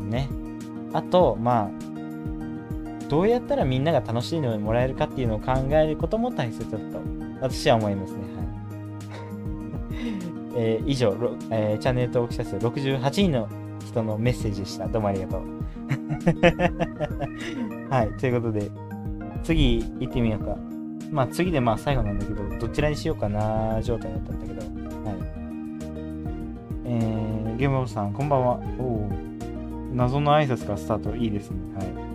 [0.09, 0.27] ね。
[0.91, 7.01] あと、まあ、どうやったらみんなが楽しんでもらえるかっていうのを考えることも大切だと
[7.41, 8.28] 私は思いますね。
[10.55, 11.15] えー以上、
[11.51, 13.47] えーチャンネル登録者数68人の
[13.85, 14.87] 人のメッセージでした。
[14.87, 15.41] どうもありがとう。
[17.89, 18.69] はい、ということで、
[19.43, 20.57] 次行ってみようか。
[21.11, 24.69] まあ次でまあ最後なんだけど、どちらにしようかな状態だったんだけど、はい。
[26.85, 28.59] えー、ゲームオブさん、こんばんは。
[28.79, 29.09] おお。
[29.93, 31.57] 謎の挨拶からスタート、いいですね。
[31.75, 32.08] はい。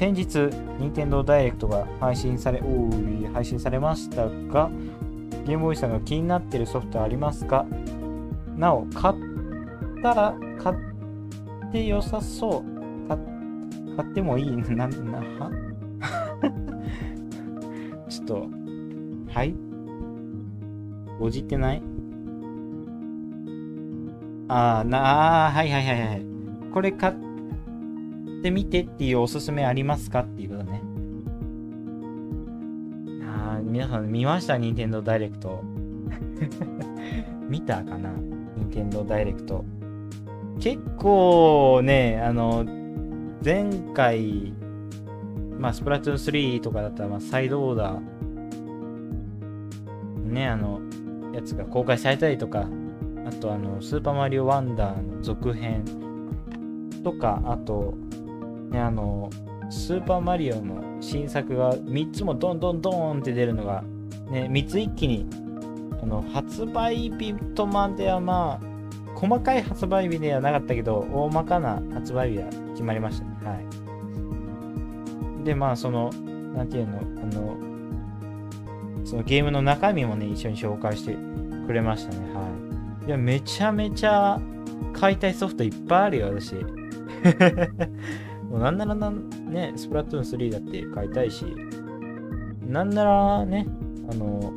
[0.00, 0.48] 先日、
[0.78, 4.70] 任天堂ダイレクトが配信され、おい、配信されましたが、
[5.44, 7.66] ゲームボーイさんが気になっているソフトありますか？
[8.56, 9.14] なお、買っ
[10.02, 10.76] たら、買っ
[11.70, 13.08] て良さそう。
[13.94, 14.50] 買ってもいい？
[14.74, 15.50] な、な、は？
[18.08, 18.46] ちょっと、
[19.34, 19.54] はい？
[21.18, 21.82] ごじってない？
[24.48, 26.22] あーなあ、はいはいはいはい。
[26.72, 27.29] これ買って
[28.50, 30.82] みてっていうおすすめありますかっていうことね。
[33.24, 34.56] あー皆さん見ました？
[34.56, 35.62] 任天堂ダイレクト。
[37.48, 38.12] 見たかな？
[38.56, 39.64] 任天堂ダイレクト。
[40.60, 42.64] 結構ね、あの、
[43.44, 44.52] 前回、
[45.58, 48.00] まあ、スプラトゥーン3とかだったら、まあ、サイドオーダー、
[50.30, 50.80] ね、あの、
[51.32, 52.68] やつが公開されたりとか、
[53.26, 55.82] あと、あの、スーパーマリオワンダーの続編
[57.02, 57.94] とか、あと、
[58.70, 59.30] ね、あの、
[59.68, 63.82] スーパーマリオの新作が3つもどんどんどんって出るのが、
[64.30, 65.26] ね、3つ一気に、
[66.02, 68.70] あの、発売日とまではまあ、
[69.14, 73.36] 細かい発売日ではなかったけど、大まかな発売日は決まりましたね。
[73.44, 73.54] は
[75.40, 75.44] い。
[75.44, 76.10] で、まあ、その、
[76.54, 77.00] なんていうの、あ
[77.34, 77.56] の、
[79.04, 81.16] そのゲームの中身もね、一緒に紹介して
[81.66, 82.34] くれましたね。
[82.34, 82.42] は
[83.04, 83.06] い。
[83.06, 84.40] いや、めちゃめちゃ
[84.92, 86.54] 買いたいソフトいっぱいあるよ、私。
[88.50, 91.46] もうなんならなん、ね、スプラトゥーン3だって買いたいし、
[92.66, 93.66] なんならね、
[94.10, 94.52] あの、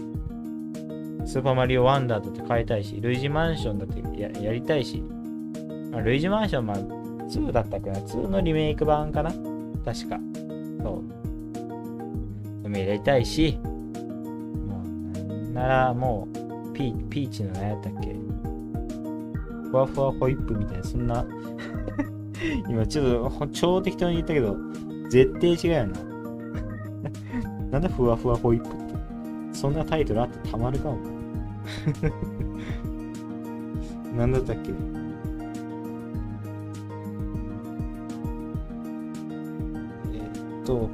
[1.25, 5.03] スーパーマリオワンダーだって買いたいし、ルイジマンションだってややりたいし、
[5.91, 9.31] まあ、ルイジマンション、まあ、2だったっけな ?2 のリメイク版かな
[9.85, 10.19] 確か。
[10.81, 11.03] そ
[11.59, 12.63] う。
[12.63, 16.27] でもやりたいし、もう、なんならも
[16.71, 18.15] う、ピピーチの何やったっけ
[19.69, 21.25] ふわふわホイップみたいな、そんな、
[22.69, 24.57] 今ちょっと超適当に言ったけど、
[25.09, 25.99] 絶対違うよな。
[27.71, 28.83] なんだふわふわホイップって。
[29.53, 30.97] そんなタイトルあってたまるかも。
[34.17, 34.71] なんだったっけ？
[40.11, 40.89] えー、っと。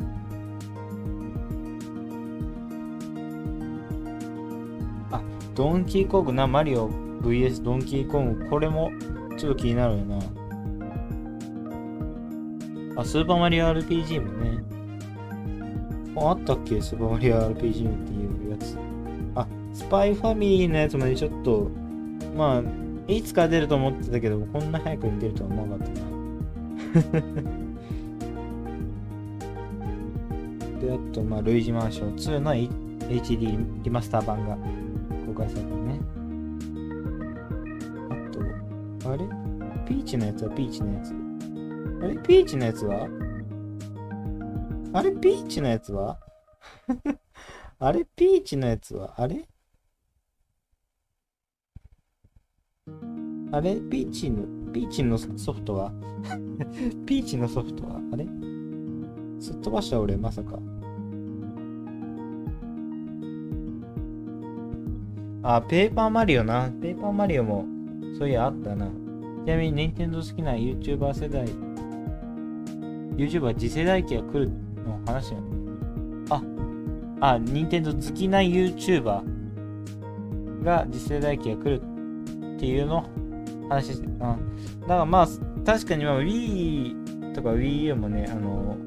[5.12, 5.22] あ、
[5.56, 6.90] ドンキーコングな、マリオ
[7.22, 8.46] VS ドンキーコング。
[8.50, 8.92] これも
[9.38, 10.20] ちょっと気になるよな。
[13.00, 14.64] あ、スーパーマリオ RPG もね。
[16.16, 16.82] あったっけ？
[16.82, 18.78] スーパーマリオ RPG っていうやつ。
[19.36, 21.70] あ、スパイファミリーのやつまでちょっと、
[22.36, 22.64] まあ、
[23.12, 26.10] いつか出ると思ってたけど、こんな早くに出るとは思わなかったな。
[30.82, 34.58] で、あと、まあ、ルイージマンション2の HD リマスター版が
[35.26, 36.00] 公開されたね。
[38.10, 38.14] あ
[39.04, 39.26] と、あれ？
[39.86, 41.14] ピーチのやつはピーチのやつ。
[42.02, 43.08] あれピーチのやつは？
[44.94, 46.20] あれピーチのやつは？
[47.80, 49.14] あれピーチのやつは？
[49.18, 49.48] あれ？
[53.52, 55.92] あれピーチの、ピーチのソフトは？
[57.06, 58.00] ピーチのソフトは？
[58.14, 58.26] あれ？
[59.40, 60.60] すっ飛ばした俺、まさか。
[65.42, 66.70] あ、ペーパーマリオな。
[66.82, 67.66] ペーパーマリオも、
[68.18, 68.88] そういやあったな。
[68.88, 68.90] ち
[69.48, 71.48] なみに、任天堂好きな YouTuber 世代、
[73.20, 74.50] YouTuber 次世代機が来る
[74.86, 75.48] の話やね。
[76.30, 76.42] あ、
[77.22, 79.22] あ、任天堂好きな YouTuber
[80.64, 81.82] が次世代機が来る
[82.56, 83.06] っていうの
[83.70, 84.20] 話して、うん。
[84.20, 84.36] だか
[84.88, 85.28] らまあ、
[85.66, 88.78] 確かにまあ Wii とか Wii U もね、あの、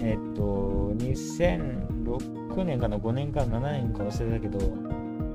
[0.00, 4.58] えっと、2006年かな、5年か7年か忘れたけど、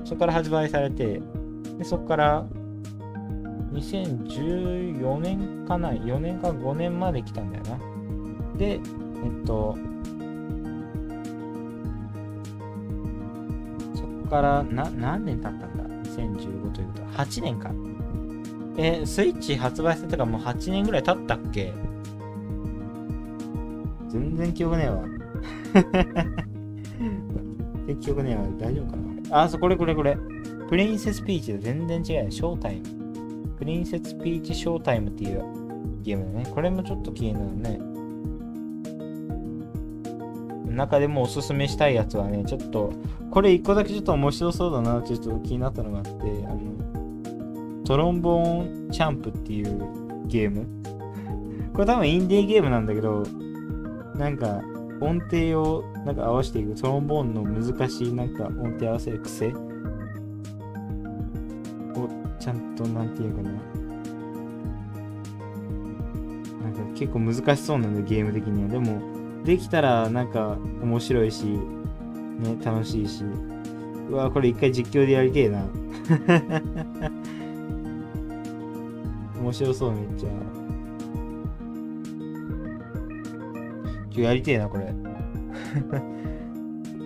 [0.03, 1.21] そこから発売されて、
[1.77, 2.47] でそこから
[3.77, 7.77] 2014年かな、4年か5年まで来たんだよな。
[8.57, 8.81] で、えっ
[9.45, 9.77] と、
[13.93, 17.71] そこからな何年経ったんだ ?2015 ということは8年か。
[18.77, 21.73] え、スイッチ発売されてからもう8年ぐらい経ったっけ？
[24.09, 25.03] 全然記憶ねえわ。
[28.01, 28.41] 記憶ねえわ。
[28.59, 28.97] 大丈夫か
[29.29, 29.43] な？
[29.43, 30.17] あ、そう、これこれこれ。
[30.69, 32.31] プリンセスピーチで全然違うよ。
[32.31, 32.96] ショータイム。
[33.57, 35.43] プリンセスピーチショータイムっていう
[36.03, 36.45] ゲームだね。
[36.53, 37.79] これもちょっと気になるね。
[40.75, 42.93] 中でもおすすめしたいやつはね、ちょっと、
[43.31, 49.79] これ一個だけちょっと面白そうだなちょっと気になったのがあって、あの、トロンボーンチャンプっていう
[50.27, 50.67] ゲーム。
[51.73, 53.23] これ多分インディーゲームなんだけど、
[54.15, 54.61] なんか
[54.99, 59.53] 音程をなんか合わせていくトロンボーンの難しいなんか音程合わせる癖
[62.39, 63.49] ちゃんとなんていうかな
[66.63, 69.01] なんか結構難しそうなんでゲーム的にはでも
[69.43, 71.59] できたらなんか面白いしね
[72.63, 73.23] 楽しいし
[74.09, 75.65] うわこれ一回実況でやりてえな
[79.39, 80.29] 面白そうめっちゃ
[84.17, 84.91] ちょやりてえな、これ。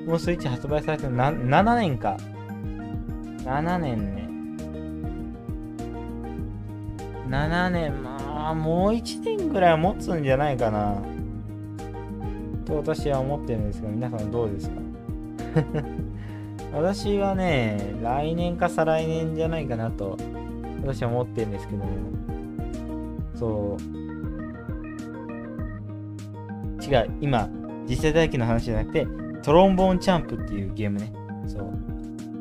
[0.07, 2.15] もうスイッチ発売されてな7年か。
[3.43, 4.20] 7年ね。
[7.31, 11.01] 7年、まあ、もう1年ぐらい持つんじゃないかな。
[12.65, 14.75] と私は思ってるんですけど、皆さんどうですか？
[16.75, 20.17] 私はね、来年か再来年じゃないかなと、
[20.83, 21.91] 私は思ってるんですけども。
[23.33, 23.81] そう。
[26.83, 27.49] 違う、今、
[27.87, 29.07] 次世代機の話じゃなくて、
[29.41, 31.13] トロンボーンチャンプっていうゲームね。
[31.47, 31.71] そう。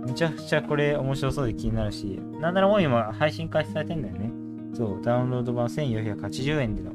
[0.07, 4.31] めちゃくちゃこれ面白そうで気になるし、なんならもう今配信開始されてんだよね。
[4.81, 6.93] そう、ダウンロード版1480円での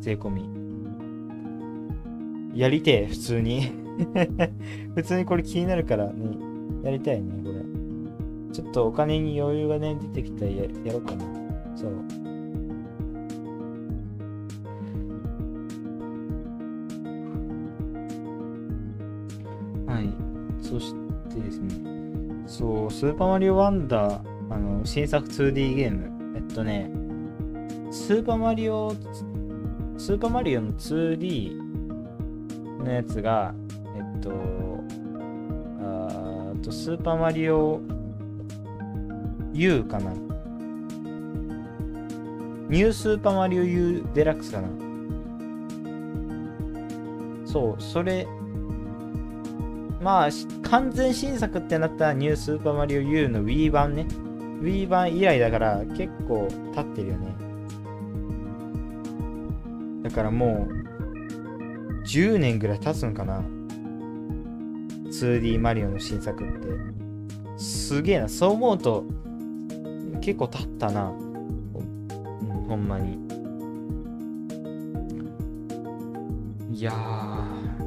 [0.00, 0.48] 税込み。
[2.58, 3.72] やりてえ、普通に。
[4.96, 6.34] 普通にこれ気になるからね、
[6.82, 7.56] やりたいね、これ。
[8.52, 11.24] ちょっとお金に余裕がね、出てきたらややろうかな。
[11.76, 11.92] そう。
[19.86, 20.08] はい。
[20.62, 20.94] そし
[21.28, 21.74] てですね、
[22.46, 26.11] そう、スーパーマリオワンダー、あの、新作 2D ゲーム。
[26.52, 26.90] っとね、
[27.90, 28.94] スーパーマリオ、
[29.96, 31.56] スーパーマリオの 2D
[32.84, 33.54] のやつが、
[33.96, 34.30] えっと、
[35.80, 37.80] あーと、スーパーマリオ
[39.54, 40.12] U かな。
[42.68, 44.68] ニュースーパーマリオ U デラックスかな。
[47.46, 48.26] そう、それ、
[50.02, 50.28] まあ、
[50.68, 54.06] 完全新作ってなったらニュースーパーマリオ U の Wii 版ね。
[54.62, 57.34] Wii 版以来だから結構経ってるよね。
[60.04, 63.42] だからもう、10年ぐらい経つのかな。
[65.06, 66.68] 2D マリオの新作って。
[67.56, 68.28] すげえな。
[68.28, 69.04] そう思うと、
[70.20, 71.10] 結構経ったな。
[71.10, 73.18] うん、ほんまに。
[76.72, 76.92] いや、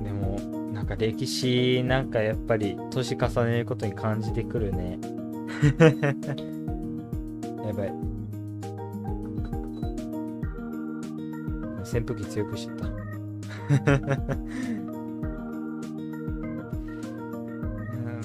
[0.04, 0.40] でも、
[0.74, 5.00] なんか歴史なんかやっぱり年重ねることに感じてくるね
[7.66, 7.94] やばい。
[11.84, 12.86] 扇風機強くしちゃった。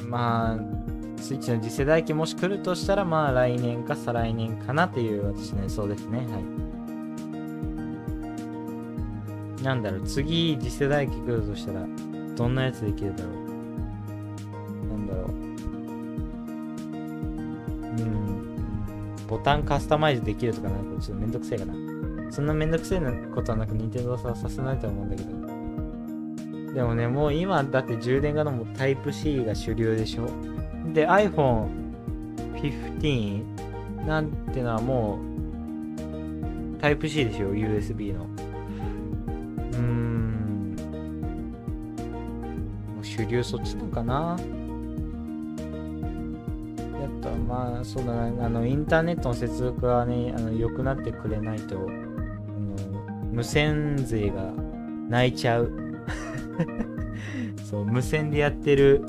[0.03, 0.59] うんまあ
[1.19, 6.19] スイッチの次世代機もし来るとしたらまあ来年か再来年かなっていう私の予想ですね。
[6.19, 6.29] はい。
[9.63, 11.87] なんだろう次次世代機来るとしたら
[12.35, 13.40] どんなやつできるだろう。
[19.31, 21.73] ボタンカスタマイズできるとかなんかちょっとめんどくせえかな。
[22.33, 25.31] そんなめんどくせえなことはなく任天堂さんはさせないと思うんだけど。
[26.75, 30.27] でもねもう今だって充電がのもタイプ C が主流でしょ。
[30.93, 33.45] で iPhone15
[34.07, 35.21] なんてのはも
[36.77, 37.55] うタイプ C でしょ。
[37.55, 38.25] USB の。
[38.25, 40.75] うーん。
[42.97, 44.37] もう主流そっちなのかな。
[47.47, 48.47] まあそうだな。
[48.47, 51.89] あのインターネットの接続がねあの良くなってくれないとあの
[53.33, 54.53] 無線勢が
[55.09, 55.73] 泣いちゃう。
[57.65, 59.05] そう無線でやってる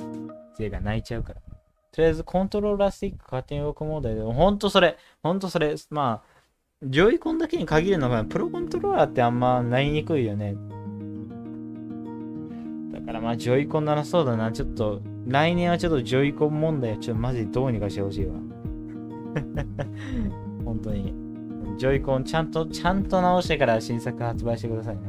[0.58, 1.42] 勢が泣いちゃうから。
[1.92, 6.32] とりあえずコントローラースティック勝手に動く問題でほんとそれほんとそれまあ
[6.84, 10.56] ジョイコンだけに限るのがプロコントローラーってあんまなりにくいよね。
[12.94, 14.52] だからまあジョイコンならそうだな。
[14.52, 18.36] ちょっと来年はちょっとジョイコン問題はちょっとマジでどうにかしてほしいわ。
[20.66, 21.14] 本当に。
[21.78, 25.02] ジョイコンちゃんとちゃんと直してから新作発売してくださいね。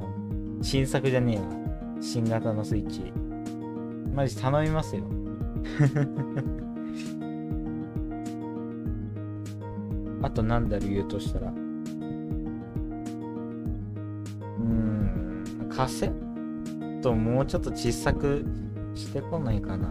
[0.61, 1.45] 新作じゃねえわ。
[2.01, 3.13] 新型のスイッチ。
[4.15, 5.05] マジ頼みますよ。
[10.23, 11.49] あとなんだろう言うとしたら。
[11.49, 18.45] うーんカセットもうちょっと小さく
[18.95, 19.89] してこないかな。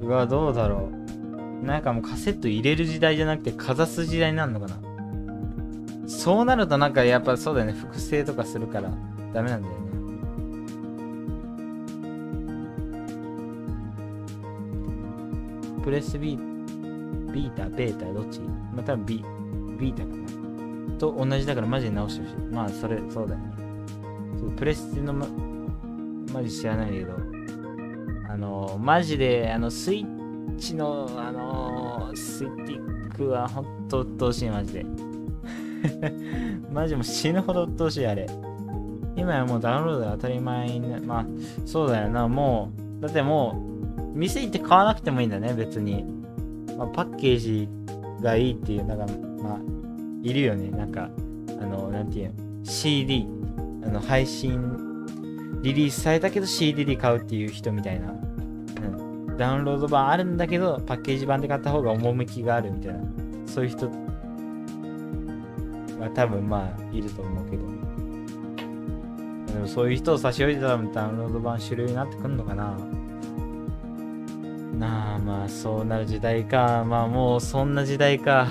[0.00, 0.90] うわどうだろ
[1.62, 1.64] う。
[1.64, 4.76] なんかもうカセット入れる時代じゃなくてかざす時代になるのかな。
[6.06, 7.72] そうなるとなんかやっぱそうだよね。
[7.72, 8.90] 複製とかするから。
[9.32, 9.80] ダメなんだよね。
[15.82, 18.40] プレスビービータ、ベータ、どっち？
[18.40, 19.24] まあ、多分ビ
[19.78, 20.98] ビータかな。
[20.98, 22.36] と同じだからマジで直してほしい。
[22.54, 23.63] まあ、それ、そうだよね。
[24.56, 25.26] プレステのま、
[26.32, 27.14] マジ知らないけど、
[28.28, 34.86] あの、マジで、あの、スイッチの、あの、スイッティックはほんと鬱陶しい、マジで。
[36.72, 38.26] マジも死ぬほど鬱陶しい、あれ。
[39.16, 41.26] 今やもうダウンロードが当たり前にな、まあ、
[41.64, 43.62] そうだよな、もう、だっても
[43.96, 46.04] う、店行って買わなくてもいいんだね、別に。
[46.76, 47.68] まあ、パッケージ
[48.22, 49.06] がいいっていう、なんか、
[49.42, 49.58] まあ、
[50.22, 50.70] いるよね。
[50.70, 51.10] なんか、
[51.60, 53.26] あの、なんていうの、CD、
[53.94, 55.06] の、配信、
[55.62, 58.10] リリースされたけど CD で買うっていう人みたいな。
[58.10, 59.36] うん。
[59.36, 63.00] ダウンロード版あるんだけど、パッケージ版で買った方が趣があるみたいな。
[63.46, 63.86] そういう人
[65.98, 67.64] は多分まあ、いると思うけど。
[69.54, 72.76] でもそういう人を差し置いてたらダウンロード版主流になってくんのかな
[74.76, 78.48] なあまあそうなる時代かまあもうそんな時代か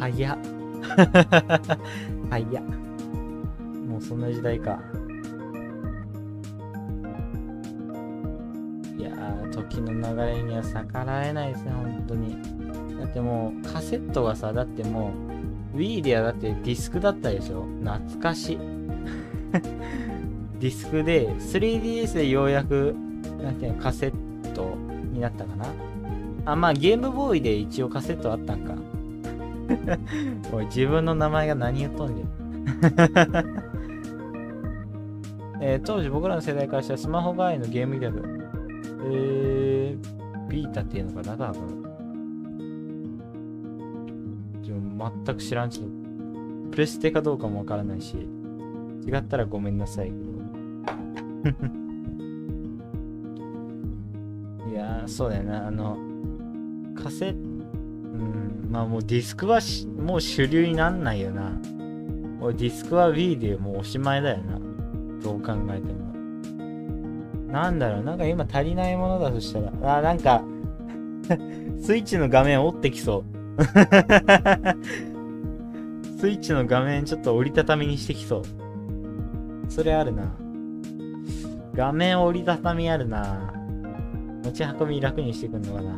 [0.00, 0.38] 早っ
[2.30, 2.64] 早っ
[4.00, 4.80] そんな時代か。
[8.98, 12.36] いやー時の流れには逆らえないですね本当に。
[12.98, 15.12] だってもうカセットがさだっても
[15.74, 17.64] う Wii ではだってディスクだったでしょ。
[17.84, 18.58] 懐かしい。
[20.60, 22.94] ディスクで 3DS でようやく
[23.42, 24.12] なんていうのカセッ
[24.52, 24.74] ト
[25.12, 25.66] になったかな。
[26.44, 28.74] あまあゲームボーイで一応カセットあったんか。
[30.52, 32.30] おい自分の名前が何言っとんじゃん。
[35.60, 38.22] えー当時僕らの世代からしたらスマホ代わりのゲームギャグ
[39.04, 41.82] えー、ビータっていうのかな多分
[44.60, 45.90] 自分全く知らんちょっと
[46.70, 48.16] プレステかどうかもわからないし
[49.06, 50.30] 違ったらごめんなさいけど
[54.70, 55.66] いやー、そうだよな。
[55.66, 55.96] あの、
[56.94, 61.58] カセット、うん、まあもうディスクはしもう主流になんないよな。
[62.40, 64.60] 俺ディスクは Wii でもうおしまいだよな。
[65.22, 66.10] どう考えても。
[67.52, 70.42] なんだろう、なんか今足りないものだとしたら、あ、なんか、
[71.80, 73.24] スイッチの画面折ってきそ
[73.58, 73.62] う。
[76.18, 78.42] スイッチの画面ちょっと折りたたみにしてきそう。
[79.68, 80.32] それあるな。
[81.74, 83.52] 画面折りたたみあるな。
[84.44, 85.94] 持ち運び楽にしてくんのかな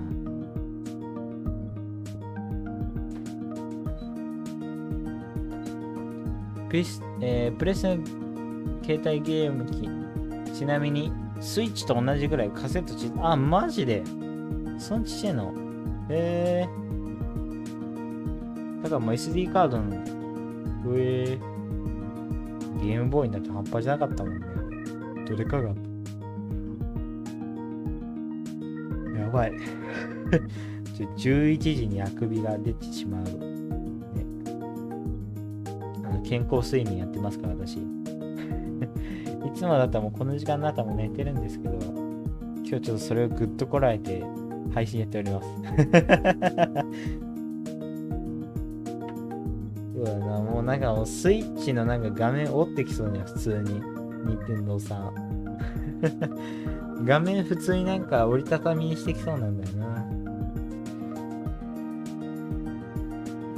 [6.69, 7.87] プレス、えープレス
[8.83, 9.89] 携帯ゲーム機。
[10.53, 14.03] ちなみに、スイッチと同じぐらいカセットちあ、マジで？
[14.79, 15.53] そんちっちゃいの？
[16.09, 16.83] へえ
[18.83, 19.95] だからもう SD カードの、う
[20.99, 24.47] えー、ゲームボーイになって半端じゃなかったもんね。
[25.29, 25.69] どれかが。
[29.19, 29.53] やばい。
[30.97, 33.25] ちょ11時にあくびが出てしまう。
[33.25, 33.31] ね。
[36.05, 37.79] あの健康睡眠やってますから、私。
[39.55, 44.25] いつもだったらもうこの時間になったらもう寝てるんですけど、今日ちょっとそれをぐっとこらえて
[44.73, 45.49] 配信やっております。
[49.95, 53.83] そ うだな、もうなんかもうスイッチのなんか画面折ってきそうね、普通に。
[54.25, 55.13] 任天堂さん。
[57.05, 60.07] 画面普通になんか折りたたみにしてきそうなんだよな。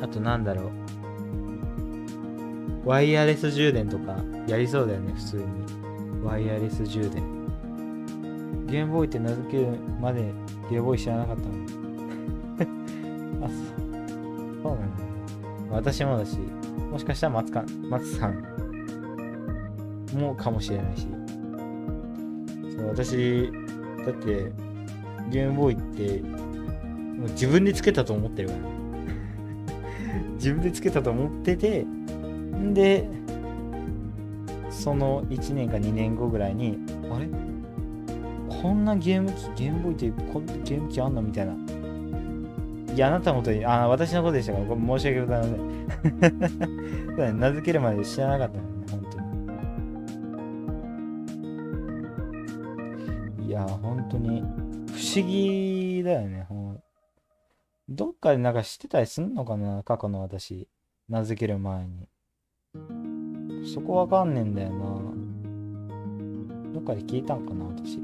[0.02, 0.64] あとなんだろう。
[2.88, 4.16] ワイヤレス充電とか
[4.46, 5.44] やりそうだよね、普通に。
[6.24, 7.22] ワイヤレス充電。
[8.66, 10.32] ゲームボーイって名付けるまで
[10.70, 11.55] ゲームボーイ知らなかったの。
[13.46, 13.84] あ、そう。
[14.62, 15.05] そうなんだ。
[15.70, 16.38] 私もだし、
[16.90, 18.42] もしかしたら松か松さん
[20.14, 21.06] もかもしれないし。
[22.74, 23.52] そう私、
[24.06, 24.51] だって、
[25.30, 28.60] ゲームボーイって、もう自分でつけたと思ってるから。
[30.36, 33.09] 自分でつけたと思ってて、んで、
[34.85, 36.78] その1年か2年後ぐらいに、
[37.11, 37.27] あれ？
[38.61, 41.55] こんなゲーム機、ゲームボーイってこんゲーム機あんのみたいな。
[42.94, 44.59] いや、あなたのことに、あ、私のことでしたか？
[44.59, 45.56] ら、申し訳ございま
[47.16, 47.40] せん。
[47.40, 49.20] 名付けるまで知らなかったのね、本当
[53.40, 53.48] に。
[53.48, 56.82] いや、本当に、不思議だよね、ほん
[57.89, 60.69] どっかでなんか知ってたりすんのかな、過去の私。
[61.09, 62.06] 名付ける前に。
[63.65, 65.05] そこわかんねえんだよな。
[66.74, 67.99] どっかで聞いたんかな、私。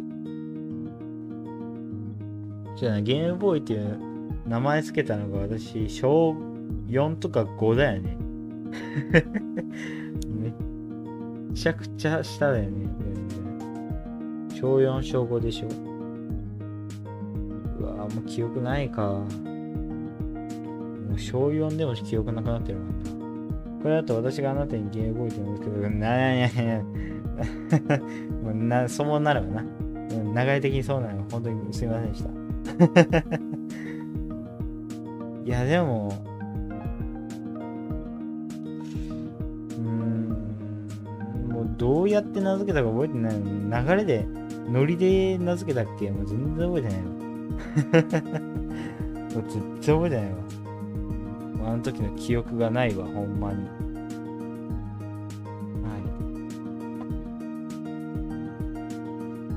[2.76, 3.98] じゃあね、ゲームボーイっていう
[4.46, 6.34] 名前つけたのが私、小
[6.88, 8.16] 4とか5だよね。
[10.26, 10.52] めっ
[11.54, 12.88] ちゃくちゃ下だよね。
[14.60, 15.68] 小4、小5でしょ。
[17.78, 19.02] うわぁ、もう記憶ないか。
[19.10, 19.24] も
[21.14, 23.19] う小4でも記憶なくなってるもんな。
[23.82, 26.82] これだと私があなたにゲームボーイって言うんですけど、なややや
[28.42, 29.64] もうな、そうなるわな。
[30.44, 31.24] 流れ的にそうなの。
[31.30, 32.30] 本当にすいませんでした。
[35.44, 36.12] いや、でも、
[39.78, 40.28] うん、
[41.48, 43.84] もうどうやって名付けたか覚えてないの。
[43.86, 44.26] 流れで、
[44.70, 46.10] ノリで名付けたっけ？
[46.10, 47.04] もう全然覚えてないわ。
[49.34, 50.30] もう全然覚えてないわ。
[51.64, 53.68] あの時の記憶がないわ、ほんまに。
[55.84, 55.98] は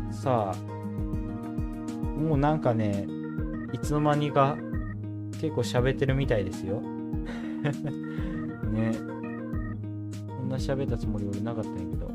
[0.09, 0.13] い。
[0.13, 0.57] さあ、
[2.19, 3.07] もうなんかね、
[3.73, 4.57] いつの間にか
[5.41, 6.81] 結構喋ってるみたいですよ。
[8.71, 8.91] ね。
[8.93, 12.11] そんな喋ったつもり俺なかったんやけど。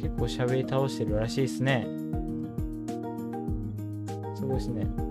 [0.00, 1.86] 結構喋り倒してるらしいですね。
[4.34, 5.07] すごいですね。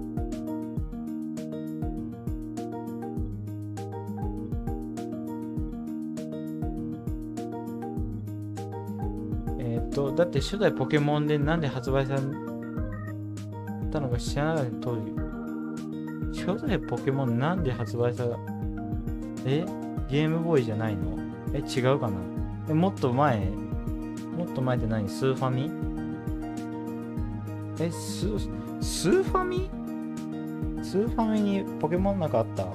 [10.17, 12.21] だって初代ポケモンでなんで発売され
[13.91, 15.13] たのか知らなかった当時。
[16.43, 18.37] 初代ポケモンなんで発売された？
[19.45, 19.63] え？
[20.09, 21.17] ゲームボーイじゃないの？
[21.53, 22.17] え、違うかな？
[22.67, 23.45] え、もっと前？
[24.35, 25.07] もっと前って何？
[25.07, 25.71] スーファミ？
[27.79, 28.27] え、ス、
[28.81, 29.69] スーファミ？
[30.83, 32.65] スーファミにポケモンなんかあった？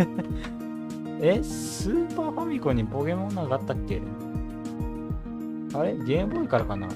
[1.22, 4.02] え、スーパーファミコンにポケモンなんかあったっけ？
[5.80, 5.96] あれ？
[5.96, 6.86] ゲームボーイからかな？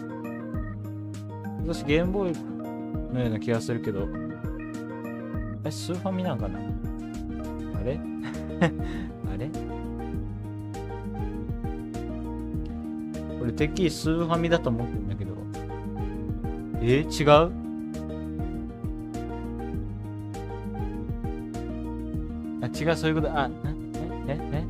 [1.62, 4.06] 私ゲームボーイのような気がするけど。
[5.65, 6.59] え、スーファミなんかな？
[6.59, 7.98] あれ？
[9.32, 9.48] あれ？
[13.40, 15.32] 俺てっきりスーファミだと思ってんだけど。
[16.82, 17.01] え？
[17.01, 17.27] 違う？
[22.61, 23.32] あ、違う、そういうこと。
[23.35, 23.48] あ、
[24.28, 24.39] え？
[24.39, 24.39] え？
[24.52, 24.65] え？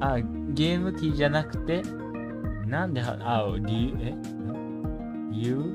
[0.00, 0.18] あ、
[0.54, 1.82] ゲーム機じゃなくて、
[2.66, 4.14] なんで、あ、理由、え？
[5.32, 5.74] 理由？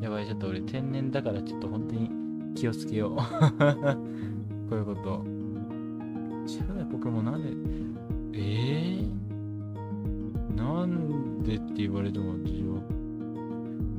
[0.00, 2.10] やばい、ちょっと俺天然だからちょっと本当に
[2.54, 3.16] 気をつけよう。
[4.70, 5.24] こういうこと。
[6.46, 12.80] 初代ポケモンなんで、えー、なんでって言われても私は、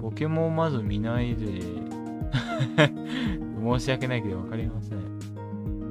[0.02, 1.62] ポケモンまず見ないで、
[3.80, 5.00] 申し訳ないけどわかりません。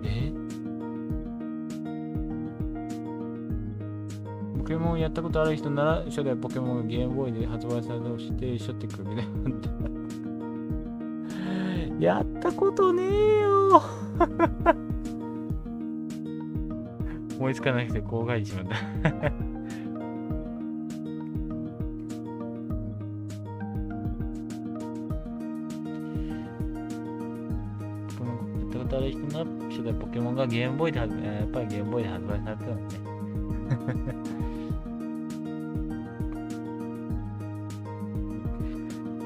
[0.05, 0.33] え？
[4.59, 9.27] ポケモンやったことある人なら初代ポケモンがゲームボーイで発売されたとして一緒ってくるね。
[11.99, 13.83] やったことねえよ
[17.39, 18.67] 思いつかなくてこう書いてしまっ
[19.13, 19.30] た。
[30.51, 32.91] ゲームボーイで、やっぱりゲームボーイで発売されてたのね。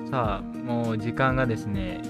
[0.10, 2.02] さあ、もう時間がですね、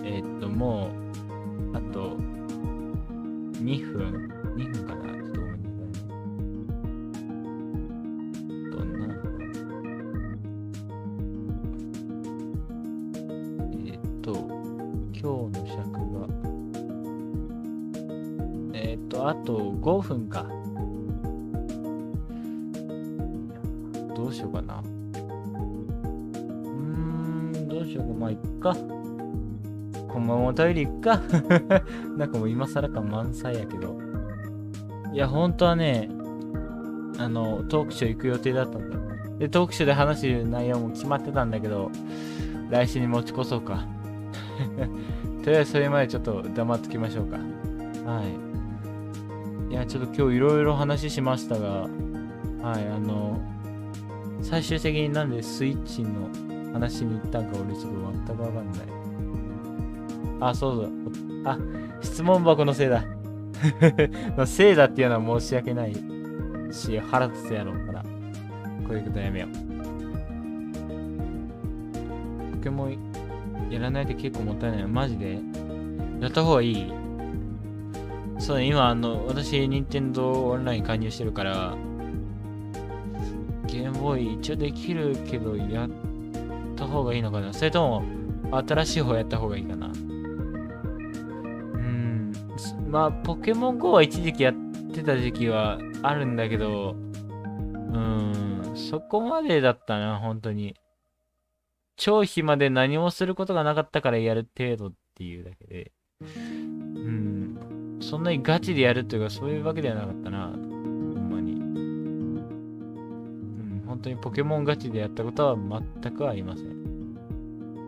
[31.04, 31.20] か。
[32.16, 33.98] なんかもう今更感満載やけど。
[35.12, 36.08] いや、本当はね、
[37.18, 39.02] あの、トークショー行く予定だったんだよ。
[39.38, 41.90] で、トークショーで話す内容も決まってたんだけど、
[42.70, 43.84] 来週に持ち越そうか。
[45.44, 47.36] とりあえずそれまでちょっと黙っときましょうか。
[48.10, 49.72] はい。
[49.72, 51.88] いや、ちょっと今日いろいろ話しましたが、
[52.62, 53.40] はい、あの、
[54.40, 56.28] 最終的になんでスイッチの
[56.72, 58.93] 話に行ったんか俺ちょっと全くわかんない。
[60.48, 60.90] あ、そう
[61.44, 61.52] だ。
[61.52, 61.58] あ、
[62.00, 63.04] 質問箱のせいだ。
[64.36, 65.94] のせいだっていうのは申し訳ない
[66.70, 68.02] し、腹立つやろうから。
[68.02, 68.08] こ
[68.90, 69.48] ういうことやめよう。
[72.56, 72.98] ポケモン
[73.70, 74.86] やらないで結構もったいない。
[74.86, 75.38] マジで
[76.20, 76.92] やった方がいい
[78.38, 81.76] そうね、今あの、私、任天堂オンライン加入してるから、
[83.66, 85.88] ゲームボーイ一応できるけど、やっ
[86.76, 88.02] た方がいいのかなそれとも、
[88.66, 89.90] 新しい方やった方がいいかな。
[92.94, 94.54] まあ、ポケモン GO は一時期やっ
[94.92, 100.76] てた時期はあるんだけど、うーん、そこまでだったな、本当に。
[101.96, 105.90] 超暇で何もすることがなかったからやる程度っていうだけで。
[106.20, 107.98] うん。
[108.00, 110.46] そんなにガチでやるっていうか、そういうわけではなかったな。
[110.46, 111.54] ほんまに。
[111.54, 115.82] うん、本当にポケモンガチでやったことは全
[116.16, 117.16] くありません。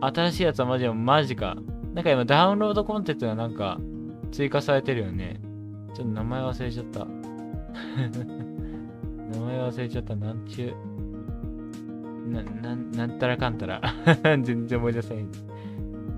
[0.01, 1.55] 新しいやつはマジでマジか。
[1.93, 3.79] なんか今ダウンロードコンテンツがなんか
[4.31, 5.39] 追加されてるよね。
[5.93, 7.05] ちょっと名前忘れちゃった。
[9.31, 10.15] 名前忘れちゃった。
[10.15, 12.29] なんちゅう。
[12.29, 13.81] な、なん、なんたらかんたら。
[14.43, 15.31] 全然思い出せへん。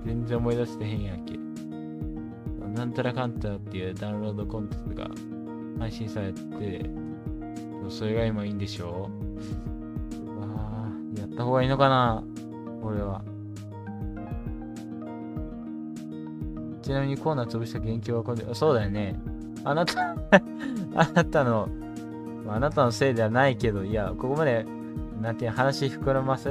[0.04, 1.38] 全然思い出してへんやんけ。
[2.74, 5.10] なんたらかんたらっていうダウンロードコンテンツが
[5.78, 6.90] 配信されて、
[7.88, 9.10] それが今いいんでしょ
[10.36, 10.46] うわ
[10.86, 12.24] あやった方がいいのかな
[12.82, 13.24] 俺は。
[16.90, 19.16] ちなみにコーナー潰した元気はこれ、そうだよね。
[19.62, 20.10] あなた、
[20.96, 21.68] あなたの、
[22.48, 24.66] あなたのせいではないけど、いや、ここまで、
[25.20, 26.48] なんていう話膨らます？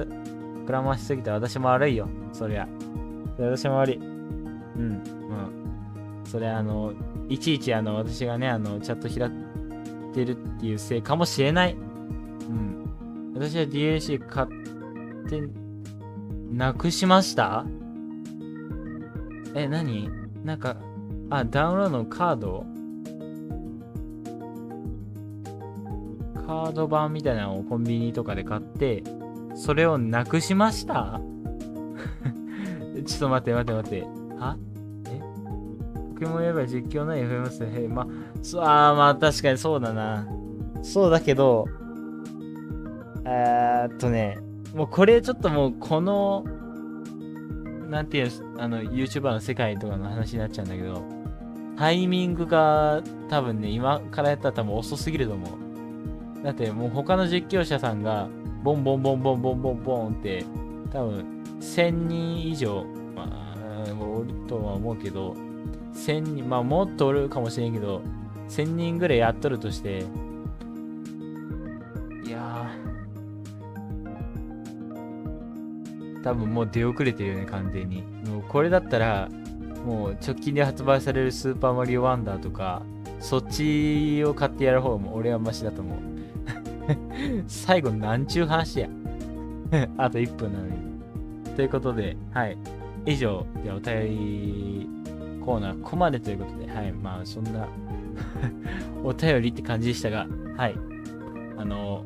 [0.66, 2.08] 膨らましすぎて私も悪いよ。
[2.32, 2.70] そりゃ。
[3.38, 3.98] 私も悪い。
[3.98, 4.06] うん、
[4.78, 5.02] うん。
[6.24, 6.94] それあの、
[7.28, 11.74] いちいちあの、私がね、あの、チャット開ってるっていうせいかもしれない。
[11.74, 13.34] うん。
[13.34, 14.48] 私は DLC 買っ
[15.28, 15.44] て、
[16.50, 17.66] なくしました？
[19.54, 20.19] え、何？
[20.44, 20.78] なんか、
[21.30, 22.66] あ、ダウンロードのカード？
[26.48, 29.04] カード版みたいなのをコンビニとかで買って、
[29.56, 31.22] それをなくしました？
[33.06, 34.02] ちょっと待って待って待って。
[34.40, 34.58] は？
[35.08, 35.22] え？
[36.16, 38.08] ポケモンやば実況ない FMS へまあ、
[38.42, 40.28] そうあーまあ確かにそうだな。
[40.82, 41.66] そうだけど、
[43.26, 44.40] えーっとね、
[44.74, 46.46] もうこれちょっともうこの、
[47.90, 51.04] なんていう、あの、YouTuber の世界とかの話になっちゃうんだけど、
[51.78, 56.44] タイミングが多分ね、今からやったら多分遅すぎると思う。
[56.44, 58.28] だってもう他の実況者さんが、
[58.64, 60.46] ボンボンボンボンボンボンボンって、
[60.92, 62.86] 多分1000人以上、
[63.16, 65.36] まあ、おるとは思うけど、
[65.94, 68.02] 1000人、まあもっとおるかもしれんけど、
[68.50, 70.04] 1000人ぐらいやっとるとして、
[76.24, 78.04] 多分もう出遅れてるよね、完全に。
[78.28, 79.30] もうこれだったら、
[79.86, 82.84] もう直近で発売されるスーパーマリオワンダーとか、
[83.20, 85.98] そっちを買ってやる方も俺はマシだと思う。
[87.48, 88.90] 最後なんちゅう話や。
[89.98, 90.74] あと1分なのに。
[91.56, 92.58] ということで、はい。
[93.06, 94.90] 以上、でお便り
[95.46, 97.68] コーナーここまでということで、はい、まあそんな
[99.04, 100.28] お便りって感じでしたが、
[100.58, 100.76] はい。
[101.58, 102.04] あの、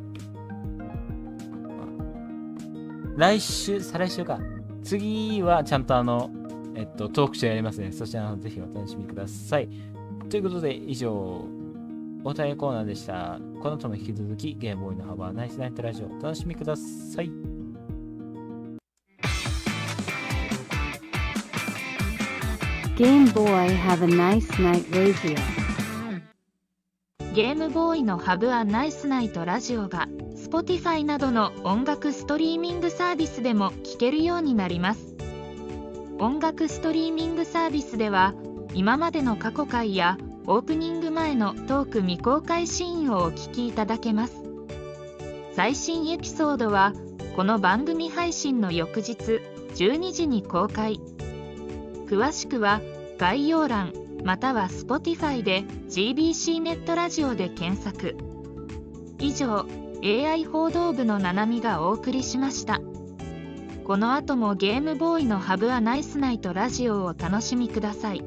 [3.15, 4.40] 来週、再来週か。
[4.84, 6.31] 次はちゃんとあの、
[6.76, 7.91] えっと、トークショーやりますね。
[7.91, 9.69] そちらのぜひお楽しみください。
[10.30, 11.14] ということで、以上、
[12.23, 13.40] お便りコーナーでした。
[13.61, 17.30] この後も引き続き、ゲームボーイの幅ナイスナイトラジオお楽しみください。
[22.95, 25.35] Game Boy have a nice night radio.
[27.34, 30.07] ゲームボーイのハブアナイスナイトラジオが
[30.54, 35.16] Spotify などの音楽ストリーミングサービスでも聴けるようになります。
[36.20, 38.36] 音楽ストリーミングサービスでは
[38.76, 44.44] 今までの過去回やオープニング前のトーク未公開シーンをお聞きいただけます。
[45.54, 46.94] 最新エピソードは
[47.36, 49.42] この番組配信の翌日
[49.74, 51.00] 12時に公開。
[52.06, 52.80] 詳しくは
[53.18, 53.92] 概要欄
[54.24, 58.16] または Spotify で GBC ネットラジオで検索。
[59.18, 59.66] 以上
[60.06, 62.82] AI 報道部のななみがお送りしました
[63.86, 68.22] この後もゲームボーイのハブアナイスナイトラジオをお楽しみください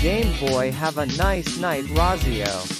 [0.00, 2.77] Game Boy have a nice night Razio.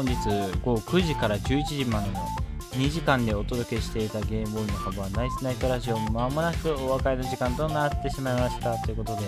[0.00, 0.14] 本日
[0.64, 2.26] 午後9時から11時までの
[2.70, 8.78] 2時間でお届けしていたゲームボーイの幅ナイスナイトラジオまもなくお別れの時間となってしまいました。
[8.78, 9.22] ということで、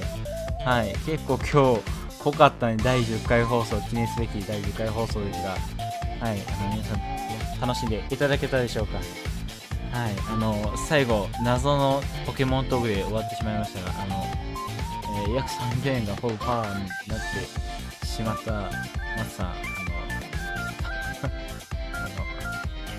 [0.65, 1.83] はい、結構今日
[2.21, 5.61] 濃かったね、第10回放送、記念すべき第10回放送ですが、はい、
[6.21, 8.97] あの皆さん楽しんでいただけたでしょうか？
[8.97, 14.25] はい、あの、最後、謎のポケモントークで終わってしまいましたが、あの、
[15.27, 17.19] えー約3000円がほぼパワーになっ
[18.01, 18.71] てしまった
[19.19, 19.82] 松さん、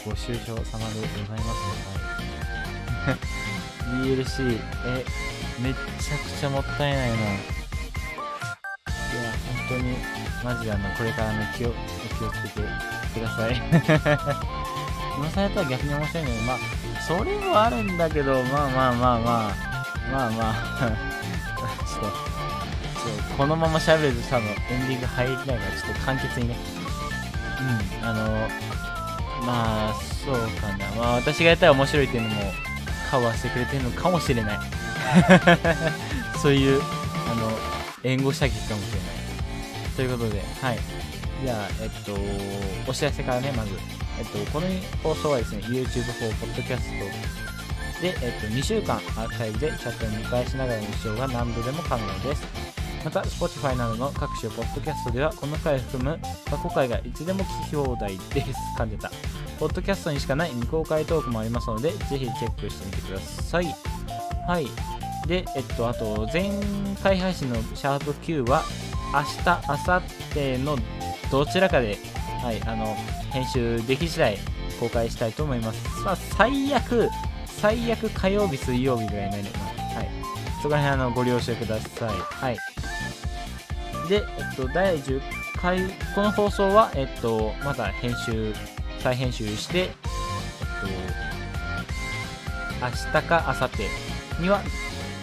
[0.05, 5.05] ご愁傷様でございますので、はい、 DLC、え、
[5.61, 7.15] めっちゃくちゃもったいないな。
[7.15, 7.25] いや、
[9.69, 9.95] 本当に、
[10.43, 11.73] マジであの、これからの気を、
[12.19, 12.67] 気をつけて
[13.13, 13.55] ください。
[15.15, 16.57] 今されたら逆に面白いので、まあ、
[17.07, 19.55] それもあるんだけど、まあまあまあまあ、
[20.11, 20.91] まあまあ、
[21.87, 22.11] ちょっ
[23.29, 24.53] と、このまま喋ると多分エ
[24.85, 26.57] ンディング入りないから、ちょっと簡潔にね。
[28.01, 28.49] うん、あの、
[29.45, 29.93] まあ、
[30.25, 30.89] そうかな。
[30.95, 32.41] まあ、私がやったら面白いっていうのも、
[33.09, 34.59] カバーしてくれてるのかもしれない。
[36.41, 37.51] そういう、あの、
[38.03, 39.23] 援護射撃かもしれない。
[39.95, 40.79] ということで、はい。
[41.43, 42.17] じゃあ、えっと、
[42.89, 43.71] お知らせからね、まず。
[44.19, 44.67] えっと、この
[45.01, 46.79] 放送はですね、YouTube 4、Podcast
[48.01, 52.82] で、えっと、2週間アーカイブでチャットを見返しながらの視聴が何度でも可能です。
[53.03, 56.19] また、Spotify などの各種ポッドキャストでは、この回を含む
[56.49, 58.59] 過去回がいつでも聞き放題です。
[58.77, 59.11] 噛んでた。
[59.59, 63.75] ポッドキャストにしかない未公開トークもありますので、ぜひチェックしてみてください。
[64.47, 64.67] はい。
[65.27, 66.51] で、えっと、あと、前
[67.01, 68.63] 回配信のシャープ Q は、
[69.13, 70.01] 明日、明後
[70.33, 70.77] 日の
[71.31, 71.97] どちらかで、
[72.41, 72.95] はい、あの、
[73.31, 74.37] 編集でき次第
[74.79, 76.03] 公開したいと思います。
[76.03, 77.09] まあ、最悪、
[77.45, 79.72] 最悪火曜日、水曜日ぐらいになります。
[80.63, 82.09] そこら辺、あの、ご了承ください。
[82.09, 82.57] はい。
[84.07, 85.21] で、えっと、第10
[85.61, 85.81] 回、
[86.15, 88.53] この放送は、えっと、また編集、
[88.99, 89.97] 再編集して、えっと、
[92.81, 94.61] 明日か明後日には、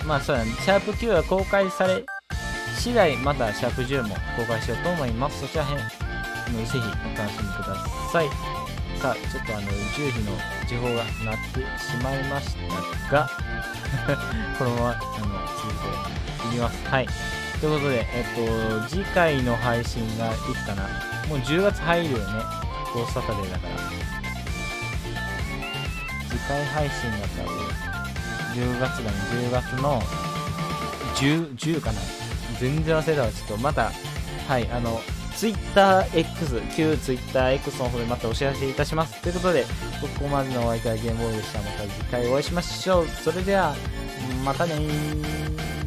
[0.07, 2.05] まあそうだね、シャープ Q が公開され
[2.79, 5.41] 次第、またシャープ10も公開しようと思います。
[5.41, 5.85] そちらへん、ぜ
[6.65, 6.83] ひお
[7.19, 7.75] 楽しみくだ
[8.13, 8.29] さい。
[9.01, 10.33] さあ、ちょっとあの、10時の
[10.69, 12.55] 時報が鳴ってしまいまし
[13.09, 13.31] たが、
[14.59, 15.30] このまま、
[15.69, 16.89] いきます。
[16.89, 17.07] はい。
[17.61, 20.89] ということで、えっと、次回の配信がいつかな
[21.29, 22.25] もう10月入るよね。
[22.95, 23.77] ゴースサタデーだから。
[26.29, 27.81] 次回配信が多分、
[28.55, 29.17] 10月だね。
[29.31, 30.01] 10月の
[31.17, 32.01] 10、10かな
[32.59, 33.29] 全然忘れたわ。
[33.29, 33.93] ちょっとまた、
[34.49, 35.01] はい、あの、
[35.37, 39.21] TwitterX、旧 TwitterX の方でまたお知らせいたします。
[39.23, 39.65] ということで、
[40.01, 41.61] ここまでのお相手はゲームボーイでした。
[41.61, 43.07] また次回お会いしましょう。
[43.07, 43.75] それでは、
[44.45, 45.80] またね。